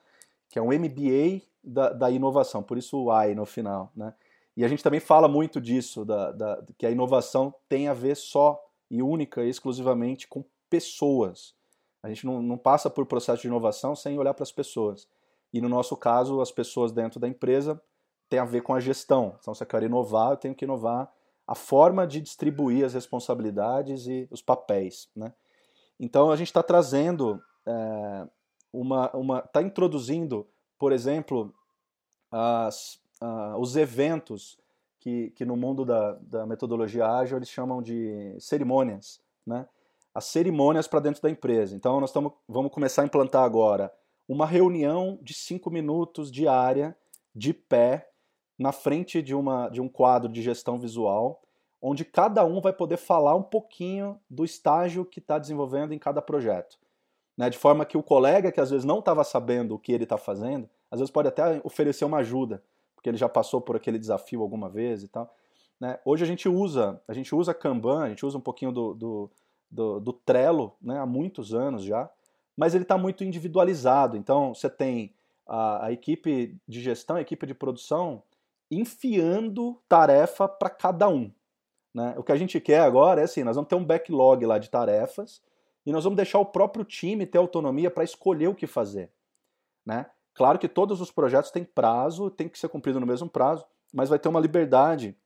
que 0.53 0.59
é 0.59 0.63
um 0.63 0.69
MBA 0.69 1.41
da, 1.65 1.95
da 1.95 2.11
inovação, 2.11 2.63
por 2.63 2.77
isso 2.77 3.05
o 3.05 3.23
I 3.23 3.35
no 3.35 3.47
final, 3.47 3.91
né? 3.97 4.13
E 4.55 4.63
a 4.67 4.69
gente 4.69 4.83
também 4.83 5.01
fala 5.01 5.27
muito 5.27 5.59
disso, 5.63 6.05
da, 6.05 6.31
da, 6.31 6.63
que 6.77 6.85
a 6.85 6.91
inovação 6.91 7.55
tem 7.71 7.89
a 7.89 7.95
ver 7.95 8.15
só 8.15 8.63
e 8.91 9.03
única 9.03 9.43
e 9.43 9.49
exclusivamente 9.49 10.29
com 10.29 10.45
pessoas. 10.69 11.55
A 12.03 12.09
gente 12.09 12.27
não, 12.27 12.43
não 12.43 12.59
passa 12.59 12.91
por 12.91 13.07
processo 13.07 13.41
de 13.41 13.49
inovação 13.49 13.97
sem 13.97 14.19
olhar 14.19 14.35
para 14.35 14.43
as 14.43 14.53
pessoas. 14.53 15.09
E 15.55 15.59
no 15.59 15.71
nosso 15.71 15.97
caso, 15.97 16.39
as 16.43 16.53
pessoas 16.53 16.93
dentro 16.93 17.19
da 17.19 17.27
empresa 17.27 17.81
tem 18.29 18.39
a 18.39 18.45
ver 18.45 18.61
com 18.63 18.75
a 18.75 18.81
gestão. 18.81 19.37
Então, 19.41 19.55
se 19.55 19.63
eu 19.63 19.67
quero 19.67 19.87
inovar, 19.87 20.33
eu 20.33 20.37
tenho 20.37 20.55
que 20.55 20.67
inovar 20.67 21.11
a 21.47 21.55
forma 21.55 22.07
de 22.07 22.21
distribuir 22.21 22.85
as 22.85 22.93
responsabilidades 22.93 24.07
e 24.07 24.29
os 24.31 24.43
papéis. 24.43 25.09
Né? 25.17 25.33
Então, 25.99 26.31
a 26.31 26.37
gente 26.37 26.49
está 26.49 26.63
trazendo 26.63 27.43
é, 27.65 28.29
uma, 28.73 29.11
uma, 29.15 29.39
está 29.41 29.63
introduzindo 29.63 30.47
por 30.83 30.91
exemplo, 30.91 31.55
as, 32.29 33.01
uh, 33.23 33.57
os 33.57 33.77
eventos 33.77 34.59
que, 34.99 35.31
que 35.31 35.45
no 35.45 35.57
mundo 35.57 35.85
da, 35.85 36.15
da 36.15 36.45
metodologia 36.45 37.07
ágil 37.07 37.37
eles 37.37 37.49
chamam 37.49 37.81
de 37.81 38.35
cerimônias, 38.41 39.21
né? 39.47 39.65
As 40.13 40.25
cerimônias 40.25 40.89
para 40.89 40.99
dentro 40.99 41.23
da 41.23 41.31
empresa. 41.31 41.77
Então 41.77 42.01
nós 42.01 42.11
tamo, 42.11 42.37
vamos 42.49 42.73
começar 42.73 43.03
a 43.03 43.05
implantar 43.05 43.45
agora 43.45 43.95
uma 44.29 44.45
reunião 44.45 45.21
de 45.23 45.35
cinco 45.35 45.71
minutos 45.71 46.33
diária, 46.33 46.97
de 47.33 47.55
pé, 47.55 48.11
na 48.59 48.73
frente 48.73 49.23
de, 49.23 49.37
uma, 49.37 49.69
de 49.69 49.81
um 49.81 49.89
quadro 49.89 50.29
de 50.29 50.43
gestão 50.43 50.81
visual, 50.81 51.43
onde 51.81 52.05
cada 52.05 52.45
um 52.45 52.61
vai 52.61 52.73
poder 52.73 52.97
falar 52.97 53.37
um 53.37 53.43
pouquinho 53.45 54.21
do 54.29 54.45
estágio 54.45 55.05
que 55.05 55.21
está 55.21 55.39
desenvolvendo 55.39 55.95
em 55.95 55.99
cada 55.99 56.21
projeto 56.21 56.82
né? 57.37 57.51
de 57.51 57.59
forma 57.59 57.85
que 57.85 57.97
o 57.97 58.03
colega 58.03 58.53
que 58.53 58.61
às 58.61 58.71
vezes 58.71 58.85
não 58.85 58.99
estava 58.99 59.25
sabendo 59.25 59.75
o 59.75 59.79
que 59.79 59.93
ele 59.93 60.05
está 60.05 60.19
fazendo, 60.19 60.69
às 60.91 61.01
vezes 61.01 61.11
pode 61.11 61.29
até 61.29 61.61
oferecer 61.65 62.05
uma 62.05 62.19
ajuda, 62.19 62.63
porque 62.95 63.09
ele 63.09 63.17
já 63.17 63.29
passou 63.29 63.61
por 63.61 63.77
aquele 63.77 63.99
desafio 63.99 64.43
alguma 64.43 64.69
vez 64.69 65.03
e 65.03 65.09
tal. 65.09 65.35
Né? 65.81 65.99
Hoje 66.05 66.23
a 66.23 66.27
gente 66.27 66.49
usa, 66.49 67.01
a 67.09 67.13
gente 67.13 67.35
usa 67.35 67.55
Kanban, 67.55 68.05
a 68.05 68.09
gente 68.09 68.25
usa 68.25 68.39
um 68.39 68.43
pouquinho 68.43 68.71
do, 68.71 68.95
do, 68.95 69.31
do, 69.71 70.01
do 70.01 70.13
Trello 70.13 70.77
né? 70.81 70.99
há 70.99 71.07
muitos 71.07 71.55
anos 71.55 71.83
já, 71.83 72.09
mas 72.57 72.75
ele 72.75 72.85
está 72.85 72.97
muito 72.97 73.25
individualizado. 73.25 74.17
Então 74.17 74.55
você 74.55 74.71
tem 74.71 75.15
a, 75.47 75.87
a 75.87 75.93
equipe 75.93 76.57
de 76.69 76.81
gestão, 76.81 77.17
a 77.17 77.21
equipe 77.21 77.47
de 77.47 77.55
produção 77.55 78.23
enfiando 78.71 79.79
tarefa 79.89 80.49
para 80.49 80.71
cada 80.71 81.09
um. 81.09 81.31
Né? 81.95 82.15
O 82.17 82.23
que 82.23 82.33
a 82.33 82.37
gente 82.37 82.61
quer 82.61 82.81
agora 82.81 83.21
é 83.21 83.25
assim, 83.25 83.43
nós 83.43 83.57
vamos 83.57 83.69
ter 83.69 83.75
um 83.75 83.85
backlog 83.85 84.47
lá 84.47 84.59
de 84.59 84.71
tarefas 84.71 85.43
e 85.85 85.93
nós 85.93 86.05
vamos 86.05 86.17
deixar 86.17 86.39
o 86.39 86.47
próprio 86.47 86.85
time 86.85 87.27
ter 87.27 87.39
autonomia 87.39 87.91
para 87.91 88.05
escolher 88.05 88.49
o 88.49 88.55
que 88.55 88.67
fazer. 88.67 89.11
Né? 89.85 90.07
Claro 90.35 90.59
que 90.59 90.69
todos 90.69 91.01
os 91.01 91.11
projetos 91.11 91.51
têm 91.51 91.65
prazo, 91.65 92.31
tem 92.31 92.49
que 92.49 92.59
ser 92.59 92.69
cumprido 92.69 93.01
no 93.01 93.07
mesmo 93.07 93.29
prazo, 93.29 93.65
mas 93.93 94.09
vai 94.09 94.19
ter 94.19 94.29
uma 94.29 94.41
liberdade 94.41 95.17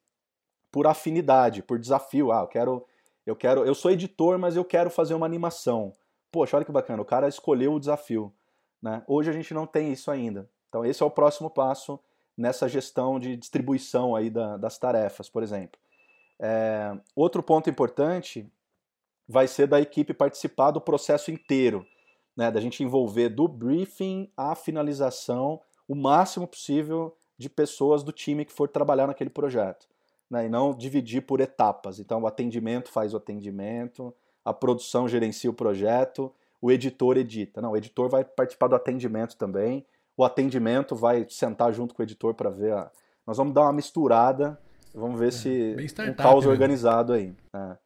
por 0.72 0.86
afinidade, 0.86 1.62
por 1.62 1.78
desafio. 1.78 2.32
Ah, 2.32 2.40
eu 2.40 2.46
quero, 2.46 2.86
eu 3.24 3.36
quero, 3.36 3.64
eu 3.64 3.74
sou 3.74 3.90
editor, 3.90 4.38
mas 4.38 4.56
eu 4.56 4.64
quero 4.64 4.90
fazer 4.90 5.14
uma 5.14 5.26
animação. 5.26 5.92
Poxa, 6.32 6.56
olha 6.56 6.64
que 6.64 6.72
bacana, 6.72 7.02
o 7.02 7.06
cara 7.06 7.28
escolheu 7.28 7.74
o 7.74 7.80
desafio. 7.80 8.32
Né? 8.82 9.02
Hoje 9.06 9.30
a 9.30 9.32
gente 9.32 9.54
não 9.54 9.66
tem 9.66 9.92
isso 9.92 10.10
ainda. 10.10 10.48
Então 10.68 10.84
esse 10.84 11.02
é 11.02 11.06
o 11.06 11.10
próximo 11.10 11.48
passo 11.48 12.00
nessa 12.36 12.68
gestão 12.68 13.18
de 13.18 13.36
distribuição 13.36 14.14
aí 14.14 14.28
da, 14.28 14.56
das 14.56 14.78
tarefas, 14.78 15.28
por 15.28 15.42
exemplo. 15.42 15.80
É, 16.38 16.94
outro 17.14 17.42
ponto 17.42 17.70
importante 17.70 18.46
vai 19.28 19.48
ser 19.48 19.66
da 19.66 19.80
equipe 19.80 20.14
participar 20.14 20.70
do 20.70 20.80
processo 20.80 21.30
inteiro, 21.30 21.86
né, 22.36 22.50
da 22.50 22.60
gente 22.60 22.82
envolver 22.82 23.28
do 23.28 23.48
briefing 23.48 24.30
à 24.36 24.54
finalização 24.54 25.60
o 25.88 25.94
máximo 25.94 26.46
possível 26.46 27.16
de 27.38 27.48
pessoas 27.48 28.02
do 28.02 28.12
time 28.12 28.44
que 28.44 28.52
for 28.52 28.68
trabalhar 28.68 29.06
naquele 29.06 29.30
projeto, 29.30 29.86
né, 30.30 30.46
e 30.46 30.48
não 30.48 30.74
dividir 30.74 31.22
por 31.22 31.40
etapas. 31.40 31.98
Então, 31.98 32.22
o 32.22 32.26
atendimento 32.26 32.90
faz 32.90 33.14
o 33.14 33.16
atendimento, 33.16 34.14
a 34.44 34.52
produção 34.52 35.08
gerencia 35.08 35.50
o 35.50 35.54
projeto, 35.54 36.32
o 36.60 36.70
editor 36.70 37.16
edita. 37.16 37.60
Não, 37.60 37.72
o 37.72 37.76
editor 37.76 38.08
vai 38.08 38.24
participar 38.24 38.68
do 38.68 38.76
atendimento 38.76 39.36
também, 39.36 39.84
o 40.16 40.24
atendimento 40.24 40.94
vai 40.94 41.26
sentar 41.28 41.72
junto 41.72 41.94
com 41.94 42.02
o 42.02 42.04
editor 42.04 42.34
para 42.34 42.48
ver. 42.48 42.72
A... 42.72 42.90
Nós 43.26 43.36
vamos 43.36 43.52
dar 43.52 43.62
uma 43.62 43.72
misturada, 43.72 44.58
vamos 44.94 45.18
ver 45.18 45.28
é, 45.28 45.30
se 45.30 45.76
um 46.08 46.14
caos 46.14 46.44
né? 46.44 46.50
organizado 46.50 47.12
aí. 47.12 47.34
É. 47.54 47.85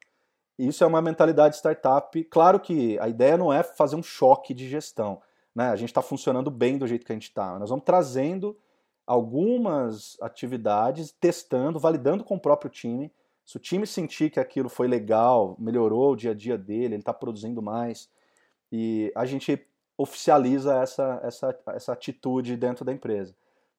Isso 0.69 0.85
é 0.85 0.87
uma 0.87 1.01
mentalidade 1.01 1.57
startup. 1.57 2.23
Claro 2.25 2.61
que 2.61 2.99
a 2.99 3.09
ideia 3.09 3.39
não 3.39 3.51
é 3.51 3.63
fazer 3.63 3.97
um 3.97 4.03
choque 4.03 4.53
de 4.53 4.69
gestão. 4.69 5.23
Né? 5.55 5.69
A 5.71 5.77
gente 5.77 5.89
está 5.89 6.03
funcionando 6.03 6.51
bem 6.51 6.77
do 6.77 6.87
jeito 6.87 7.07
que 7.07 7.13
a 7.13 7.15
gente 7.15 7.29
está. 7.29 7.59
Nós 7.59 7.71
vamos 7.71 7.85
trazendo 7.85 8.55
algumas 9.07 10.19
atividades, 10.21 11.13
testando, 11.19 11.79
validando 11.79 12.23
com 12.23 12.35
o 12.35 12.41
próprio 12.41 12.71
time. 12.71 13.11
Se 13.45 13.57
o 13.57 13.61
time 13.61 13.87
sentir 13.87 14.31
que 14.31 14.39
aquilo 14.39 14.69
foi 14.69 14.87
legal, 14.87 15.57
melhorou 15.59 16.13
o 16.13 16.17
dia 16.17 16.33
a 16.33 16.35
dia 16.35 16.59
dele, 16.59 16.95
ele 16.95 16.97
está 16.97 17.13
produzindo 17.13 17.61
mais, 17.63 18.09
e 18.71 19.11
a 19.17 19.25
gente 19.25 19.67
oficializa 19.97 20.77
essa, 20.77 21.21
essa, 21.25 21.59
essa 21.69 21.93
atitude 21.93 22.57
dentro 22.57 22.85
da 22.85 22.93
empresa. 22.93 23.35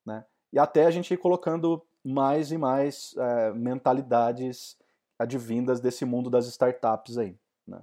Né? 0.06 0.26
E 0.52 0.60
até 0.60 0.86
a 0.86 0.92
gente 0.92 1.14
ir 1.14 1.18
colocando 1.18 1.82
mais 2.04 2.52
e 2.52 2.58
mais 2.58 3.16
é, 3.18 3.54
mentalidades 3.54 4.81
advindas 5.22 5.80
desse 5.80 6.06
mundo 6.06 6.30
das 6.30 6.48
startups 6.48 7.18
aí. 7.18 7.36
Né? 7.68 7.82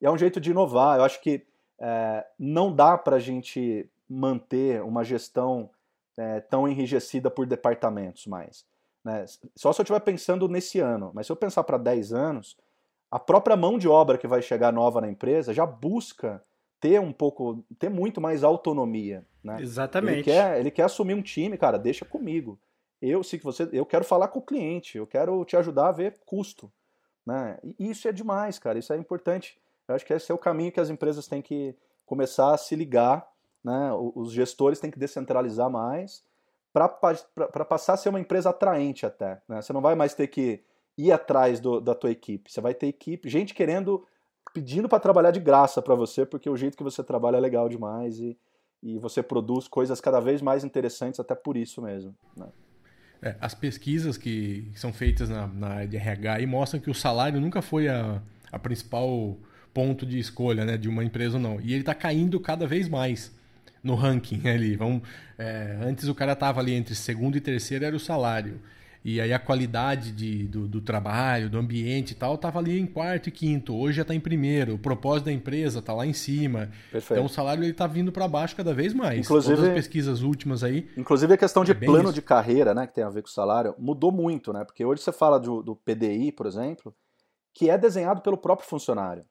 E 0.00 0.06
é 0.06 0.10
um 0.10 0.18
jeito 0.18 0.40
de 0.40 0.50
inovar. 0.50 0.98
Eu 0.98 1.04
acho 1.04 1.20
que 1.20 1.46
é, 1.78 2.26
não 2.38 2.74
dá 2.74 2.96
para 2.96 3.16
a 3.16 3.20
gente 3.20 3.88
manter 4.08 4.82
uma 4.82 5.04
gestão 5.04 5.70
é, 6.16 6.40
tão 6.40 6.66
enrijecida 6.66 7.30
por 7.30 7.46
departamentos 7.46 8.26
mais. 8.26 8.64
Né? 9.04 9.24
Só 9.54 9.72
se 9.72 9.80
eu 9.80 9.82
estiver 9.82 10.00
pensando 10.00 10.48
nesse 10.48 10.80
ano, 10.80 11.10
mas 11.14 11.26
se 11.26 11.32
eu 11.32 11.36
pensar 11.36 11.64
para 11.64 11.78
10 11.78 12.12
anos, 12.12 12.56
a 13.10 13.18
própria 13.18 13.56
mão 13.56 13.78
de 13.78 13.88
obra 13.88 14.18
que 14.18 14.26
vai 14.26 14.42
chegar 14.42 14.72
nova 14.72 15.00
na 15.00 15.08
empresa 15.08 15.54
já 15.54 15.64
busca 15.64 16.42
ter 16.80 17.00
um 17.00 17.12
pouco, 17.12 17.64
ter 17.78 17.88
muito 17.88 18.20
mais 18.20 18.44
autonomia. 18.44 19.24
Né? 19.42 19.60
Exatamente. 19.60 20.16
Ele 20.16 20.22
quer, 20.24 20.60
ele 20.60 20.70
quer 20.70 20.84
assumir 20.84 21.14
um 21.14 21.22
time, 21.22 21.56
cara, 21.56 21.78
deixa 21.78 22.04
comigo. 22.04 22.58
Eu, 23.00 23.22
se 23.22 23.36
você, 23.38 23.68
eu 23.72 23.86
quero 23.86 24.04
falar 24.04 24.28
com 24.28 24.40
o 24.40 24.44
cliente, 24.44 24.98
eu 24.98 25.06
quero 25.06 25.44
te 25.44 25.56
ajudar 25.56 25.88
a 25.88 25.92
ver 25.92 26.18
custo. 26.26 26.70
Né? 27.24 27.58
E 27.62 27.90
isso 27.90 28.08
é 28.08 28.12
demais, 28.12 28.58
cara, 28.58 28.78
isso 28.78 28.92
é 28.92 28.96
importante. 28.96 29.58
Eu 29.86 29.94
acho 29.94 30.04
que 30.04 30.12
esse 30.12 30.30
é 30.32 30.34
o 30.34 30.38
caminho 30.38 30.72
que 30.72 30.80
as 30.80 30.90
empresas 30.90 31.26
têm 31.26 31.42
que 31.42 31.74
começar 32.04 32.54
a 32.54 32.58
se 32.58 32.74
ligar, 32.74 33.28
né? 33.62 33.92
os 34.14 34.32
gestores 34.32 34.80
têm 34.80 34.90
que 34.90 34.98
descentralizar 34.98 35.70
mais 35.70 36.24
para 36.72 37.64
passar 37.64 37.94
a 37.94 37.96
ser 37.96 38.08
uma 38.08 38.20
empresa 38.20 38.50
atraente 38.50 39.04
até. 39.04 39.40
Né? 39.48 39.60
Você 39.60 39.72
não 39.72 39.80
vai 39.80 39.94
mais 39.94 40.14
ter 40.14 40.28
que 40.28 40.62
ir 40.96 41.12
atrás 41.12 41.60
do, 41.60 41.80
da 41.80 41.94
tua 41.94 42.10
equipe, 42.10 42.50
você 42.50 42.60
vai 42.60 42.74
ter 42.74 42.88
equipe, 42.88 43.28
gente 43.28 43.54
querendo, 43.54 44.04
pedindo 44.52 44.88
para 44.88 44.98
trabalhar 44.98 45.30
de 45.30 45.40
graça 45.40 45.80
para 45.80 45.94
você, 45.94 46.26
porque 46.26 46.50
o 46.50 46.56
jeito 46.56 46.76
que 46.76 46.82
você 46.82 47.04
trabalha 47.04 47.36
é 47.36 47.40
legal 47.40 47.68
demais 47.68 48.18
e, 48.18 48.36
e 48.82 48.98
você 48.98 49.22
produz 49.22 49.68
coisas 49.68 50.00
cada 50.00 50.18
vez 50.18 50.42
mais 50.42 50.64
interessantes 50.64 51.20
até 51.20 51.34
por 51.34 51.56
isso 51.56 51.80
mesmo. 51.80 52.14
Né? 52.36 52.48
É, 53.20 53.34
as 53.40 53.54
pesquisas 53.54 54.16
que, 54.16 54.70
são 54.74 54.92
feitas 54.92 55.28
na, 55.28 55.46
na 55.46 55.68
área 55.68 55.88
de 55.88 55.96
RH 55.96 56.46
mostram 56.46 56.80
que 56.80 56.90
o 56.90 56.94
salário 56.94 57.40
nunca 57.40 57.60
foi 57.60 57.88
a, 57.88 58.22
a 58.52 58.58
principal 58.58 59.36
ponto 59.74 60.06
de 60.06 60.18
escolha 60.18 60.64
né, 60.64 60.76
de 60.76 60.88
uma 60.88 61.04
empresa 61.04 61.36
ou 61.36 61.42
não. 61.42 61.60
E 61.60 61.72
ele 61.72 61.80
está 61.80 61.94
caindo 61.94 62.38
cada 62.38 62.66
vez 62.66 62.88
mais 62.88 63.32
no 63.82 63.94
ranking 63.94 64.46
ali. 64.48 64.76
Vamos, 64.76 65.02
é, 65.38 65.78
antes 65.82 66.08
o 66.08 66.14
cara 66.14 66.32
estava 66.32 66.60
ali 66.60 66.74
entre 66.74 66.94
segundo 66.94 67.36
e 67.36 67.40
terceiro 67.40 67.84
era 67.84 67.94
o 67.94 68.00
salário. 68.00 68.60
E 69.08 69.22
aí 69.22 69.32
a 69.32 69.38
qualidade 69.38 70.12
de, 70.12 70.46
do, 70.46 70.68
do, 70.68 70.82
trabalho, 70.82 71.48
do 71.48 71.56
ambiente 71.56 72.10
e 72.10 72.14
tal, 72.14 72.34
estava 72.34 72.58
ali 72.58 72.78
em 72.78 72.86
quarto 72.86 73.30
e 73.30 73.32
quinto. 73.32 73.74
Hoje 73.74 73.96
já 73.96 74.02
está 74.02 74.14
em 74.14 74.20
primeiro. 74.20 74.74
O 74.74 74.78
propósito 74.78 75.24
da 75.24 75.32
empresa 75.32 75.78
está 75.78 75.94
lá 75.94 76.04
em 76.04 76.12
cima. 76.12 76.70
Perfeito. 76.92 77.14
Então 77.14 77.24
o 77.24 77.28
salário 77.28 77.64
está 77.64 77.86
vindo 77.86 78.12
para 78.12 78.28
baixo 78.28 78.54
cada 78.54 78.74
vez 78.74 78.92
mais. 78.92 79.20
Inclusive, 79.20 79.56
Todas 79.56 79.70
as 79.70 79.74
pesquisas 79.76 80.20
últimas 80.20 80.62
aí. 80.62 80.90
Inclusive 80.94 81.32
a 81.32 81.38
questão 81.38 81.64
de 81.64 81.72
é 81.72 81.74
plano 81.74 82.10
isso. 82.10 82.12
de 82.12 82.20
carreira, 82.20 82.74
né, 82.74 82.86
que 82.86 82.92
tem 82.92 83.02
a 83.02 83.08
ver 83.08 83.22
com 83.22 83.28
o 83.28 83.32
salário, 83.32 83.74
mudou 83.78 84.12
muito, 84.12 84.52
né? 84.52 84.62
Porque 84.62 84.84
hoje 84.84 85.00
você 85.00 85.10
fala 85.10 85.40
do, 85.40 85.62
do 85.62 85.74
PDI, 85.74 86.30
por 86.30 86.44
exemplo, 86.44 86.94
que 87.54 87.70
é 87.70 87.78
desenhado 87.78 88.20
pelo 88.20 88.36
próprio 88.36 88.68
funcionário. 88.68 89.24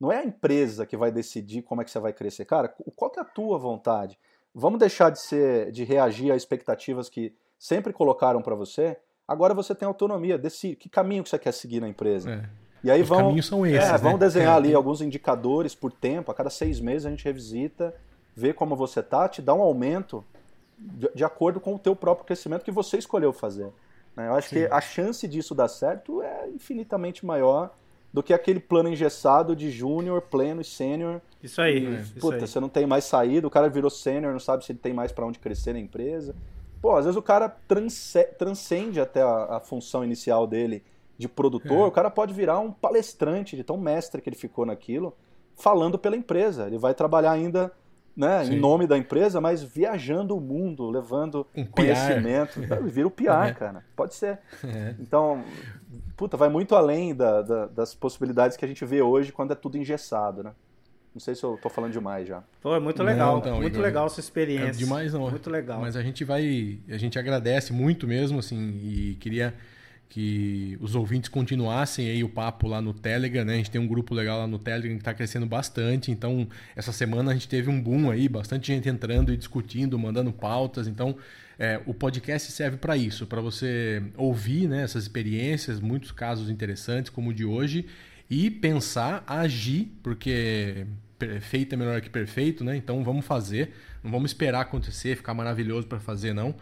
Não 0.00 0.10
é 0.10 0.18
a 0.18 0.24
empresa 0.24 0.84
que 0.84 0.96
vai 0.96 1.12
decidir 1.12 1.62
como 1.62 1.80
é 1.82 1.84
que 1.84 1.90
você 1.92 2.00
vai 2.00 2.12
crescer. 2.12 2.46
Cara, 2.46 2.66
qual 2.96 3.08
que 3.12 3.20
é 3.20 3.22
a 3.22 3.26
tua 3.26 3.56
vontade? 3.58 4.18
Vamos 4.52 4.80
deixar 4.80 5.08
de 5.10 5.20
ser, 5.20 5.70
de 5.70 5.84
reagir 5.84 6.32
a 6.32 6.36
expectativas 6.36 7.08
que 7.08 7.32
sempre 7.56 7.92
colocaram 7.92 8.42
para 8.42 8.56
você 8.56 8.96
Agora 9.30 9.54
você 9.54 9.76
tem 9.76 9.86
autonomia, 9.86 10.36
desse 10.36 10.74
que 10.74 10.88
caminho 10.88 11.22
que 11.22 11.30
você 11.30 11.38
quer 11.38 11.52
seguir 11.52 11.78
na 11.78 11.88
empresa. 11.88 12.32
É. 12.32 12.48
E 12.82 12.90
aí 12.90 13.00
Os 13.00 13.08
vão, 13.08 13.18
caminhos 13.18 13.46
são 13.46 13.64
esses, 13.64 13.88
é, 13.88 13.92
né? 13.92 13.98
vão 13.98 14.18
desenhar 14.18 14.54
é. 14.54 14.56
ali 14.56 14.74
alguns 14.74 15.00
indicadores 15.00 15.72
por 15.72 15.92
tempo, 15.92 16.32
a 16.32 16.34
cada 16.34 16.50
seis 16.50 16.80
meses 16.80 17.06
a 17.06 17.10
gente 17.10 17.24
revisita, 17.24 17.94
vê 18.34 18.52
como 18.52 18.74
você 18.74 19.00
tá, 19.00 19.28
te 19.28 19.40
dá 19.40 19.54
um 19.54 19.62
aumento 19.62 20.24
de, 20.76 21.08
de 21.14 21.22
acordo 21.22 21.60
com 21.60 21.76
o 21.76 21.78
teu 21.78 21.94
próprio 21.94 22.26
crescimento 22.26 22.64
que 22.64 22.72
você 22.72 22.98
escolheu 22.98 23.32
fazer. 23.32 23.68
Né? 24.16 24.26
Eu 24.26 24.34
acho 24.34 24.48
Sim. 24.48 24.56
que 24.56 24.64
a 24.64 24.80
chance 24.80 25.28
disso 25.28 25.54
dar 25.54 25.68
certo 25.68 26.20
é 26.22 26.48
infinitamente 26.48 27.24
maior 27.24 27.72
do 28.12 28.24
que 28.24 28.34
aquele 28.34 28.58
plano 28.58 28.88
engessado 28.88 29.54
de 29.54 29.70
júnior, 29.70 30.22
pleno 30.22 30.60
e 30.60 30.64
sênior. 30.64 31.20
Isso 31.40 31.62
aí. 31.62 32.02
E, 32.16 32.18
puta, 32.18 32.34
aí. 32.34 32.40
você 32.40 32.58
não 32.58 32.68
tem 32.68 32.84
mais 32.84 33.04
saída, 33.04 33.46
o 33.46 33.50
cara 33.50 33.68
virou 33.68 33.90
sênior, 33.90 34.32
não 34.32 34.40
sabe 34.40 34.64
se 34.64 34.72
ele 34.72 34.80
tem 34.80 34.92
mais 34.92 35.12
para 35.12 35.24
onde 35.24 35.38
crescer 35.38 35.72
na 35.72 35.78
empresa. 35.78 36.34
Pô, 36.80 36.96
às 36.96 37.04
vezes 37.04 37.16
o 37.16 37.22
cara 37.22 37.48
transcende 38.38 39.00
até 39.00 39.22
a, 39.22 39.56
a, 39.56 39.60
função 39.60 40.02
inicial 40.02 40.46
dele 40.46 40.82
de 41.18 41.28
produtor, 41.28 41.84
é. 41.84 41.88
o 41.88 41.90
cara 41.90 42.10
pode 42.10 42.32
virar 42.32 42.58
um 42.60 42.72
palestrante 42.72 43.54
de 43.54 43.62
tão 43.62 43.76
mestre 43.76 44.22
que 44.22 44.28
ele 44.28 44.36
ficou 44.36 44.64
naquilo, 44.64 45.14
falando 45.54 45.98
pela 45.98 46.16
empresa. 46.16 46.66
Ele 46.66 46.78
vai 46.78 46.94
trabalhar 46.94 47.32
ainda 47.32 47.70
né, 48.16 48.44
em 48.44 48.58
nome 48.58 48.86
da 48.86 48.98
empresa, 48.98 49.40
mas 49.40 49.62
viajando 49.62 50.36
o 50.36 50.40
mundo, 50.40 50.90
levando 50.90 51.46
um 51.56 51.64
conhecimento. 51.64 52.60
Ele 52.72 52.90
vira 52.90 53.06
o 53.08 53.10
PR, 53.10 53.48
é. 53.48 53.52
cara. 53.54 53.84
Pode 53.94 54.14
ser. 54.14 54.40
É. 54.64 54.94
Então, 54.98 55.42
puta, 56.16 56.36
vai 56.36 56.48
muito 56.48 56.74
além 56.74 57.14
da, 57.14 57.42
da, 57.42 57.66
das 57.66 57.94
possibilidades 57.94 58.56
que 58.56 58.64
a 58.64 58.68
gente 58.68 58.84
vê 58.84 59.00
hoje 59.00 59.32
quando 59.32 59.52
é 59.52 59.54
tudo 59.54 59.78
engessado, 59.78 60.42
né? 60.42 60.52
Não 61.12 61.20
sei 61.20 61.34
se 61.34 61.42
eu 61.42 61.58
tô 61.60 61.68
falando 61.68 61.92
demais 61.92 62.28
já. 62.28 62.42
Pô, 62.62 62.74
é 62.74 62.80
muito 62.80 63.02
legal. 63.02 63.32
Não, 63.32 63.38
então, 63.40 63.56
muito 63.56 63.74
Igor, 63.74 63.82
legal 63.82 64.06
essa 64.06 64.20
experiência. 64.20 64.68
É 64.68 64.70
demais 64.70 65.12
não. 65.12 65.28
Muito 65.28 65.50
legal. 65.50 65.80
Mas 65.80 65.96
a 65.96 66.02
gente 66.02 66.24
vai, 66.24 66.78
a 66.88 66.96
gente 66.96 67.18
agradece 67.18 67.72
muito 67.72 68.06
mesmo 68.06 68.38
assim 68.38 68.80
e 68.82 69.16
queria 69.18 69.54
que 70.10 70.76
os 70.80 70.96
ouvintes 70.96 71.28
continuassem 71.28 72.08
aí 72.08 72.24
o 72.24 72.28
papo 72.28 72.66
lá 72.66 72.82
no 72.82 72.92
Telegram, 72.92 73.44
né? 73.44 73.54
A 73.54 73.56
gente 73.56 73.70
tem 73.70 73.80
um 73.80 73.86
grupo 73.86 74.12
legal 74.12 74.40
lá 74.40 74.46
no 74.46 74.58
Telegram 74.58 74.92
que 74.92 75.00
está 75.00 75.14
crescendo 75.14 75.46
bastante. 75.46 76.10
Então, 76.10 76.48
essa 76.74 76.92
semana 76.92 77.30
a 77.30 77.34
gente 77.34 77.48
teve 77.48 77.70
um 77.70 77.80
boom 77.80 78.10
aí, 78.10 78.28
bastante 78.28 78.66
gente 78.66 78.88
entrando 78.88 79.32
e 79.32 79.36
discutindo, 79.36 79.96
mandando 79.96 80.32
pautas. 80.32 80.88
Então, 80.88 81.16
é, 81.56 81.80
o 81.86 81.94
podcast 81.94 82.50
serve 82.50 82.76
para 82.76 82.96
isso, 82.96 83.24
para 83.24 83.40
você 83.40 84.02
ouvir 84.16 84.66
né, 84.66 84.82
essas 84.82 85.04
experiências, 85.04 85.78
muitos 85.78 86.10
casos 86.10 86.50
interessantes, 86.50 87.10
como 87.10 87.30
o 87.30 87.34
de 87.34 87.44
hoje, 87.44 87.86
e 88.30 88.48
pensar, 88.48 89.24
agir, 89.26 89.92
porque 90.02 90.86
feito 91.40 91.74
é 91.74 91.76
melhor 91.76 92.00
que 92.00 92.08
perfeito, 92.08 92.62
né? 92.62 92.76
Então 92.76 93.02
vamos 93.02 93.26
fazer, 93.26 93.74
não 94.02 94.10
vamos 94.10 94.30
esperar 94.30 94.60
acontecer, 94.60 95.16
ficar 95.16 95.34
maravilhoso 95.34 95.88
para 95.88 95.98
fazer 95.98 96.32
não. 96.32 96.54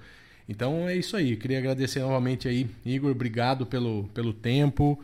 Então 0.49 0.89
é 0.89 0.97
isso 0.97 1.15
aí. 1.15 1.37
Queria 1.37 1.59
agradecer 1.59 2.01
novamente 2.01 2.49
aí, 2.49 2.69
Igor, 2.85 3.11
obrigado 3.11 3.67
pelo, 3.67 4.05
pelo 4.15 4.33
tempo, 4.33 4.99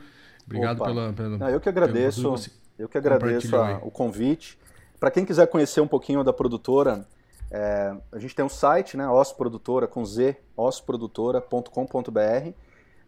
obrigado 0.47 0.79
Opa. 0.79 0.87
pela, 0.87 1.13
pela 1.13 1.39
não, 1.39 1.51
eu 1.51 1.61
que 1.61 1.69
agradeço, 1.69 2.35
eu 2.79 2.89
que 2.89 2.97
agradeço 2.97 3.55
a, 3.55 3.79
o 3.83 3.91
convite. 3.91 4.59
Para 4.99 5.11
quem 5.11 5.27
quiser 5.27 5.47
conhecer 5.49 5.83
um 5.83 5.87
pouquinho 5.87 6.25
da 6.25 6.33
produtora, 6.33 7.07
é, 7.51 7.95
a 8.11 8.19
gente 8.19 8.35
tem 8.35 8.43
um 8.43 8.49
site, 8.49 8.97
né, 8.97 9.07
osprodutora 9.07 9.87
com 9.87 10.03
z, 10.03 10.35
osprodutora.com.br. 10.57 12.55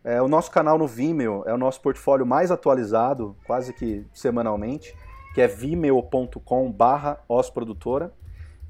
É, 0.07 0.23
o 0.23 0.29
nosso 0.29 0.53
canal 0.53 0.79
no 0.79 0.87
Vimeo 0.87 1.43
é 1.47 1.53
o 1.53 1.59
nosso 1.59 1.81
portfólio 1.81 2.25
mais 2.25 2.53
atualizado, 2.53 3.37
quase 3.45 3.73
que 3.73 4.07
semanalmente, 4.15 4.97
que 5.35 5.41
é 5.41 5.49
vimeo.com 5.49 6.71
barra 6.71 7.19
osprodutora. 7.29 8.13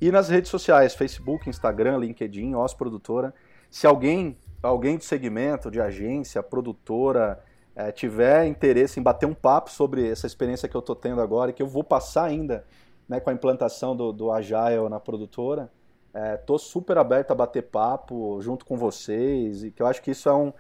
E 0.01 0.11
nas 0.11 0.31
redes 0.31 0.51
sociais, 0.51 0.95
Facebook, 0.95 1.47
Instagram, 1.47 1.99
LinkedIn, 1.99 2.55
osprodutora. 2.55 3.35
Se 3.71 3.87
alguém, 3.87 4.39
alguém 4.63 4.97
do 4.97 5.05
segmento, 5.05 5.71
de 5.71 5.79
agência, 5.79 6.43
produtora, 6.43 7.45
é, 7.75 7.93
tiver 7.93 8.47
interesse 8.47 8.99
em 8.99 9.03
bater 9.03 9.27
um 9.27 9.35
papo 9.35 9.71
sobre 9.71 10.11
essa 10.11 10.27
experiência 10.27 10.67
que 10.67 10.75
eu 10.75 10.79
estou 10.79 10.97
tendo 10.97 11.21
agora, 11.21 11.51
e 11.51 11.53
que 11.53 11.63
eu 11.63 11.69
vou 11.69 11.85
passar 11.85 12.25
ainda 12.25 12.65
né, 13.07 13.21
com 13.21 13.29
a 13.29 13.35
implantação 13.35 13.95
do, 13.95 14.11
do 14.11 14.33
Agile 14.33 14.89
na 14.89 14.99
produtora, 14.99 15.71
estou 16.15 16.57
é, 16.57 16.59
super 16.59 16.97
aberto 16.97 17.33
a 17.33 17.35
bater 17.35 17.65
papo 17.65 18.41
junto 18.41 18.65
com 18.65 18.79
vocês, 18.79 19.65
e 19.65 19.71
que 19.71 19.83
eu 19.83 19.87
acho 19.87 20.01
que 20.01 20.13
isso 20.13 20.31
é 20.31 20.35
um 20.35 20.51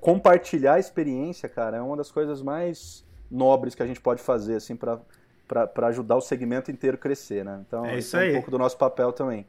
compartilhar 0.00 0.74
a 0.74 0.78
experiência, 0.78 1.48
cara, 1.48 1.76
é 1.76 1.80
uma 1.80 1.96
das 1.96 2.10
coisas 2.10 2.40
mais 2.40 3.04
nobres 3.30 3.74
que 3.74 3.82
a 3.82 3.86
gente 3.86 4.00
pode 4.00 4.22
fazer, 4.22 4.56
assim, 4.56 4.76
para 4.76 4.98
ajudar 5.88 6.16
o 6.16 6.20
segmento 6.20 6.70
inteiro 6.70 6.96
a 6.96 6.98
crescer, 6.98 7.44
né? 7.44 7.62
Então, 7.66 7.84
é 7.84 7.98
isso 7.98 8.16
aí. 8.16 8.28
é 8.28 8.30
um 8.30 8.34
pouco 8.34 8.50
do 8.50 8.58
nosso 8.58 8.78
papel 8.78 9.12
também. 9.12 9.46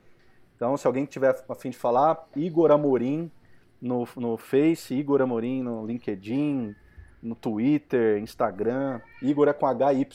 Então, 0.55 0.75
se 0.75 0.87
alguém 0.87 1.05
tiver 1.05 1.35
a 1.47 1.55
fim 1.55 1.69
de 1.69 1.77
falar, 1.77 2.27
Igor 2.35 2.71
Amorim 2.71 3.31
no, 3.81 4.07
no 4.15 4.37
Face, 4.37 4.93
Igor 4.93 5.21
Amorim 5.21 5.61
no 5.61 5.85
LinkedIn, 5.85 6.75
no 7.21 7.35
Twitter, 7.35 8.17
Instagram, 8.19 9.01
Igor 9.21 9.47
é 9.47 9.53
com 9.53 9.67
HY. 9.67 10.07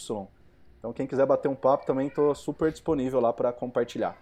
Então, 0.78 0.92
quem 0.92 1.06
quiser 1.06 1.26
bater 1.26 1.48
um 1.48 1.54
papo 1.54 1.84
também 1.84 2.08
estou 2.08 2.34
super 2.34 2.70
disponível 2.70 3.20
lá 3.20 3.32
para 3.32 3.52
compartilhar. 3.52 4.16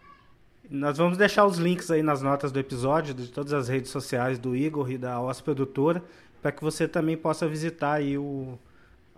Nós 0.71 0.99
vamos 0.99 1.16
deixar 1.16 1.47
os 1.47 1.57
links 1.57 1.91
aí 1.91 2.03
nas 2.03 2.21
notas 2.21 2.53
do 2.53 2.59
episódio, 2.59 3.14
de 3.14 3.29
todas 3.29 3.55
as 3.55 3.69
redes 3.69 3.91
sociais 3.91 4.39
do 4.39 4.55
Igor 4.55 4.91
e 4.91 4.99
da 4.99 5.19
OS 5.19 5.41
Produtora, 5.41 6.03
para 6.43 6.53
que 6.53 6.62
você 6.62 6.87
também 6.87 7.16
possa 7.16 7.49
visitar 7.49 7.95
aí 7.95 8.19
o, 8.19 8.59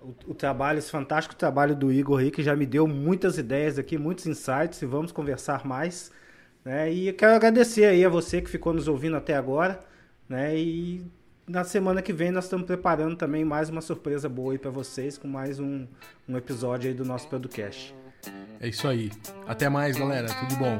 o, 0.01 0.14
o, 0.28 0.34
trabalho, 0.34 0.78
esse 0.78 0.90
fantástico 0.90 1.34
trabalho 1.34 1.74
do 1.74 1.92
Igor 1.92 2.20
aí, 2.20 2.30
que 2.30 2.42
já 2.42 2.55
me 2.55 2.66
deu 2.66 2.86
muitas 2.86 3.36
ideias 3.36 3.78
aqui, 3.80 3.98
muitos 3.98 4.26
insights, 4.26 4.80
e 4.80 4.86
vamos 4.86 5.11
conversar 5.11 5.66
mais. 5.66 6.12
Né? 6.64 6.92
E 6.92 7.12
quero 7.12 7.34
agradecer 7.34 7.84
aí 7.84 8.05
a 8.05 8.09
você 8.09 8.40
que 8.40 8.48
ficou 8.48 8.72
nos 8.72 8.86
ouvindo 8.86 9.16
até 9.16 9.34
agora. 9.34 9.80
Né? 10.28 10.57
E 10.57 11.05
na 11.48 11.64
semana 11.64 12.01
que 12.01 12.12
vem 12.12 12.30
nós 12.30 12.44
estamos 12.44 12.64
preparando 12.64 13.16
também 13.16 13.44
mais 13.44 13.68
uma 13.68 13.80
surpresa 13.80 14.28
boa 14.28 14.53
aí 14.53 14.59
para 14.59 14.70
vocês 14.70 15.18
com 15.18 15.26
mais 15.26 15.59
um, 15.59 15.84
um 16.28 16.36
episódio 16.36 16.88
aí 16.88 16.94
do 16.94 17.05
nosso 17.05 17.28
podcast. 17.28 17.92
É 18.60 18.68
isso 18.68 18.86
aí. 18.86 19.10
Até 19.46 19.68
mais, 19.68 19.96
galera. 19.96 20.28
Tudo 20.28 20.56
bom. 20.56 20.78